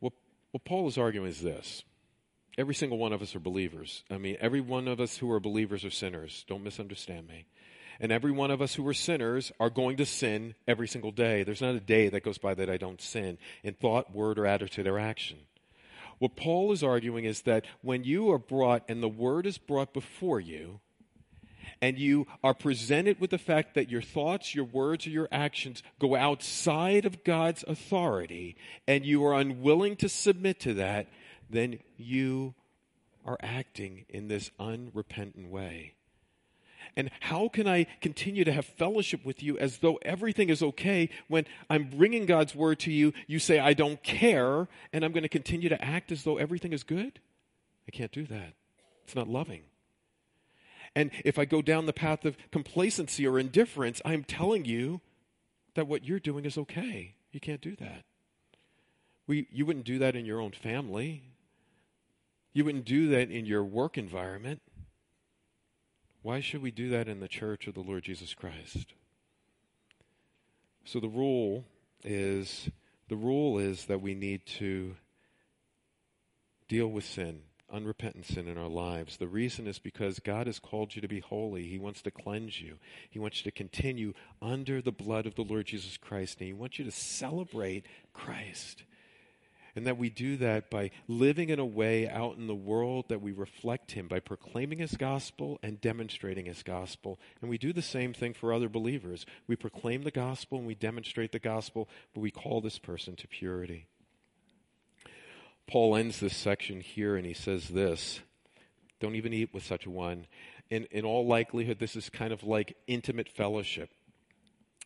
What, 0.00 0.12
what 0.50 0.64
Paul 0.64 0.88
is 0.88 0.98
arguing 0.98 1.28
is 1.28 1.40
this 1.40 1.84
Every 2.58 2.74
single 2.74 2.98
one 2.98 3.12
of 3.12 3.22
us 3.22 3.34
are 3.34 3.40
believers. 3.40 4.02
I 4.10 4.18
mean, 4.18 4.36
every 4.40 4.60
one 4.60 4.88
of 4.88 5.00
us 5.00 5.16
who 5.16 5.30
are 5.30 5.40
believers 5.40 5.84
are 5.84 5.90
sinners. 5.90 6.44
Don't 6.48 6.64
misunderstand 6.64 7.28
me. 7.28 7.46
And 8.00 8.10
every 8.10 8.32
one 8.32 8.50
of 8.50 8.60
us 8.60 8.74
who 8.74 8.86
are 8.88 8.94
sinners 8.94 9.52
are 9.60 9.70
going 9.70 9.98
to 9.98 10.06
sin 10.06 10.54
every 10.66 10.88
single 10.88 11.10
day. 11.10 11.42
There's 11.42 11.60
not 11.60 11.74
a 11.74 11.80
day 11.80 12.08
that 12.08 12.24
goes 12.24 12.38
by 12.38 12.54
that 12.54 12.70
I 12.70 12.76
don't 12.76 13.00
sin 13.00 13.38
in 13.62 13.74
thought, 13.74 14.14
word, 14.14 14.38
or 14.38 14.46
attitude 14.46 14.86
or 14.86 14.98
action. 14.98 15.38
What 16.20 16.36
Paul 16.36 16.70
is 16.70 16.84
arguing 16.84 17.24
is 17.24 17.42
that 17.42 17.64
when 17.80 18.04
you 18.04 18.30
are 18.30 18.38
brought 18.38 18.84
and 18.88 19.02
the 19.02 19.08
word 19.08 19.46
is 19.46 19.56
brought 19.56 19.94
before 19.94 20.38
you, 20.38 20.80
and 21.80 21.98
you 21.98 22.26
are 22.44 22.52
presented 22.52 23.18
with 23.18 23.30
the 23.30 23.38
fact 23.38 23.74
that 23.74 23.88
your 23.88 24.02
thoughts, 24.02 24.54
your 24.54 24.66
words, 24.66 25.06
or 25.06 25.10
your 25.10 25.28
actions 25.32 25.82
go 25.98 26.14
outside 26.14 27.06
of 27.06 27.24
God's 27.24 27.64
authority, 27.66 28.54
and 28.86 29.06
you 29.06 29.24
are 29.24 29.32
unwilling 29.32 29.96
to 29.96 30.10
submit 30.10 30.60
to 30.60 30.74
that, 30.74 31.08
then 31.48 31.78
you 31.96 32.54
are 33.24 33.38
acting 33.40 34.04
in 34.10 34.28
this 34.28 34.50
unrepentant 34.60 35.50
way. 35.50 35.94
And 36.96 37.10
how 37.20 37.48
can 37.48 37.66
I 37.66 37.86
continue 38.00 38.44
to 38.44 38.52
have 38.52 38.66
fellowship 38.66 39.24
with 39.24 39.42
you 39.42 39.58
as 39.58 39.78
though 39.78 39.98
everything 40.02 40.48
is 40.48 40.62
okay 40.62 41.08
when 41.28 41.46
I'm 41.68 41.84
bringing 41.84 42.26
God's 42.26 42.54
word 42.54 42.80
to 42.80 42.92
you? 42.92 43.12
You 43.26 43.38
say, 43.38 43.58
I 43.58 43.74
don't 43.74 44.02
care, 44.02 44.68
and 44.92 45.04
I'm 45.04 45.12
going 45.12 45.22
to 45.22 45.28
continue 45.28 45.68
to 45.68 45.84
act 45.84 46.12
as 46.12 46.24
though 46.24 46.36
everything 46.36 46.72
is 46.72 46.82
good? 46.82 47.20
I 47.86 47.90
can't 47.90 48.12
do 48.12 48.24
that. 48.26 48.54
It's 49.04 49.14
not 49.14 49.28
loving. 49.28 49.62
And 50.94 51.10
if 51.24 51.38
I 51.38 51.44
go 51.44 51.62
down 51.62 51.86
the 51.86 51.92
path 51.92 52.24
of 52.24 52.36
complacency 52.50 53.26
or 53.26 53.38
indifference, 53.38 54.00
I'm 54.04 54.24
telling 54.24 54.64
you 54.64 55.00
that 55.74 55.86
what 55.86 56.04
you're 56.04 56.20
doing 56.20 56.44
is 56.44 56.58
okay. 56.58 57.14
You 57.32 57.40
can't 57.40 57.60
do 57.60 57.76
that. 57.76 58.04
We, 59.26 59.46
you 59.52 59.64
wouldn't 59.64 59.84
do 59.84 59.98
that 60.00 60.16
in 60.16 60.26
your 60.26 60.40
own 60.40 60.50
family. 60.50 61.22
You 62.52 62.64
wouldn't 62.64 62.84
do 62.84 63.08
that 63.10 63.30
in 63.30 63.46
your 63.46 63.62
work 63.62 63.96
environment. 63.96 64.60
Why 66.22 66.40
should 66.40 66.62
we 66.62 66.70
do 66.70 66.90
that 66.90 67.08
in 67.08 67.20
the 67.20 67.28
church 67.28 67.66
of 67.66 67.74
the 67.74 67.80
Lord 67.80 68.04
Jesus 68.04 68.34
Christ? 68.34 68.94
So 70.84 71.00
the 71.00 71.08
rule 71.08 71.64
is 72.04 72.70
the 73.08 73.16
rule 73.16 73.58
is 73.58 73.86
that 73.86 74.00
we 74.00 74.14
need 74.14 74.46
to 74.58 74.96
deal 76.68 76.86
with 76.86 77.04
sin, 77.04 77.40
unrepentant 77.72 78.26
sin 78.26 78.46
in 78.46 78.56
our 78.56 78.68
lives. 78.68 79.16
The 79.16 79.26
reason 79.26 79.66
is 79.66 79.78
because 79.78 80.20
God 80.20 80.46
has 80.46 80.58
called 80.58 80.94
you 80.94 81.02
to 81.02 81.08
be 81.08 81.20
holy. 81.20 81.64
He 81.64 81.78
wants 81.78 82.02
to 82.02 82.10
cleanse 82.10 82.60
you. 82.60 82.78
He 83.10 83.18
wants 83.18 83.38
you 83.38 83.50
to 83.50 83.56
continue 83.56 84.14
under 84.40 84.80
the 84.80 84.92
blood 84.92 85.26
of 85.26 85.34
the 85.34 85.42
Lord 85.42 85.66
Jesus 85.66 85.96
Christ. 85.96 86.38
And 86.38 86.46
He 86.46 86.52
wants 86.52 86.78
you 86.78 86.84
to 86.84 86.92
celebrate 86.92 87.86
Christ. 88.12 88.84
And 89.76 89.86
that 89.86 89.98
we 89.98 90.10
do 90.10 90.36
that 90.38 90.70
by 90.70 90.90
living 91.06 91.48
in 91.48 91.58
a 91.58 91.64
way 91.64 92.08
out 92.08 92.36
in 92.36 92.46
the 92.46 92.54
world 92.54 93.06
that 93.08 93.22
we 93.22 93.32
reflect 93.32 93.92
Him, 93.92 94.08
by 94.08 94.20
proclaiming 94.20 94.78
His 94.78 94.96
gospel 94.96 95.58
and 95.62 95.80
demonstrating 95.80 96.46
His 96.46 96.62
gospel. 96.62 97.18
And 97.40 97.50
we 97.50 97.58
do 97.58 97.72
the 97.72 97.82
same 97.82 98.12
thing 98.12 98.34
for 98.34 98.52
other 98.52 98.68
believers. 98.68 99.26
We 99.46 99.56
proclaim 99.56 100.02
the 100.02 100.10
gospel 100.10 100.58
and 100.58 100.66
we 100.66 100.74
demonstrate 100.74 101.32
the 101.32 101.38
gospel, 101.38 101.88
but 102.14 102.20
we 102.20 102.30
call 102.30 102.60
this 102.60 102.78
person 102.78 103.16
to 103.16 103.28
purity. 103.28 103.86
Paul 105.66 105.94
ends 105.94 106.18
this 106.18 106.36
section 106.36 106.80
here 106.80 107.16
and 107.16 107.24
he 107.24 107.34
says 107.34 107.68
this 107.68 108.20
Don't 108.98 109.14
even 109.14 109.32
eat 109.32 109.54
with 109.54 109.64
such 109.64 109.86
a 109.86 109.90
one. 109.90 110.26
In, 110.68 110.84
in 110.90 111.04
all 111.04 111.26
likelihood, 111.26 111.78
this 111.80 111.96
is 111.96 112.10
kind 112.10 112.32
of 112.32 112.44
like 112.44 112.76
intimate 112.86 113.28
fellowship 113.28 113.90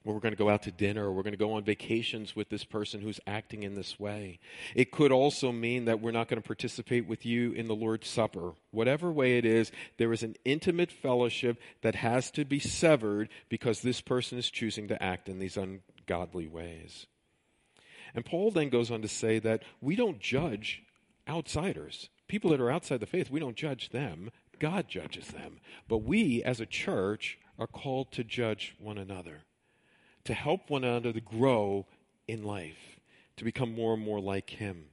where 0.05 0.14
we're 0.14 0.20
going 0.20 0.34
to 0.34 0.38
go 0.38 0.50
out 0.50 0.62
to 0.62 0.70
dinner 0.70 1.07
or 1.07 1.12
we're 1.12 1.22
going 1.22 1.32
to 1.32 1.38
go 1.38 1.55
on 1.55 1.64
vacations 1.64 2.36
with 2.36 2.50
this 2.50 2.64
person 2.64 3.00
who's 3.00 3.18
acting 3.26 3.62
in 3.62 3.74
this 3.74 3.98
way. 3.98 4.38
It 4.74 4.92
could 4.92 5.11
also 5.11 5.50
mean 5.50 5.86
that 5.86 6.00
we're 6.00 6.12
not 6.12 6.28
going 6.28 6.40
to 6.40 6.46
participate 6.46 7.09
with 7.09 7.26
you 7.26 7.52
in 7.52 7.68
the 7.68 7.74
Lord's 7.74 8.09
Supper. 8.09 8.52
Whatever 8.70 9.11
way 9.11 9.38
it 9.38 9.44
is, 9.44 9.72
there 9.98 10.12
is 10.12 10.22
an 10.22 10.36
intimate 10.44 10.92
fellowship 10.92 11.59
that 11.82 11.96
has 11.96 12.30
to 12.32 12.44
be 12.44 12.61
severed 12.61 13.30
because 13.48 13.80
this 13.80 14.00
person 14.00 14.38
is 14.38 14.50
choosing 14.50 14.88
to 14.88 15.02
act 15.02 15.28
in 15.28 15.38
these 15.38 15.57
ungodly 15.57 16.46
ways. 16.46 17.07
And 18.14 18.24
Paul 18.24 18.50
then 18.50 18.68
goes 18.68 18.90
on 18.90 19.02
to 19.02 19.09
say 19.09 19.38
that 19.40 19.62
we 19.80 19.96
don't 19.96 20.20
judge 20.20 20.82
outsiders. 21.28 22.11
People 22.28 22.50
that 22.50 22.61
are 22.61 22.70
outside 22.70 23.00
the 23.00 23.07
faith, 23.07 23.30
we 23.30 23.40
don't 23.40 23.57
judge 23.57 23.88
them. 23.88 24.30
God 24.59 24.88
judges 24.88 25.28
them. 25.28 25.61
But 25.88 25.98
we, 25.98 26.42
as 26.42 26.61
a 26.61 26.66
church, 26.66 27.38
are 27.59 27.66
called 27.66 28.12
to 28.12 28.24
judge 28.24 28.74
one 28.78 28.98
another, 28.98 29.42
to 30.24 30.34
help 30.34 30.70
one 30.70 30.84
another 30.84 31.12
to 31.12 31.20
grow 31.20 31.86
in 32.26 32.42
life, 32.42 32.98
to 33.36 33.44
become 33.44 33.74
more 33.74 33.94
and 33.94 34.02
more 34.02 34.20
like 34.20 34.50
Him. 34.50 34.86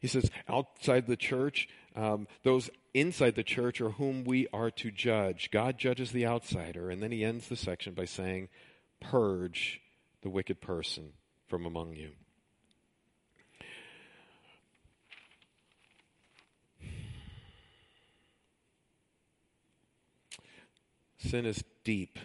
He 0.00 0.08
says, 0.08 0.30
outside 0.48 1.06
the 1.06 1.16
church, 1.16 1.68
um, 1.94 2.26
those 2.42 2.70
inside 2.94 3.34
the 3.34 3.42
church 3.42 3.80
are 3.80 3.90
whom 3.90 4.24
we 4.24 4.48
are 4.52 4.70
to 4.70 4.90
judge. 4.90 5.50
God 5.50 5.78
judges 5.78 6.12
the 6.12 6.26
outsider. 6.26 6.90
And 6.90 7.02
then 7.02 7.12
he 7.12 7.24
ends 7.24 7.48
the 7.48 7.56
section 7.56 7.94
by 7.94 8.04
saying, 8.04 8.48
Purge 9.00 9.80
the 10.22 10.30
wicked 10.30 10.60
person 10.60 11.12
from 11.46 11.66
among 11.66 11.94
you. 11.94 12.10
Sin 21.18 21.44
is 21.44 21.64
deep. 21.84 22.18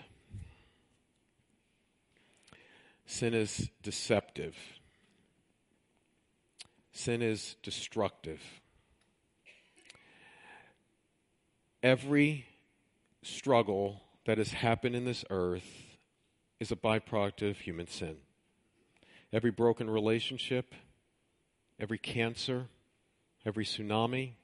Sin 3.12 3.34
is 3.34 3.70
deceptive. 3.84 4.56
Sin 6.94 7.22
is 7.22 7.58
destructive. 7.62 8.40
Every 11.84 12.46
struggle 13.22 14.02
that 14.26 14.38
has 14.38 14.54
happened 14.54 14.96
in 14.96 15.04
this 15.04 15.26
earth 15.30 15.68
is 16.62 16.72
a 16.72 16.78
byproduct 16.78 17.50
of 17.50 17.58
human 17.58 17.88
sin. 17.88 18.16
Every 19.34 19.52
broken 19.52 19.90
relationship, 19.90 20.74
every 21.82 21.98
cancer, 21.98 22.68
every 23.46 23.66
tsunami, 23.66 24.36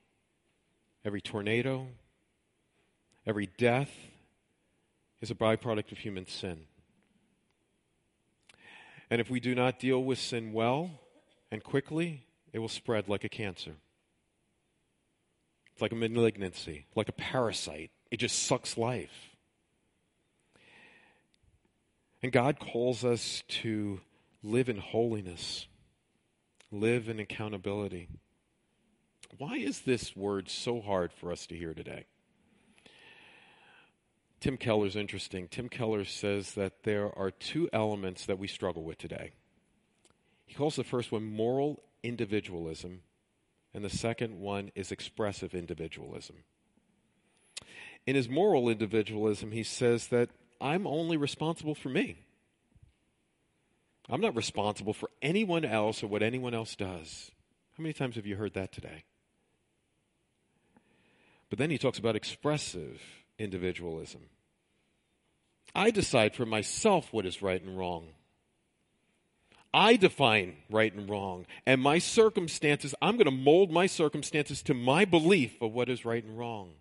every 1.05 1.21
tornado, 1.21 1.87
every 3.25 3.47
death, 3.57 3.91
is 5.21 5.31
a 5.31 5.35
byproduct 5.35 5.93
of 5.93 5.99
human 5.99 6.27
sin. 6.27 6.65
And 9.09 9.21
if 9.21 9.29
we 9.29 9.39
do 9.39 9.55
not 9.55 9.79
deal 9.79 10.03
with 10.03 10.19
sin 10.19 10.53
well 10.53 10.91
and 11.51 11.63
quickly, 11.63 12.25
it 12.51 12.59
will 12.59 12.67
spread 12.67 13.07
like 13.07 13.23
a 13.23 13.29
cancer. 13.29 13.75
It's 15.73 15.81
like 15.81 15.91
a 15.91 15.95
malignancy, 15.95 16.85
like 16.95 17.07
a 17.07 17.13
parasite. 17.13 17.91
It 18.11 18.17
just 18.17 18.43
sucks 18.43 18.77
life. 18.77 19.35
And 22.23 22.31
God 22.31 22.59
calls 22.59 23.05
us 23.05 23.43
to 23.61 24.01
live 24.41 24.69
in 24.69 24.77
holiness, 24.77 25.67
live 26.71 27.09
in 27.09 27.19
accountability. 27.19 28.09
Why 29.37 29.57
is 29.57 29.81
this 29.81 30.15
word 30.15 30.49
so 30.49 30.81
hard 30.81 31.13
for 31.13 31.31
us 31.31 31.45
to 31.47 31.55
hear 31.55 31.73
today? 31.73 32.05
Tim 34.47 34.55
Keller's 34.55 34.95
interesting. 34.95 35.49
Tim 35.49 35.67
Keller 35.67 36.05
says 36.05 36.53
that 36.53 36.83
there 36.83 37.11
are 37.19 37.31
two 37.31 37.69
elements 37.73 38.25
that 38.27 38.39
we 38.39 38.47
struggle 38.47 38.85
with 38.85 38.97
today. 38.97 39.31
He 40.45 40.55
calls 40.55 40.77
the 40.77 40.85
first 40.85 41.11
one 41.11 41.25
moral 41.25 41.83
individualism, 42.01 43.01
and 43.73 43.83
the 43.83 43.89
second 43.89 44.39
one 44.39 44.71
is 44.73 44.89
expressive 44.89 45.53
individualism. 45.53 46.45
In 48.05 48.15
his 48.15 48.29
moral 48.29 48.69
individualism, 48.69 49.51
he 49.51 49.63
says 49.63 50.07
that 50.07 50.29
I'm 50.61 50.87
only 50.87 51.17
responsible 51.17 51.75
for 51.75 51.89
me. 51.89 52.19
I'm 54.09 54.21
not 54.21 54.33
responsible 54.33 54.93
for 54.93 55.09
anyone 55.21 55.65
else 55.65 56.01
or 56.01 56.07
what 56.07 56.23
anyone 56.23 56.53
else 56.53 56.73
does. 56.77 57.31
How 57.77 57.81
many 57.81 57.91
times 57.91 58.15
have 58.15 58.25
you 58.25 58.37
heard 58.37 58.53
that 58.53 58.71
today? 58.71 59.03
But 61.49 61.59
then 61.59 61.69
he 61.69 61.77
talks 61.77 61.99
about 61.99 62.15
expressive 62.15 63.01
individualism. 63.37 64.21
I 65.75 65.91
decide 65.91 66.35
for 66.35 66.45
myself 66.45 67.11
what 67.11 67.25
is 67.25 67.41
right 67.41 67.61
and 67.61 67.77
wrong. 67.77 68.09
I 69.73 69.95
define 69.95 70.55
right 70.69 70.93
and 70.93 71.09
wrong. 71.09 71.45
And 71.65 71.81
my 71.81 71.99
circumstances, 71.99 72.95
I'm 73.01 73.15
going 73.15 73.25
to 73.25 73.31
mold 73.31 73.71
my 73.71 73.85
circumstances 73.85 74.63
to 74.63 74.73
my 74.73 75.05
belief 75.05 75.61
of 75.61 75.73
what 75.73 75.89
is 75.89 76.05
right 76.05 76.23
and 76.23 76.37
wrong. 76.37 76.71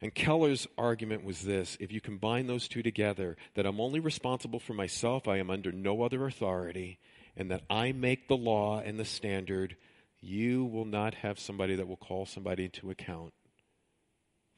And 0.00 0.14
Keller's 0.14 0.66
argument 0.76 1.24
was 1.24 1.42
this 1.42 1.76
if 1.80 1.92
you 1.92 2.00
combine 2.00 2.46
those 2.46 2.68
two 2.68 2.82
together, 2.82 3.36
that 3.54 3.66
I'm 3.66 3.80
only 3.80 4.00
responsible 4.00 4.58
for 4.58 4.74
myself, 4.74 5.28
I 5.28 5.38
am 5.38 5.48
under 5.48 5.72
no 5.72 6.02
other 6.02 6.26
authority, 6.26 6.98
and 7.36 7.50
that 7.50 7.62
I 7.70 7.92
make 7.92 8.28
the 8.28 8.36
law 8.36 8.80
and 8.80 8.98
the 8.98 9.04
standard, 9.04 9.76
you 10.20 10.64
will 10.64 10.84
not 10.84 11.14
have 11.14 11.38
somebody 11.38 11.76
that 11.76 11.88
will 11.88 11.96
call 11.96 12.26
somebody 12.26 12.64
into 12.64 12.90
account 12.90 13.32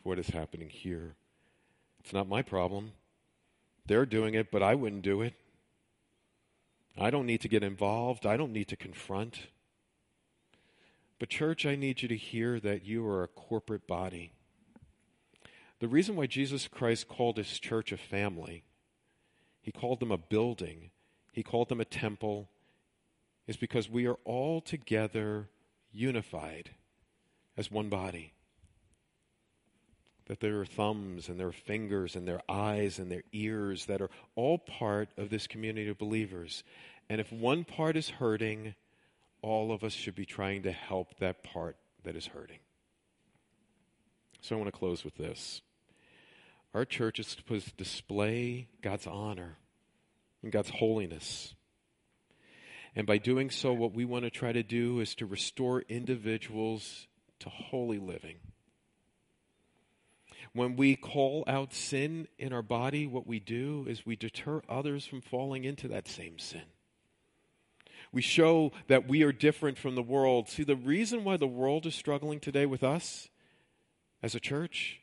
for 0.03 0.11
what 0.11 0.18
is 0.18 0.28
happening 0.28 0.68
here. 0.68 1.14
It's 2.07 2.12
not 2.12 2.28
my 2.28 2.40
problem. 2.40 2.92
They're 3.84 4.07
doing 4.07 4.34
it, 4.34 4.52
but 4.52 4.62
I 4.62 4.76
wouldn't 4.76 5.02
do 5.02 5.22
it. 5.22 5.34
I 6.96 7.11
don't 7.11 7.26
need 7.26 7.40
to 7.40 7.48
get 7.48 7.64
involved. 7.64 8.24
I 8.24 8.36
don't 8.36 8.52
need 8.52 8.68
to 8.68 8.76
confront. 8.76 9.48
But, 11.18 11.30
church, 11.30 11.66
I 11.66 11.74
need 11.74 12.02
you 12.02 12.09
to 12.09 12.16
hear 12.16 12.61
that 12.61 12.84
you 12.84 13.04
are 13.09 13.24
a 13.24 13.28
corporate 13.28 13.88
body. 13.88 14.30
The 15.80 15.88
reason 15.88 16.14
why 16.14 16.26
Jesus 16.26 16.68
Christ 16.68 17.09
called 17.09 17.38
his 17.38 17.59
church 17.59 17.90
a 17.90 17.96
family, 17.96 18.62
he 19.61 19.72
called 19.72 19.98
them 19.98 20.12
a 20.12 20.16
building, 20.16 20.92
he 21.32 21.42
called 21.42 21.68
them 21.68 21.80
a 21.80 21.84
temple, 21.84 22.48
is 23.48 23.57
because 23.57 23.90
we 23.90 24.07
are 24.07 24.18
all 24.24 24.61
together 24.61 25.48
unified 25.90 26.70
as 27.57 27.68
one 27.68 27.88
body 27.88 28.36
that 30.27 30.41
there 30.41 30.61
are 30.61 30.66
thumbs 30.66 31.29
and 31.29 31.39
there 31.39 31.49
are 31.49 31.53
fingers 31.53 32.16
and 32.16 32.27
there 32.27 32.41
are 32.49 32.74
eyes 32.74 32.99
and 32.99 33.11
there 33.11 33.20
are 33.20 33.33
ears 33.33 33.87
that 33.87 34.01
are 34.01 34.11
all 34.35 34.59
part 34.59 35.09
of 35.16 35.31
this 35.31 35.47
community 35.47 35.89
of 35.89 35.99
believers. 35.99 36.64
And 37.09 37.20
if 37.20 37.33
one 37.33 37.64
part 37.64 37.97
is 37.97 38.11
hurting, 38.11 38.74
all 39.41 39.72
of 39.72 39.85
us 39.85 39.93
should 39.93 40.16
be 40.16 40.27
trying 40.27 40.62
to 40.64 40.72
help 40.72 41.18
that 41.18 41.45
part 41.45 41.77
that 42.03 42.16
is 42.16 42.27
hurting. 42.27 42.59
So 44.41 44.57
I 44.57 44.59
want 44.59 44.72
to 44.72 44.79
close 44.79 45.05
with 45.05 45.16
this. 45.16 45.62
Our 46.74 46.85
church 46.85 47.20
is 47.20 47.29
supposed 47.29 47.68
to 47.68 47.74
display 47.77 48.68
God's 48.83 49.07
honor 49.07 49.59
and 50.43 50.51
God's 50.51 50.70
holiness. 50.70 51.55
And 52.97 53.07
by 53.07 53.18
doing 53.18 53.51
so, 53.51 53.72
what 53.72 53.95
we 53.95 54.05
want 54.05 54.24
to 54.24 54.31
try 54.31 54.53
to 54.53 54.62
do 54.62 55.01
is 55.01 55.14
to 55.16 55.27
restore 55.27 55.83
individuals 55.89 57.07
to 57.41 57.49
holy 57.49 57.99
living 57.99 58.37
when 60.57 60.76
we 60.76 60.96
call 60.96 61.44
out 61.46 61.72
sin 61.72 62.28
in 62.38 62.52
our 62.52 62.62
body, 62.62 63.07
what 63.07 63.26
we 63.26 63.40
do 63.40 63.86
is 63.88 64.07
we 64.07 64.16
deter 64.16 64.62
others 64.68 65.07
from 65.07 65.20
falling 65.20 65.64
into 65.64 65.88
that 65.88 66.09
same 66.09 66.38
sin. 66.38 66.62
We 68.12 68.22
show 68.22 68.72
that 68.88 69.09
we 69.09 69.22
are 69.22 69.32
different 69.32 69.78
from 69.78 69.94
the 69.94 70.02
world. 70.02 70.48
See, 70.48 70.64
the 70.64 70.76
reason 70.76 71.24
why 71.24 71.36
the 71.36 71.46
world 71.46 71.86
is 71.86 71.94
struggling 71.94 72.40
today 72.40 72.66
with 72.66 72.82
us 72.82 73.28
as 74.22 74.34
a 74.34 74.40
church 74.40 75.00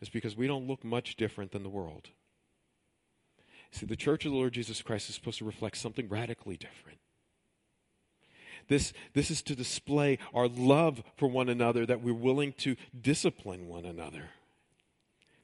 is 0.00 0.08
because 0.08 0.36
we 0.36 0.46
don't 0.46 0.66
look 0.66 0.84
much 0.84 1.16
different 1.16 1.52
than 1.52 1.62
the 1.62 1.68
world. 1.68 2.08
See, 3.70 3.86
the 3.86 3.96
church 3.96 4.24
of 4.24 4.32
the 4.32 4.38
Lord 4.38 4.52
Jesus 4.52 4.82
Christ 4.82 5.08
is 5.08 5.14
supposed 5.14 5.38
to 5.38 5.44
reflect 5.44 5.76
something 5.76 6.08
radically 6.08 6.56
different. 6.56 6.98
This, 8.68 8.92
this 9.14 9.30
is 9.30 9.42
to 9.42 9.54
display 9.54 10.18
our 10.34 10.48
love 10.48 11.02
for 11.16 11.28
one 11.28 11.48
another, 11.48 11.86
that 11.86 12.02
we're 12.02 12.14
willing 12.14 12.52
to 12.54 12.76
discipline 13.00 13.68
one 13.68 13.84
another. 13.84 14.30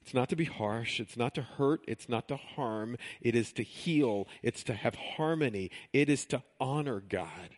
It's 0.02 0.14
not 0.14 0.28
to 0.30 0.36
be 0.36 0.44
harsh. 0.46 0.98
It's 0.98 1.16
not 1.16 1.34
to 1.36 1.42
hurt. 1.42 1.82
It's 1.86 2.08
not 2.08 2.26
to 2.28 2.36
harm. 2.36 2.96
It 3.20 3.36
is 3.36 3.52
to 3.52 3.62
heal. 3.62 4.26
It's 4.42 4.64
to 4.64 4.74
have 4.74 4.96
harmony. 4.96 5.70
It 5.92 6.08
is 6.08 6.26
to 6.26 6.42
honor 6.60 7.00
God. 7.00 7.50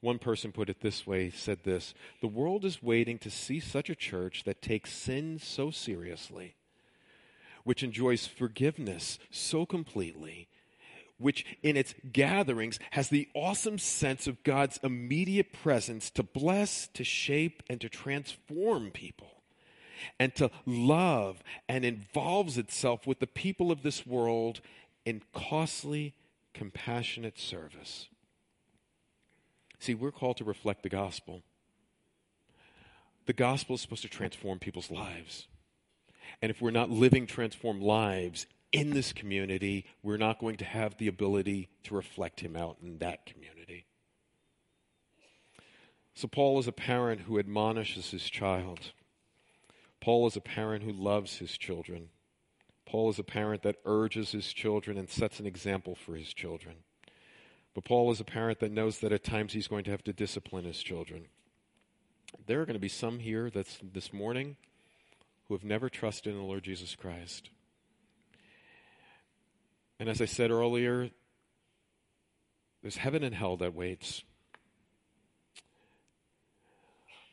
One 0.00 0.18
person 0.18 0.52
put 0.52 0.68
it 0.68 0.80
this 0.80 1.06
way 1.06 1.30
said 1.30 1.60
this 1.64 1.94
The 2.20 2.28
world 2.28 2.64
is 2.64 2.82
waiting 2.82 3.18
to 3.18 3.30
see 3.30 3.60
such 3.60 3.88
a 3.88 3.94
church 3.94 4.42
that 4.44 4.62
takes 4.62 4.92
sin 4.92 5.38
so 5.40 5.70
seriously, 5.70 6.56
which 7.64 7.82
enjoys 7.82 8.26
forgiveness 8.26 9.18
so 9.30 9.66
completely, 9.66 10.48
which 11.18 11.44
in 11.62 11.76
its 11.76 11.94
gatherings 12.12 12.78
has 12.92 13.08
the 13.08 13.28
awesome 13.34 13.78
sense 13.78 14.26
of 14.26 14.42
God's 14.44 14.78
immediate 14.82 15.52
presence 15.52 16.10
to 16.10 16.22
bless, 16.22 16.88
to 16.88 17.04
shape, 17.04 17.62
and 17.68 17.80
to 17.80 17.88
transform 17.88 18.90
people, 18.90 19.37
and 20.18 20.34
to 20.36 20.50
love 20.66 21.42
and 21.68 21.84
involves 21.84 22.58
itself 22.58 23.06
with 23.06 23.20
the 23.20 23.26
people 23.26 23.70
of 23.70 23.82
this 23.82 24.06
world 24.06 24.60
in 25.04 25.22
costly, 25.32 26.14
compassionate 26.54 27.38
service. 27.38 28.08
See, 29.78 29.94
we're 29.94 30.10
called 30.10 30.36
to 30.38 30.44
reflect 30.44 30.82
the 30.82 30.88
gospel. 30.88 31.42
The 33.26 33.32
gospel 33.32 33.74
is 33.74 33.82
supposed 33.82 34.02
to 34.02 34.08
transform 34.08 34.58
people's 34.58 34.90
lives. 34.90 35.46
And 36.42 36.50
if 36.50 36.60
we're 36.60 36.70
not 36.70 36.90
living 36.90 37.26
transformed 37.26 37.82
lives 37.82 38.46
in 38.72 38.90
this 38.90 39.12
community, 39.12 39.86
we're 40.02 40.16
not 40.16 40.38
going 40.38 40.56
to 40.56 40.64
have 40.64 40.96
the 40.98 41.08
ability 41.08 41.68
to 41.84 41.94
reflect 41.94 42.40
him 42.40 42.56
out 42.56 42.76
in 42.82 42.98
that 42.98 43.26
community. 43.26 43.86
So, 46.14 46.26
Paul 46.26 46.58
is 46.58 46.66
a 46.66 46.72
parent 46.72 47.22
who 47.22 47.38
admonishes 47.38 48.10
his 48.10 48.28
child. 48.28 48.92
Paul 50.08 50.26
is 50.26 50.36
a 50.38 50.40
parent 50.40 50.84
who 50.84 50.92
loves 50.92 51.36
his 51.36 51.58
children. 51.58 52.08
Paul 52.86 53.10
is 53.10 53.18
a 53.18 53.22
parent 53.22 53.62
that 53.64 53.76
urges 53.84 54.32
his 54.32 54.54
children 54.54 54.96
and 54.96 55.06
sets 55.06 55.38
an 55.38 55.44
example 55.44 55.94
for 55.94 56.16
his 56.16 56.32
children. 56.32 56.76
But 57.74 57.84
Paul 57.84 58.10
is 58.10 58.18
a 58.18 58.24
parent 58.24 58.60
that 58.60 58.72
knows 58.72 59.00
that 59.00 59.12
at 59.12 59.22
times 59.22 59.52
he's 59.52 59.68
going 59.68 59.84
to 59.84 59.90
have 59.90 60.02
to 60.04 60.14
discipline 60.14 60.64
his 60.64 60.82
children. 60.82 61.26
There 62.46 62.58
are 62.62 62.64
going 62.64 62.72
to 62.72 62.80
be 62.80 62.88
some 62.88 63.18
here 63.18 63.50
that's 63.50 63.78
this 63.82 64.10
morning 64.10 64.56
who 65.46 65.52
have 65.52 65.62
never 65.62 65.90
trusted 65.90 66.32
in 66.32 66.38
the 66.38 66.46
Lord 66.46 66.64
Jesus 66.64 66.96
Christ. 66.96 67.50
And 70.00 70.08
as 70.08 70.22
I 70.22 70.24
said 70.24 70.50
earlier, 70.50 71.10
there's 72.80 72.96
heaven 72.96 73.22
and 73.22 73.34
hell 73.34 73.58
that 73.58 73.74
waits. 73.74 74.22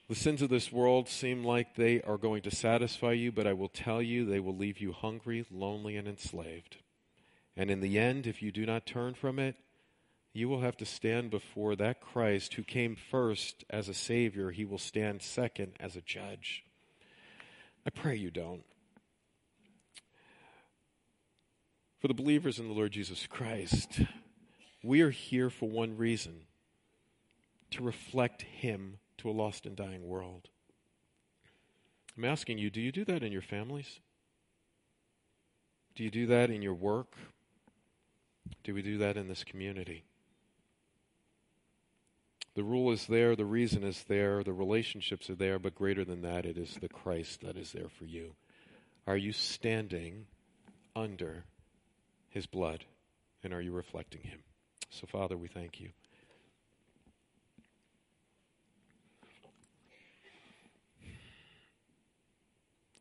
The 0.08 0.16
sins 0.16 0.43
of 0.43 0.49
this 0.49 0.72
world 0.72 1.10
seem 1.10 1.43
like 1.43 1.76
they 1.76 1.99
are 2.01 2.18
going 2.18 2.43
to 2.43 2.56
satisfy 2.56 3.14
you, 3.14 3.32
but 3.32 3.47
I 3.47 3.53
will 3.53 3.70
tell 3.70 4.03
you 4.03 4.24
they 4.24 4.39
will 4.39 4.56
leave 4.56 4.80
you 4.80 4.91
hungry, 4.91 5.45
lonely, 5.49 5.97
and 5.97 6.08
enslaved. 6.08 6.78
And 7.58 7.72
in 7.72 7.80
the 7.80 7.97
end, 7.97 8.28
if 8.28 8.43
you 8.43 8.51
do 8.51 8.68
not 8.68 8.86
turn 8.86 9.16
from 9.16 9.39
it, 9.39 9.56
you 10.32 10.47
will 10.47 10.62
have 10.62 10.78
to 10.78 10.86
stand 10.86 11.32
before 11.32 11.76
that 11.78 12.01
Christ 12.01 12.53
who 12.53 12.64
came 12.64 12.95
first 12.95 13.64
as 13.70 13.89
a 13.89 13.95
Savior. 13.95 14.51
He 14.51 14.64
will 14.64 14.78
stand 14.78 15.24
second 15.24 15.74
as 15.80 15.95
a 15.95 16.01
judge. 16.01 16.64
I 17.84 17.89
pray 17.89 18.16
you 18.16 18.30
don't. 18.30 18.64
For 21.99 22.08
the 22.08 22.14
believers 22.14 22.60
in 22.60 22.68
the 22.68 22.74
Lord 22.76 22.91
Jesus 22.91 23.26
Christ, 23.26 24.01
we 24.84 25.01
are 25.01 25.10
here 25.10 25.49
for 25.49 25.68
one 25.68 25.97
reason 25.97 26.41
to 27.72 27.82
reflect 27.82 28.43
Him 28.43 28.99
to 29.18 29.30
a 29.30 29.32
lost 29.32 29.66
and 29.66 29.76
dying 29.76 30.07
world. 30.07 30.49
I'm 32.18 32.26
asking 32.26 32.57
you, 32.57 32.70
do 32.70 32.82
you 32.82 32.91
do 32.91 33.05
that 33.05 33.24
in 33.24 33.32
your 33.32 33.41
families? 33.41 33.99
Do 35.95 36.03
you 36.03 36.11
do 36.11 36.28
that 36.28 36.49
in 36.49 36.61
your 36.61 36.74
work? 36.74 37.13
Do 38.63 38.74
we 38.74 38.82
do 38.82 38.97
that 38.99 39.18
in 39.18 39.28
this 39.28 39.43
community? 39.43 40.03
The 42.55 42.63
rule 42.63 42.91
is 42.91 43.07
there, 43.07 43.36
the 43.36 43.45
reason 43.45 43.84
is 43.84 44.03
there, 44.07 44.41
the 44.43 44.53
relationships 44.53 45.30
are 45.30 45.36
there, 45.36 45.59
but 45.59 45.76
greater 45.76 46.05
than 46.05 46.22
that, 46.22 46.45
it 46.45 46.57
is 46.57 46.78
the 46.80 46.88
Christ 46.88 47.41
that 47.41 47.57
is 47.57 47.74
there 47.74 47.89
for 47.89 48.05
you. 48.05 48.34
Are 49.07 49.18
you 49.18 49.34
standing 49.34 50.26
under 50.95 51.43
his 52.30 52.45
blood? 52.45 52.86
And 53.43 53.53
are 53.53 53.61
you 53.61 53.74
reflecting 53.74 54.22
him? 54.22 54.39
So, 54.89 55.05
Father, 55.05 55.38
we 55.38 55.47
thank 55.47 55.80
you. 55.80 55.89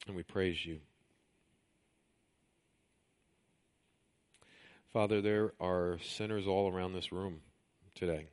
And 0.06 0.16
we 0.16 0.22
praise 0.22 0.64
you. 0.66 0.80
Father, 4.92 5.20
there 5.20 5.54
are 5.58 5.98
sinners 6.02 6.46
all 6.46 6.70
around 6.70 6.92
this 6.92 7.10
room 7.10 7.40
today. 7.94 8.26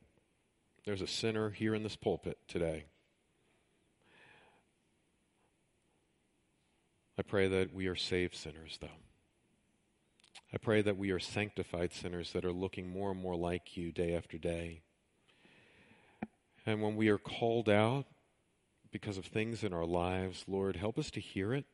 There's 0.84 1.00
a 1.00 1.06
sinner 1.06 1.50
here 1.50 1.74
in 1.74 1.82
this 1.82 1.96
pulpit 1.96 2.38
today. 2.46 2.84
I 7.18 7.22
pray 7.22 7.48
that 7.48 7.74
we 7.74 7.86
are 7.86 7.96
saved 7.96 8.34
sinners, 8.36 8.78
though. 8.80 8.88
I 10.54 10.58
pray 10.58 10.82
that 10.82 10.96
we 10.96 11.10
are 11.10 11.18
sanctified 11.18 11.92
sinners 11.92 12.32
that 12.32 12.44
are 12.44 12.52
looking 12.52 12.90
more 12.90 13.10
and 13.10 13.20
more 13.20 13.36
like 13.36 13.76
you 13.76 13.90
day 13.90 14.14
after 14.14 14.38
day. 14.38 14.82
And 16.66 16.82
when 16.82 16.94
we 16.94 17.08
are 17.08 17.18
called 17.18 17.68
out 17.68 18.06
because 18.92 19.18
of 19.18 19.24
things 19.24 19.64
in 19.64 19.72
our 19.72 19.86
lives, 19.86 20.44
Lord, 20.46 20.76
help 20.76 20.98
us 20.98 21.10
to 21.12 21.20
hear 21.20 21.54
it. 21.54 21.64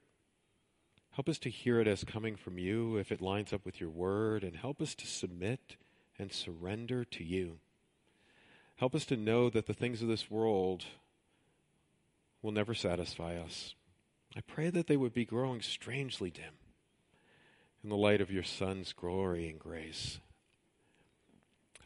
Help 1.11 1.29
us 1.29 1.39
to 1.41 1.51
hear 1.51 1.81
it 1.81 1.89
as 1.89 2.05
coming 2.05 2.37
from 2.37 2.59
you 2.59 2.97
if 2.97 3.11
it 3.11 3.21
lines 3.21 3.53
up 3.53 3.67
with 3.67 3.81
your 3.81 3.91
word, 3.91 4.45
and 4.45 4.55
help 4.57 4.81
us 4.81 4.95
to 4.95 5.07
submit 5.07 5.77
and 6.19 6.33
surrender 6.33 7.05
to 7.05 7.25
you. 7.25 7.59
Help 8.77 8.95
us 8.95 9.05
to 9.07 9.17
know 9.17 9.51
that 9.51 9.67
the 9.67 9.75
things 9.75 10.01
of 10.01 10.09
this 10.09 10.31
world 10.31 10.85
will 12.41 12.53
never 12.53 12.73
satisfy 12.75 13.37
us. 13.37 13.75
I 14.37 14.41
pray 14.41 14.71
that 14.71 14.87
they 14.87 14.97
would 14.97 15.13
be 15.13 15.25
growing 15.25 15.61
strangely 15.61 16.31
dim 16.31 16.55
in 17.83 17.91
the 17.91 17.97
light 17.97 18.21
of 18.21 18.31
your 18.31 18.45
Son's 18.45 18.93
glory 18.93 19.49
and 19.49 19.59
grace. 19.59 20.21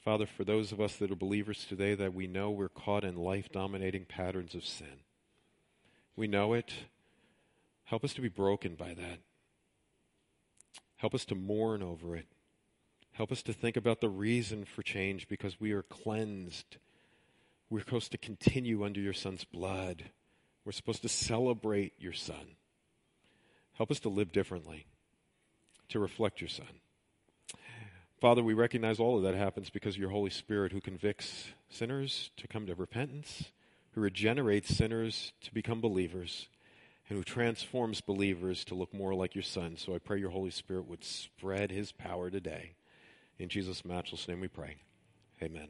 Father, 0.05 0.26
for 0.26 0.45
those 0.45 0.72
of 0.72 0.80
us 0.80 0.97
that 0.97 1.11
are 1.11 1.16
believers 1.16 1.64
today, 1.64 1.95
that 1.95 2.12
we 2.12 2.26
know 2.26 2.51
we're 2.51 2.68
caught 2.68 3.05
in 3.05 3.16
life 3.16 3.51
dominating 3.51 4.05
patterns 4.05 4.55
of 4.55 4.66
sin. 4.66 5.01
We 6.17 6.27
know 6.27 6.53
it. 6.53 6.73
Help 7.85 8.05
us 8.05 8.15
to 8.15 8.21
be 8.21 8.29
broken 8.29 8.75
by 8.75 8.95
that. 8.95 9.19
Help 10.97 11.15
us 11.15 11.25
to 11.27 11.35
mourn 11.35 11.83
over 11.83 12.15
it. 12.17 12.27
Help 13.13 13.33
us 13.33 13.43
to 13.43 13.53
think 13.53 13.77
about 13.77 14.01
the 14.01 14.09
reason 14.09 14.65
for 14.65 14.83
change 14.83 15.29
because 15.29 15.61
we 15.61 15.73
are 15.73 15.83
cleansed. 15.83 16.77
We're 17.69 17.81
supposed 17.81 18.13
to 18.13 18.19
continue 18.19 18.85
under 18.85 19.01
your 19.01 19.13
Son's 19.13 19.45
blood. 19.45 20.11
We're 20.65 20.73
supposed 20.73 21.03
to 21.03 21.09
celebrate 21.09 21.95
your 21.99 22.13
Son. 22.13 22.57
Help 23.75 23.91
us 23.91 24.01
to 24.01 24.09
live 24.09 24.33
differently, 24.33 24.87
to 25.89 25.99
reflect 25.99 26.41
your 26.41 26.49
Son. 26.49 26.81
Father, 28.21 28.43
we 28.43 28.55
recognize 28.55 29.01
all 29.01 29.17
of 29.17 29.25
that 29.25 29.35
happens 29.35 29.69
because 29.69 29.99
your 29.99 30.11
Holy 30.11 30.31
Spirit 30.31 30.71
who 30.71 30.81
convicts 30.81 31.49
sinners 31.69 32.31
to 32.37 32.47
come 32.47 32.67
to 32.67 32.75
repentance, 32.75 33.51
who 33.93 34.01
regenerates 34.01 34.74
sinners 34.74 35.32
to 35.43 35.53
become 35.55 35.80
believers, 35.80 36.49
and 37.09 37.18
who 37.18 37.24
transforms 37.24 38.01
believers 38.01 38.64
to 38.64 38.74
look 38.74 38.95
more 38.95 39.14
like 39.14 39.34
your 39.34 39.43
Son. 39.43 39.76
So 39.76 39.95
I 39.95 39.99
pray 39.99 40.18
your 40.18 40.30
Holy 40.30 40.51
Spirit 40.51 40.88
would 40.88 41.05
spread 41.05 41.70
his 41.70 41.93
power 41.93 42.30
today 42.30 42.72
in 43.38 43.49
Jesus' 43.49 43.84
matchless 43.84 44.28
name 44.28 44.40
we 44.40 44.49
pray. 44.49 44.76
Amen. 45.43 45.68